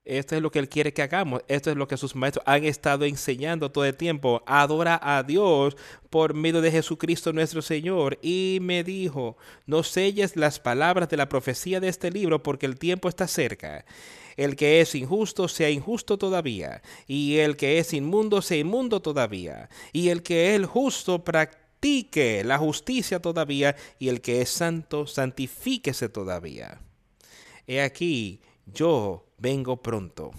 Esto 0.08 0.36
es 0.36 0.40
lo 0.40 0.50
que 0.50 0.58
Él 0.58 0.70
quiere 0.70 0.94
que 0.94 1.02
hagamos. 1.02 1.42
Esto 1.48 1.70
es 1.70 1.76
lo 1.76 1.86
que 1.86 1.98
sus 1.98 2.16
maestros 2.16 2.42
han 2.46 2.64
estado 2.64 3.04
enseñando 3.04 3.70
todo 3.70 3.84
el 3.84 3.94
tiempo. 3.94 4.42
Adora 4.46 4.98
a 5.02 5.22
Dios 5.22 5.76
por 6.08 6.32
medio 6.32 6.62
de 6.62 6.70
Jesucristo 6.70 7.34
nuestro 7.34 7.60
Señor. 7.60 8.18
Y 8.22 8.58
me 8.62 8.82
dijo, 8.84 9.36
no 9.66 9.82
selles 9.82 10.34
las 10.34 10.60
palabras 10.60 11.10
de 11.10 11.18
la 11.18 11.28
profecía 11.28 11.78
de 11.78 11.88
este 11.88 12.10
libro 12.10 12.42
porque 12.42 12.64
el 12.64 12.78
tiempo 12.78 13.10
está 13.10 13.28
cerca. 13.28 13.84
El 14.38 14.56
que 14.56 14.80
es 14.80 14.94
injusto 14.94 15.46
sea 15.46 15.68
injusto 15.68 16.16
todavía. 16.16 16.80
Y 17.06 17.36
el 17.36 17.58
que 17.58 17.78
es 17.78 17.92
inmundo 17.92 18.40
sea 18.40 18.56
inmundo 18.56 19.02
todavía. 19.02 19.68
Y 19.92 20.08
el 20.08 20.22
que 20.22 20.54
es 20.54 20.66
justo 20.66 21.22
la 21.80 22.58
justicia 22.58 23.20
todavía, 23.20 23.76
y 23.98 24.08
el 24.08 24.20
que 24.20 24.42
es 24.42 24.50
santo, 24.50 25.06
santifíquese 25.06 26.08
todavía. 26.08 26.80
He 27.66 27.80
aquí, 27.80 28.40
yo 28.66 29.26
vengo 29.38 29.76
pronto. 29.82 30.32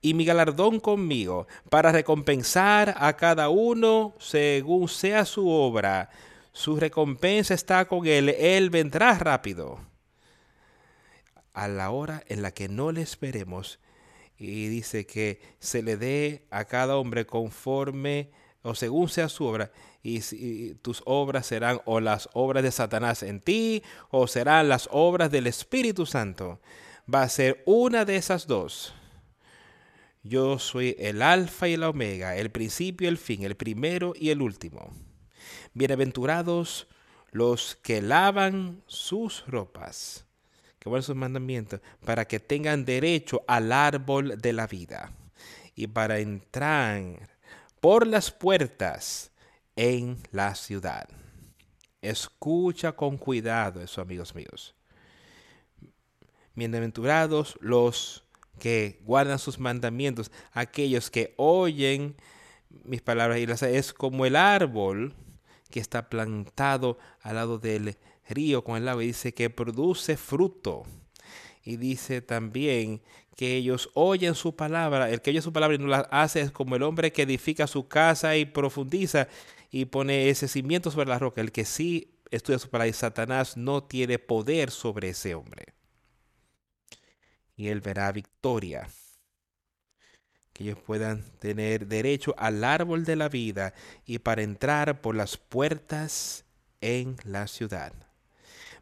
Y 0.00 0.14
mi 0.14 0.24
galardón 0.24 0.80
conmigo, 0.80 1.46
para 1.70 1.92
recompensar 1.92 2.94
a 2.98 3.16
cada 3.16 3.48
uno 3.48 4.14
según 4.18 4.88
sea 4.88 5.24
su 5.24 5.48
obra. 5.48 6.10
Su 6.52 6.76
recompensa 6.76 7.54
está 7.54 7.86
con 7.86 8.06
él, 8.06 8.28
él 8.28 8.70
vendrá 8.70 9.18
rápido. 9.18 9.78
A 11.54 11.68
la 11.68 11.90
hora 11.90 12.22
en 12.28 12.42
la 12.42 12.52
que 12.52 12.68
no 12.68 12.92
le 12.92 13.02
esperemos. 13.02 13.78
Y 14.38 14.68
dice 14.68 15.06
que 15.06 15.40
se 15.60 15.82
le 15.82 15.96
dé 15.96 16.46
a 16.50 16.64
cada 16.64 16.96
hombre 16.96 17.26
conforme 17.26 18.30
o 18.62 18.74
según 18.74 19.08
sea 19.08 19.28
su 19.28 19.44
obra 19.44 19.70
y, 20.02 20.74
tus 20.74 21.02
obras 21.06 21.46
serán 21.46 21.80
o 21.84 22.00
las 22.00 22.28
obras 22.32 22.62
de 22.62 22.72
Satanás 22.72 23.22
en 23.22 23.40
ti 23.40 23.82
o 24.10 24.26
serán 24.26 24.68
las 24.68 24.88
obras 24.90 25.30
del 25.30 25.46
Espíritu 25.46 26.06
Santo. 26.06 26.60
Va 27.12 27.22
a 27.22 27.28
ser 27.28 27.62
una 27.66 28.04
de 28.04 28.16
esas 28.16 28.46
dos. 28.46 28.94
Yo 30.24 30.58
soy 30.58 30.96
el 30.98 31.20
alfa 31.22 31.68
y 31.68 31.76
la 31.76 31.90
omega, 31.90 32.36
el 32.36 32.50
principio 32.50 33.06
y 33.06 33.08
el 33.08 33.18
fin, 33.18 33.42
el 33.42 33.56
primero 33.56 34.12
y 34.16 34.30
el 34.30 34.40
último. 34.40 34.92
Bienaventurados 35.74 36.86
los 37.32 37.76
que 37.82 38.02
lavan 38.02 38.82
sus 38.86 39.44
ropas, 39.46 40.26
que 40.78 40.88
van 40.88 41.02
sus 41.02 41.16
mandamientos, 41.16 41.80
para 42.04 42.26
que 42.26 42.38
tengan 42.38 42.84
derecho 42.84 43.42
al 43.48 43.72
árbol 43.72 44.40
de 44.40 44.52
la 44.52 44.66
vida 44.66 45.12
y 45.74 45.88
para 45.88 46.18
entrar 46.20 47.30
por 47.80 48.06
las 48.06 48.30
puertas 48.30 49.31
en 49.76 50.18
la 50.30 50.54
ciudad. 50.54 51.08
Escucha 52.00 52.92
con 52.92 53.16
cuidado 53.16 53.80
eso, 53.80 54.00
amigos 54.00 54.34
míos. 54.34 54.74
Bienaventurados 56.54 57.56
los 57.60 58.24
que 58.58 59.00
guardan 59.04 59.38
sus 59.38 59.58
mandamientos, 59.58 60.30
aquellos 60.52 61.10
que 61.10 61.34
oyen 61.36 62.16
mis 62.84 63.02
palabras 63.02 63.38
y 63.38 63.46
las 63.46 63.62
es 63.62 63.92
como 63.92 64.26
el 64.26 64.36
árbol 64.36 65.14
que 65.70 65.80
está 65.80 66.08
plantado 66.08 66.98
al 67.20 67.36
lado 67.36 67.58
del 67.58 67.96
río 68.28 68.62
con 68.64 68.76
el 68.76 68.88
agua 68.88 69.04
y 69.04 69.08
dice 69.08 69.34
que 69.34 69.50
produce 69.50 70.16
fruto. 70.16 70.84
Y 71.64 71.76
dice 71.76 72.20
también 72.20 73.02
que 73.36 73.56
ellos 73.56 73.90
oyen 73.94 74.34
su 74.34 74.56
palabra, 74.56 75.10
el 75.10 75.22
que 75.22 75.30
oye 75.30 75.42
su 75.42 75.52
palabra 75.52 75.76
y 75.76 75.78
no 75.78 75.86
la 75.86 76.00
hace 76.10 76.40
es 76.40 76.50
como 76.50 76.76
el 76.76 76.82
hombre 76.82 77.12
que 77.12 77.22
edifica 77.22 77.66
su 77.66 77.88
casa 77.88 78.36
y 78.36 78.44
profundiza 78.44 79.28
y 79.72 79.86
pone 79.86 80.28
ese 80.28 80.46
cimiento 80.46 80.90
sobre 80.90 81.08
la 81.08 81.18
roca. 81.18 81.40
El 81.40 81.50
que 81.50 81.64
sí 81.64 82.14
estudia 82.30 82.58
su 82.58 82.68
palabra 82.68 82.88
y 82.88 82.92
Satanás 82.92 83.56
no 83.56 83.82
tiene 83.82 84.18
poder 84.18 84.70
sobre 84.70 85.08
ese 85.08 85.34
hombre. 85.34 85.74
Y 87.56 87.68
él 87.68 87.80
verá 87.80 88.12
victoria. 88.12 88.86
Que 90.52 90.64
ellos 90.64 90.78
puedan 90.78 91.22
tener 91.38 91.86
derecho 91.86 92.34
al 92.36 92.62
árbol 92.62 93.06
de 93.06 93.16
la 93.16 93.30
vida 93.30 93.72
y 94.04 94.18
para 94.18 94.42
entrar 94.42 95.00
por 95.00 95.14
las 95.16 95.38
puertas 95.38 96.44
en 96.82 97.16
la 97.24 97.46
ciudad. 97.46 97.94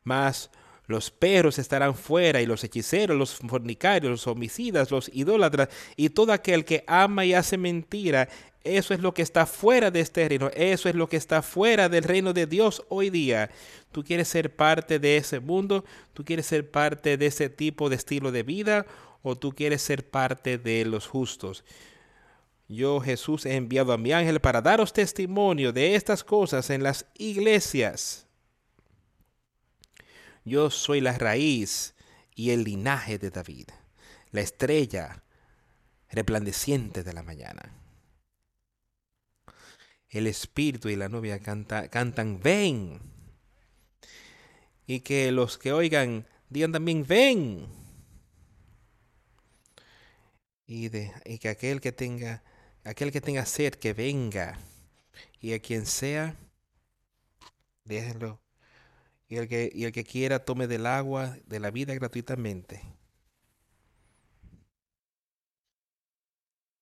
Mas 0.03 0.51
los 0.91 1.13
perros 1.13 1.61
estarán 1.61 1.95
fuera 1.95 2.43
y 2.43 2.47
los 2.47 2.65
hechiceros, 2.65 3.17
los 3.17 3.37
fornicarios, 3.37 4.11
los 4.11 4.27
homicidas, 4.27 4.91
los 4.91 5.09
idólatras 5.15 5.69
y 5.95 6.11
todo 6.11 6.33
aquel 6.33 6.65
que 6.65 6.83
ama 6.89 7.25
y 7.25 7.33
hace 7.33 7.57
mentira 7.57 8.29
eso 8.63 8.93
es 8.93 9.01
lo 9.01 9.15
que 9.15 9.23
está 9.23 9.47
fuera 9.47 9.91
de 9.91 10.01
este 10.01 10.29
reino. 10.29 10.51
Eso 10.55 10.89
es 10.89 10.95
lo 10.95 11.09
que 11.09 11.17
está 11.17 11.41
fuera 11.41 11.89
del 11.89 12.05
reino 12.05 12.33
de 12.33 12.47
Dios 12.47 12.85
hoy 12.89 13.09
día. 13.09 13.51
Tú 13.91 14.05
quieres 14.05 14.29
ser 14.29 14.55
parte 14.55 14.99
de 14.99 15.17
ese 15.17 15.41
mundo. 15.41 15.85
Tú 16.13 16.25
quieres 16.25 16.47
ser 16.47 16.71
parte 16.71 17.17
de 17.17 17.27
ese 17.27 17.49
tipo 17.49 17.89
de 17.89 17.97
estilo 17.97 18.33
de 18.33 18.43
vida. 18.43 18.87
O 19.23 19.37
tú 19.37 19.53
quieres 19.53 19.81
ser 19.81 20.09
parte 20.09 20.59
de 20.59 20.85
los 20.85 21.07
justos. 21.07 21.65
Yo 22.69 23.01
Jesús 23.01 23.47
he 23.47 23.57
enviado 23.57 23.93
a 23.93 23.99
mi 23.99 24.13
ángel 24.13 24.41
para 24.41 24.61
daros 24.61 24.93
testimonio 24.93 25.73
de 25.73 25.95
estas 25.95 26.23
cosas 26.23 26.69
en 26.71 26.83
las 26.83 27.07
iglesias. 27.17 28.27
Yo 30.45 30.71
soy 30.71 31.01
la 31.01 31.17
raíz 31.17 31.95
y 32.35 32.51
el 32.51 32.65
linaje 32.65 33.19
de 33.19 33.31
David, 33.31 33.69
la 34.31 34.41
estrella 34.41 35.23
resplandeciente 36.11 37.03
de 37.03 37.13
la 37.13 37.23
mañana 37.23 37.80
el 40.11 40.27
espíritu 40.27 40.89
y 40.89 40.97
la 40.97 41.09
novia 41.09 41.39
cantan, 41.39 42.41
ven. 42.41 43.01
Y 44.87 45.01
que 45.01 45.31
los 45.31 45.57
que 45.57 45.73
oigan 45.73 46.27
digan 46.49 46.73
también, 46.73 47.07
ven. 47.07 47.69
Y, 50.67 50.89
de, 50.89 51.13
y 51.25 51.39
que 51.39 51.49
aquel 51.49 51.81
que 51.81 51.93
tenga, 51.93 52.43
aquel 52.85 53.13
que 53.13 53.21
tenga 53.21 53.47
sed, 53.47 53.75
que 53.75 53.93
venga. 53.93 54.59
Y 55.41 55.53
a 55.53 55.61
quien 55.61 55.87
sea, 55.87 56.37
déjenlo. 57.85 58.41
Y 59.29 59.37
el, 59.37 59.49
que, 59.49 59.71
y 59.73 59.85
el 59.85 59.93
que 59.93 60.05
quiera 60.05 60.45
tome 60.45 60.67
del 60.67 60.87
agua 60.87 61.39
de 61.47 61.61
la 61.61 61.71
vida 61.71 61.95
gratuitamente. 61.95 62.83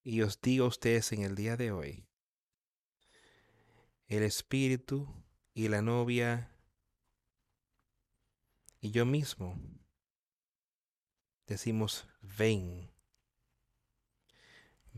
Y 0.03 0.23
os 0.23 0.41
digo 0.41 0.65
a 0.65 0.69
ustedes 0.69 1.13
en 1.13 1.23
el 1.23 1.35
día 1.35 1.59
de 1.59 1.71
hoy, 1.71 2.08
el 4.09 4.23
espíritu 4.23 5.07
y 5.55 5.69
la 5.69 5.83
novia 5.83 6.51
y 8.81 8.91
yo 8.91 9.05
mismo 9.07 9.59
decimos 11.47 12.07
ven 12.21 12.91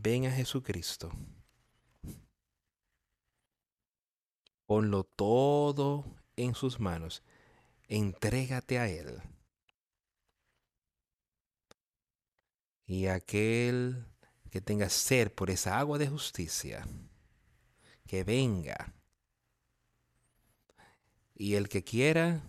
ven 0.01 0.25
a 0.25 0.31
Jesucristo. 0.31 1.11
Ponlo 4.65 5.03
todo 5.03 6.05
en 6.35 6.55
sus 6.55 6.79
manos. 6.79 7.23
Entrégate 7.87 8.79
a 8.79 8.87
Él. 8.87 9.21
Y 12.85 13.07
aquel 13.07 14.05
que 14.49 14.61
tenga 14.61 14.89
sed 14.89 15.31
por 15.31 15.49
esa 15.49 15.77
agua 15.77 15.97
de 15.97 16.07
justicia, 16.07 16.85
que 18.07 18.23
venga. 18.23 18.93
Y 21.41 21.55
el 21.55 21.69
que 21.69 21.83
quiera, 21.83 22.43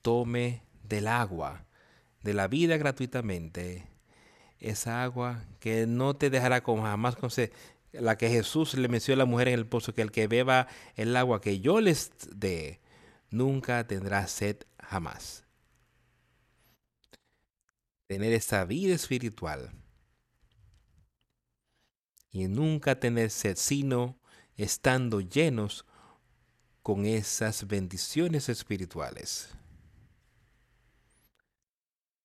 tome 0.00 0.62
del 0.84 1.08
agua, 1.08 1.66
de 2.22 2.32
la 2.32 2.46
vida 2.46 2.76
gratuitamente. 2.76 3.84
Esa 4.60 5.02
agua 5.02 5.44
que 5.58 5.84
no 5.88 6.14
te 6.14 6.30
dejará 6.30 6.62
como 6.62 6.84
jamás 6.84 7.16
con 7.16 7.32
sed 7.32 7.50
la 7.90 8.16
que 8.16 8.28
Jesús 8.28 8.74
le 8.74 8.86
mencionó 8.86 9.22
a 9.22 9.24
la 9.24 9.28
mujer 9.28 9.48
en 9.48 9.54
el 9.54 9.66
pozo, 9.66 9.92
que 9.92 10.02
el 10.02 10.12
que 10.12 10.28
beba 10.28 10.68
el 10.94 11.16
agua 11.16 11.40
que 11.40 11.58
yo 11.58 11.80
les 11.80 12.12
dé, 12.32 12.78
nunca 13.28 13.84
tendrá 13.88 14.28
sed 14.28 14.58
jamás. 14.78 15.44
Tener 18.06 18.34
esa 18.34 18.64
vida 18.66 18.94
espiritual 18.94 19.72
y 22.30 22.46
nunca 22.46 23.00
tener 23.00 23.30
sed, 23.30 23.56
sino 23.56 24.20
estando 24.56 25.20
llenos 25.20 25.87
con 26.88 27.04
esas 27.04 27.66
bendiciones 27.68 28.48
espirituales. 28.48 29.50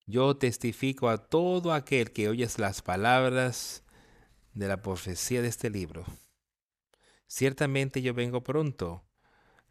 Yo 0.06 0.38
testifico 0.38 1.10
a 1.10 1.18
todo 1.18 1.74
aquel 1.74 2.14
que 2.14 2.30
oyes 2.30 2.58
las 2.60 2.82
palabras 2.82 3.84
de 4.54 4.70
la 4.70 4.82
profecía 4.82 5.42
de 5.42 5.50
este 5.50 5.70
libro. 5.70 6.06
Ciertamente 7.28 8.02
yo 8.02 8.14
vengo 8.14 8.42
pronto. 8.42 9.04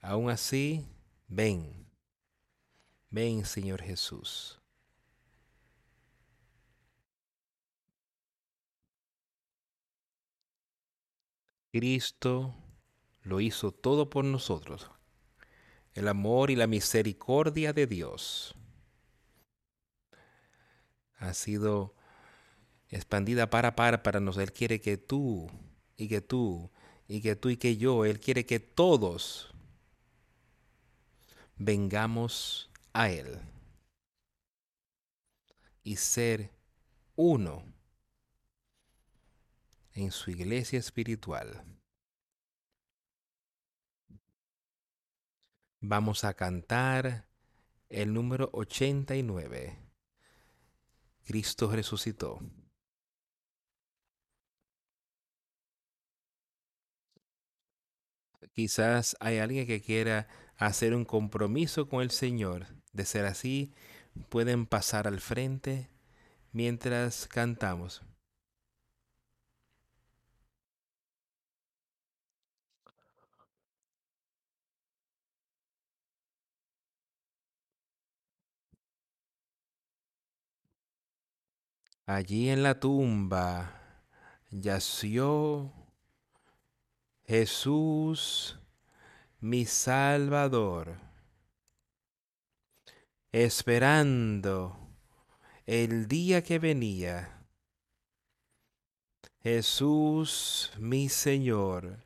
Aún 0.02 0.28
así, 0.28 0.86
ven. 1.26 1.90
Ven, 3.08 3.46
Señor 3.46 3.80
Jesús. 3.80 4.60
Cristo 11.70 12.61
lo 13.22 13.40
hizo 13.40 13.72
todo 13.72 14.10
por 14.10 14.24
nosotros. 14.24 14.90
El 15.94 16.08
amor 16.08 16.50
y 16.50 16.56
la 16.56 16.66
misericordia 16.66 17.72
de 17.72 17.86
Dios 17.86 18.54
ha 21.18 21.34
sido 21.34 21.94
expandida 22.88 23.50
para 23.50 23.76
para 23.76 24.02
para 24.02 24.20
nosotros. 24.20 24.48
Él 24.48 24.52
quiere 24.52 24.80
que 24.80 24.96
tú 24.96 25.50
y 25.96 26.08
que 26.08 26.20
tú 26.20 26.70
y 27.08 27.20
que 27.20 27.36
tú 27.36 27.50
y 27.50 27.56
que 27.56 27.76
yo, 27.76 28.04
Él 28.04 28.20
quiere 28.20 28.46
que 28.46 28.58
todos 28.58 29.52
vengamos 31.56 32.70
a 32.92 33.10
Él 33.10 33.38
y 35.84 35.96
ser 35.96 36.50
uno 37.16 37.64
en 39.92 40.10
su 40.10 40.30
iglesia 40.30 40.78
espiritual. 40.78 41.64
Vamos 45.84 46.22
a 46.22 46.34
cantar 46.34 47.26
el 47.88 48.14
número 48.14 48.50
89. 48.52 49.76
Cristo 51.24 51.72
resucitó. 51.72 52.38
Quizás 58.52 59.16
hay 59.18 59.38
alguien 59.38 59.66
que 59.66 59.82
quiera 59.82 60.28
hacer 60.56 60.94
un 60.94 61.04
compromiso 61.04 61.88
con 61.88 62.00
el 62.00 62.12
Señor. 62.12 62.68
De 62.92 63.04
ser 63.04 63.24
así, 63.24 63.74
pueden 64.28 64.66
pasar 64.66 65.08
al 65.08 65.20
frente 65.20 65.90
mientras 66.52 67.26
cantamos. 67.26 68.02
Allí 82.14 82.50
en 82.50 82.62
la 82.62 82.78
tumba 82.78 83.72
yació 84.50 85.72
Jesús, 87.24 88.58
mi 89.40 89.64
Salvador, 89.64 90.98
esperando 93.32 94.76
el 95.64 96.06
día 96.06 96.42
que 96.42 96.58
venía. 96.58 97.46
Jesús, 99.42 100.70
mi 100.76 101.08
Señor. 101.08 101.96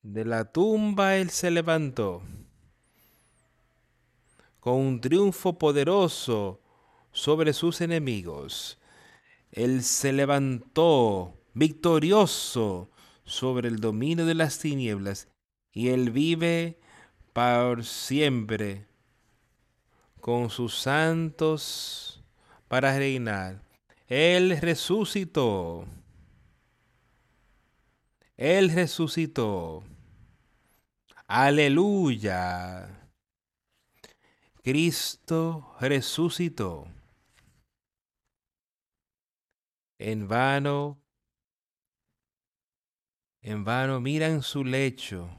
De 0.00 0.24
la 0.24 0.50
tumba 0.50 1.16
él 1.16 1.28
se 1.28 1.50
levantó 1.50 2.22
con 4.58 4.74
un 4.74 5.00
triunfo 5.02 5.58
poderoso 5.58 6.61
sobre 7.12 7.52
sus 7.52 7.80
enemigos. 7.80 8.78
Él 9.50 9.82
se 9.82 10.12
levantó 10.12 11.38
victorioso 11.54 12.90
sobre 13.24 13.68
el 13.68 13.80
dominio 13.80 14.26
de 14.26 14.34
las 14.34 14.58
tinieblas, 14.58 15.28
y 15.72 15.88
Él 15.88 16.10
vive 16.10 16.78
por 17.32 17.84
siempre 17.84 18.86
con 20.20 20.50
sus 20.50 20.74
santos 20.78 22.22
para 22.68 22.96
reinar. 22.96 23.62
Él 24.06 24.58
resucitó. 24.60 25.86
Él 28.36 28.70
resucitó. 28.70 29.82
Aleluya. 31.26 32.88
Cristo 34.62 35.74
resucitó. 35.80 36.86
En 40.04 40.26
vano 40.26 41.00
en 43.40 43.62
vano 43.62 44.00
miran 44.00 44.42
su 44.42 44.64
lecho. 44.64 45.30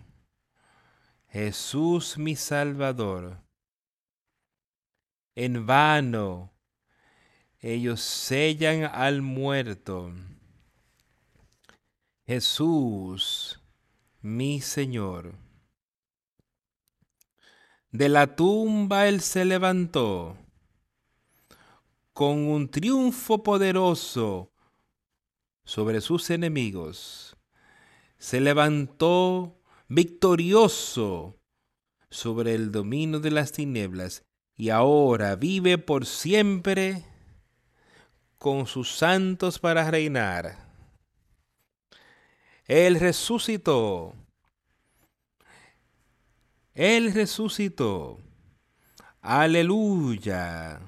Jesús 1.27 2.17
mi 2.17 2.37
Salvador. 2.37 3.43
En 5.35 5.65
vano 5.65 6.53
ellos 7.59 7.99
sellan 7.99 8.85
al 8.85 9.21
muerto. 9.21 10.13
Jesús 12.25 13.59
mi 14.21 14.61
Señor. 14.61 15.35
De 17.91 18.07
la 18.07 18.33
tumba 18.33 19.09
él 19.09 19.19
se 19.19 19.43
levantó 19.43 20.37
con 22.13 22.47
un 22.47 22.71
triunfo 22.71 23.43
poderoso 23.43 24.52
sobre 25.65 26.01
sus 26.01 26.29
enemigos 26.29 27.35
se 28.17 28.39
levantó 28.39 29.59
victorioso 29.89 31.37
sobre 32.09 32.55
el 32.55 32.71
dominio 32.71 33.19
de 33.19 33.31
las 33.31 33.51
tinieblas 33.51 34.23
y 34.55 34.69
ahora 34.69 35.35
vive 35.35 35.77
por 35.77 36.05
siempre 36.05 37.03
con 38.37 38.65
sus 38.65 38.95
santos 38.95 39.59
para 39.59 39.89
reinar. 39.91 40.69
Él 42.65 42.99
resucitó. 42.99 44.15
Él 46.73 47.13
resucitó. 47.13 48.19
Aleluya. 49.21 50.79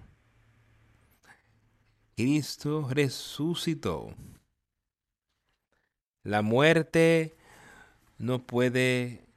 Cristo 2.16 2.88
resucitó. 2.90 4.16
La 6.26 6.42
muerte 6.42 7.38
no 8.18 8.48
puede, 8.48 9.28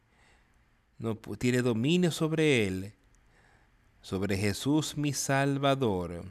no 0.96 1.16
tiene 1.16 1.60
dominio 1.60 2.10
sobre 2.10 2.66
él, 2.66 2.94
sobre 4.00 4.38
Jesús 4.38 4.96
mi 4.96 5.12
Salvador. 5.12 6.24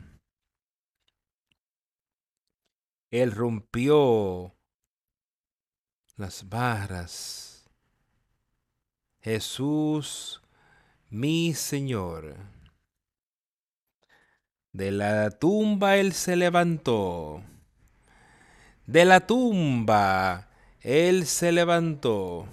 Él 3.12 3.34
rompió 3.34 4.56
las 6.16 6.50
barras. 6.50 7.70
Jesús 9.22 10.42
mi 11.12 11.54
Señor. 11.54 12.36
De 14.72 14.90
la 14.90 15.30
tumba 15.30 15.98
él 15.98 16.14
se 16.14 16.36
levantó. 16.36 17.44
De 18.88 19.06
la 19.06 19.20
tumba 19.28 20.47
él 20.88 21.26
se 21.26 21.52
levantó. 21.52 22.48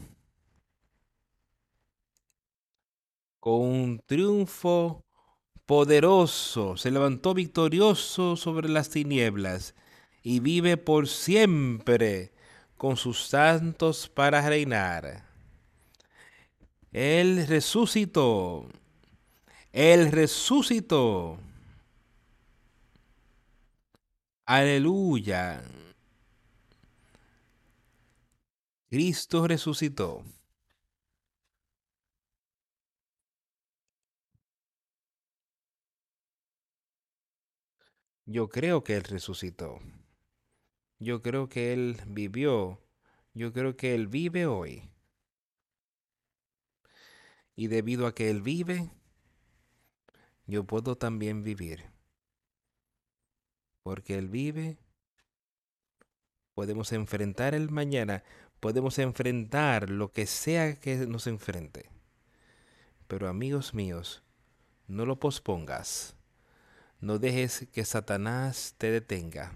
Con 3.39 3.61
un 3.61 4.03
triunfo 4.05 5.05
poderoso, 5.65 6.77
se 6.77 6.91
levantó 6.91 7.33
victorioso 7.33 8.35
sobre 8.35 8.69
las 8.69 8.91
tinieblas 8.91 9.77
y 10.25 10.41
vive 10.41 10.77
por 10.77 11.07
siempre 11.07 12.33
con 12.77 12.97
sus 12.97 13.25
santos 13.25 14.09
para 14.09 14.43
reinar. 14.49 15.29
Él 16.91 17.47
resucitó. 17.47 18.67
Él 19.71 20.11
resucitó. 20.11 21.39
Aleluya. 24.45 25.63
Cristo 28.95 29.49
resucitó. 29.49 30.23
Yo 38.25 38.49
creo 38.49 38.85
que 38.85 38.95
Él 38.95 39.03
resucitó. 39.03 39.81
Yo 41.01 41.23
creo 41.23 41.49
que 41.49 41.73
Él 41.73 42.01
vivió. 42.07 42.81
Yo 43.33 43.53
creo 43.53 43.77
que 43.77 43.97
Él 43.97 44.07
vive 44.07 44.47
hoy. 44.47 44.89
Y 47.57 47.67
debido 47.67 48.07
a 48.07 48.15
que 48.15 48.31
Él 48.31 48.43
vive, 48.43 48.93
yo 50.47 50.63
puedo 50.63 50.97
también 50.97 51.43
vivir. 51.43 51.91
Porque 53.83 54.17
Él 54.17 54.29
vive, 54.29 54.79
podemos 56.55 56.93
enfrentar 56.93 57.55
el 57.55 57.71
mañana, 57.71 58.23
podemos 58.65 58.99
enfrentar 58.99 59.91
lo 59.91 60.11
que 60.11 60.25
sea 60.25 60.81
que 60.81 60.97
nos 61.07 61.27
enfrente. 61.27 61.91
Pero 63.07 63.29
amigos 63.29 63.75
míos, 63.75 64.23
no 64.87 65.05
lo 65.05 65.21
pospongas. 65.21 66.17
No 66.99 67.19
dejes 67.19 67.69
que 67.75 67.85
Satanás 67.85 68.75
te 68.79 68.91
detenga. 68.91 69.53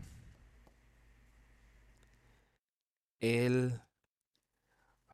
Él 3.21 3.81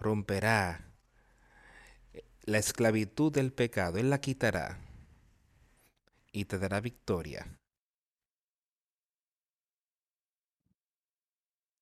romperá 0.01 0.91
la 2.43 2.59
esclavitud 2.59 3.31
del 3.31 3.53
pecado, 3.53 3.99
Él 3.99 4.11
la 4.11 4.21
quitará 4.21 4.81
y 6.33 6.47
te 6.47 6.59
dará 6.59 6.81
victoria. 6.81 7.47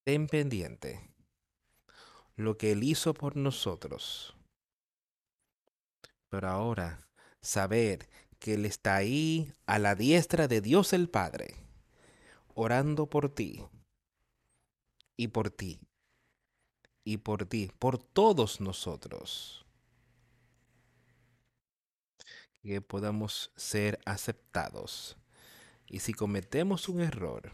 Ten 0.05 0.27
pendiente 0.27 1.12
lo 2.37 2.57
que 2.57 2.73
Él 2.73 2.83
hizo 2.83 3.15
por 3.15 3.37
nosotros. 3.37 4.37
Pero 6.29 6.49
ahora, 6.49 7.09
saber 7.41 8.09
que 8.39 8.55
Él 8.55 8.65
está 8.65 8.97
ahí 8.97 9.53
a 9.67 9.79
la 9.79 9.95
diestra 9.95 10.49
de 10.49 10.61
Dios 10.61 10.93
el 10.93 11.09
Padre, 11.09 11.57
orando 12.55 13.09
por 13.09 13.29
ti 13.29 13.65
y 15.17 15.29
por 15.29 15.51
ti 15.51 15.81
y 17.05 17.19
por 17.19 17.47
ti, 17.47 17.71
por 17.79 17.99
todos 17.99 18.61
nosotros. 18.61 19.67
Que 22.63 22.81
podamos 22.81 23.51
ser 23.57 23.99
aceptados. 24.07 25.17
Y 25.87 25.99
si 25.99 26.15
cometemos 26.15 26.89
un 26.89 27.01
error, 27.01 27.53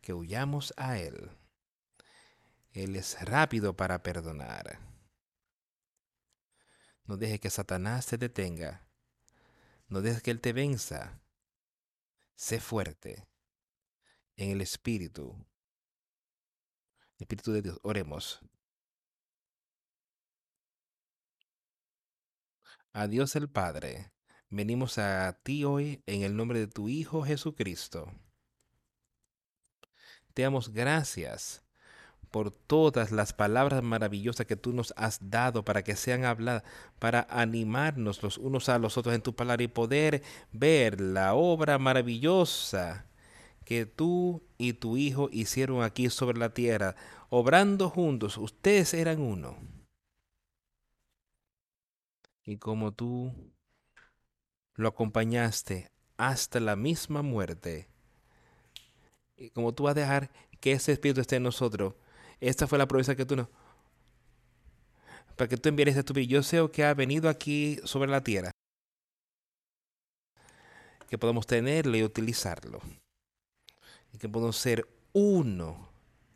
que 0.00 0.12
huyamos 0.12 0.74
a 0.76 0.98
Él. 0.98 1.30
Él 2.74 2.96
es 2.96 3.20
rápido 3.20 3.76
para 3.76 4.02
perdonar. 4.02 4.80
No 7.04 7.16
deje 7.16 7.38
que 7.38 7.48
Satanás 7.48 8.06
te 8.06 8.18
detenga. 8.18 8.88
No 9.86 10.02
dejes 10.02 10.22
que 10.22 10.32
Él 10.32 10.40
te 10.40 10.52
venza. 10.52 11.22
Sé 12.34 12.60
fuerte 12.60 13.28
en 14.36 14.50
el 14.50 14.60
Espíritu 14.60 15.36
Espíritu 17.18 17.52
de 17.52 17.62
Dios, 17.62 17.78
oremos. 17.82 18.40
A 22.92 23.06
Dios 23.06 23.36
el 23.36 23.48
Padre, 23.48 24.12
venimos 24.50 24.98
a 24.98 25.32
ti 25.42 25.64
hoy 25.64 26.02
en 26.06 26.22
el 26.22 26.36
nombre 26.36 26.58
de 26.58 26.66
tu 26.66 26.88
Hijo 26.88 27.22
Jesucristo. 27.22 28.12
Te 30.32 30.42
damos 30.42 30.70
gracias 30.70 31.63
por 32.34 32.50
todas 32.50 33.12
las 33.12 33.32
palabras 33.32 33.80
maravillosas 33.84 34.44
que 34.44 34.56
tú 34.56 34.72
nos 34.72 34.92
has 34.96 35.30
dado 35.30 35.64
para 35.64 35.84
que 35.84 35.94
sean 35.94 36.24
habladas, 36.24 36.64
para 36.98 37.28
animarnos 37.30 38.24
los 38.24 38.38
unos 38.38 38.68
a 38.68 38.80
los 38.80 38.98
otros 38.98 39.14
en 39.14 39.22
tu 39.22 39.36
palabra 39.36 39.62
y 39.62 39.68
poder 39.68 40.20
ver 40.50 41.00
la 41.00 41.34
obra 41.34 41.78
maravillosa 41.78 43.06
que 43.64 43.86
tú 43.86 44.42
y 44.58 44.72
tu 44.72 44.96
hijo 44.96 45.28
hicieron 45.30 45.84
aquí 45.84 46.10
sobre 46.10 46.36
la 46.36 46.52
tierra, 46.52 46.96
obrando 47.30 47.88
juntos. 47.88 48.36
Ustedes 48.36 48.94
eran 48.94 49.20
uno. 49.20 49.56
Y 52.42 52.56
como 52.56 52.90
tú 52.90 53.32
lo 54.74 54.88
acompañaste 54.88 55.92
hasta 56.16 56.58
la 56.58 56.74
misma 56.74 57.22
muerte, 57.22 57.86
y 59.36 59.50
como 59.50 59.72
tú 59.72 59.84
vas 59.84 59.92
a 59.92 60.00
dejar 60.00 60.32
que 60.58 60.72
ese 60.72 60.90
espíritu 60.90 61.20
esté 61.20 61.36
en 61.36 61.44
nosotros, 61.44 61.94
esta 62.40 62.66
fue 62.66 62.78
la 62.78 62.88
promesa 62.88 63.14
que 63.14 63.26
tú 63.26 63.36
nos... 63.36 63.48
Para 65.36 65.48
que 65.48 65.56
tú 65.56 65.68
envíes 65.68 65.96
a 65.96 66.02
tu 66.02 66.14
Yo 66.14 66.42
sé 66.42 66.58
que 66.72 66.84
ha 66.84 66.94
venido 66.94 67.28
aquí 67.28 67.78
sobre 67.84 68.10
la 68.10 68.22
tierra. 68.22 68.50
Que 71.08 71.18
podamos 71.18 71.46
tenerlo 71.46 71.96
y 71.96 72.04
utilizarlo 72.04 72.80
y 74.14 74.18
que 74.18 74.28
podemos 74.28 74.56
ser 74.56 74.88
uno 75.12 75.88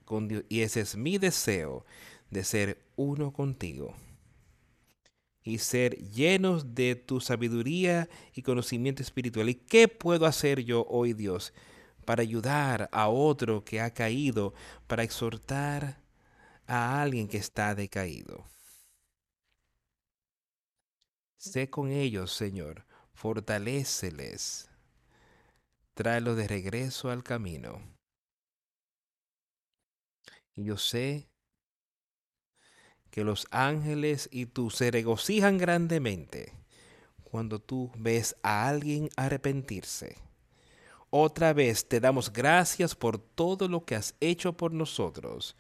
con 0.04 0.28
Dios. 0.28 0.44
Y 0.48 0.60
ese 0.60 0.80
es 0.80 0.96
mi 0.96 1.16
deseo, 1.16 1.86
de 2.30 2.44
ser 2.44 2.78
uno 2.96 3.32
contigo. 3.32 3.94
Y 5.44 5.58
ser 5.58 5.96
llenos 5.96 6.74
de 6.74 6.96
tu 6.96 7.20
sabiduría 7.20 8.08
y 8.34 8.42
conocimiento 8.42 9.02
espiritual. 9.02 9.48
¿Y 9.48 9.54
qué 9.54 9.88
puedo 9.88 10.26
hacer 10.26 10.64
yo 10.64 10.84
hoy, 10.88 11.14
Dios, 11.14 11.54
para 12.09 12.22
ayudar 12.22 12.89
a 12.90 13.10
otro 13.10 13.66
que 13.66 13.82
ha 13.82 13.93
caído, 13.93 14.55
para 14.86 15.02
exhortar 15.02 16.01
a 16.66 17.02
alguien 17.02 17.28
que 17.28 17.36
está 17.36 17.74
decaído? 17.74 18.47
Sé 21.36 21.68
con 21.68 21.93
ellos, 21.93 22.32
Señor, 22.32 22.86
fortaléceles 23.12 24.70
tráelo 25.93 26.35
de 26.35 26.48
regreso 26.48 27.10
al 27.10 27.22
camino. 27.22 27.82
Y 30.56 30.64
yo 30.64 30.78
sé 30.78 31.28
que 33.10 33.22
los 33.22 33.47
ángeles 33.51 34.30
y 34.32 34.47
tú 34.47 34.70
se 34.70 34.90
regocijan 34.90 35.59
grandemente 35.59 36.55
cuando 37.22 37.59
tú 37.59 37.93
ves 37.98 38.35
a 38.43 38.66
alguien 38.66 39.10
arrepentirse. 39.14 40.27
Otra 41.10 41.52
vez 41.55 41.89
te 41.89 42.01
damos 42.01 42.32
gracias 42.32 42.94
por 42.94 43.18
todo 43.18 43.68
lo 43.68 43.85
que 43.85 43.94
has 43.94 44.14
hecho 44.20 44.52
por 44.52 44.72
nosotros 44.72 45.56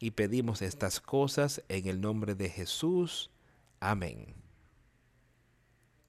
y 0.00 0.12
pedimos 0.12 0.62
estas 0.62 0.98
cosas 0.98 1.62
en 1.68 1.86
el 1.86 2.00
nombre 2.00 2.34
de 2.34 2.48
Jesús. 2.48 3.30
Amén. 3.78 4.39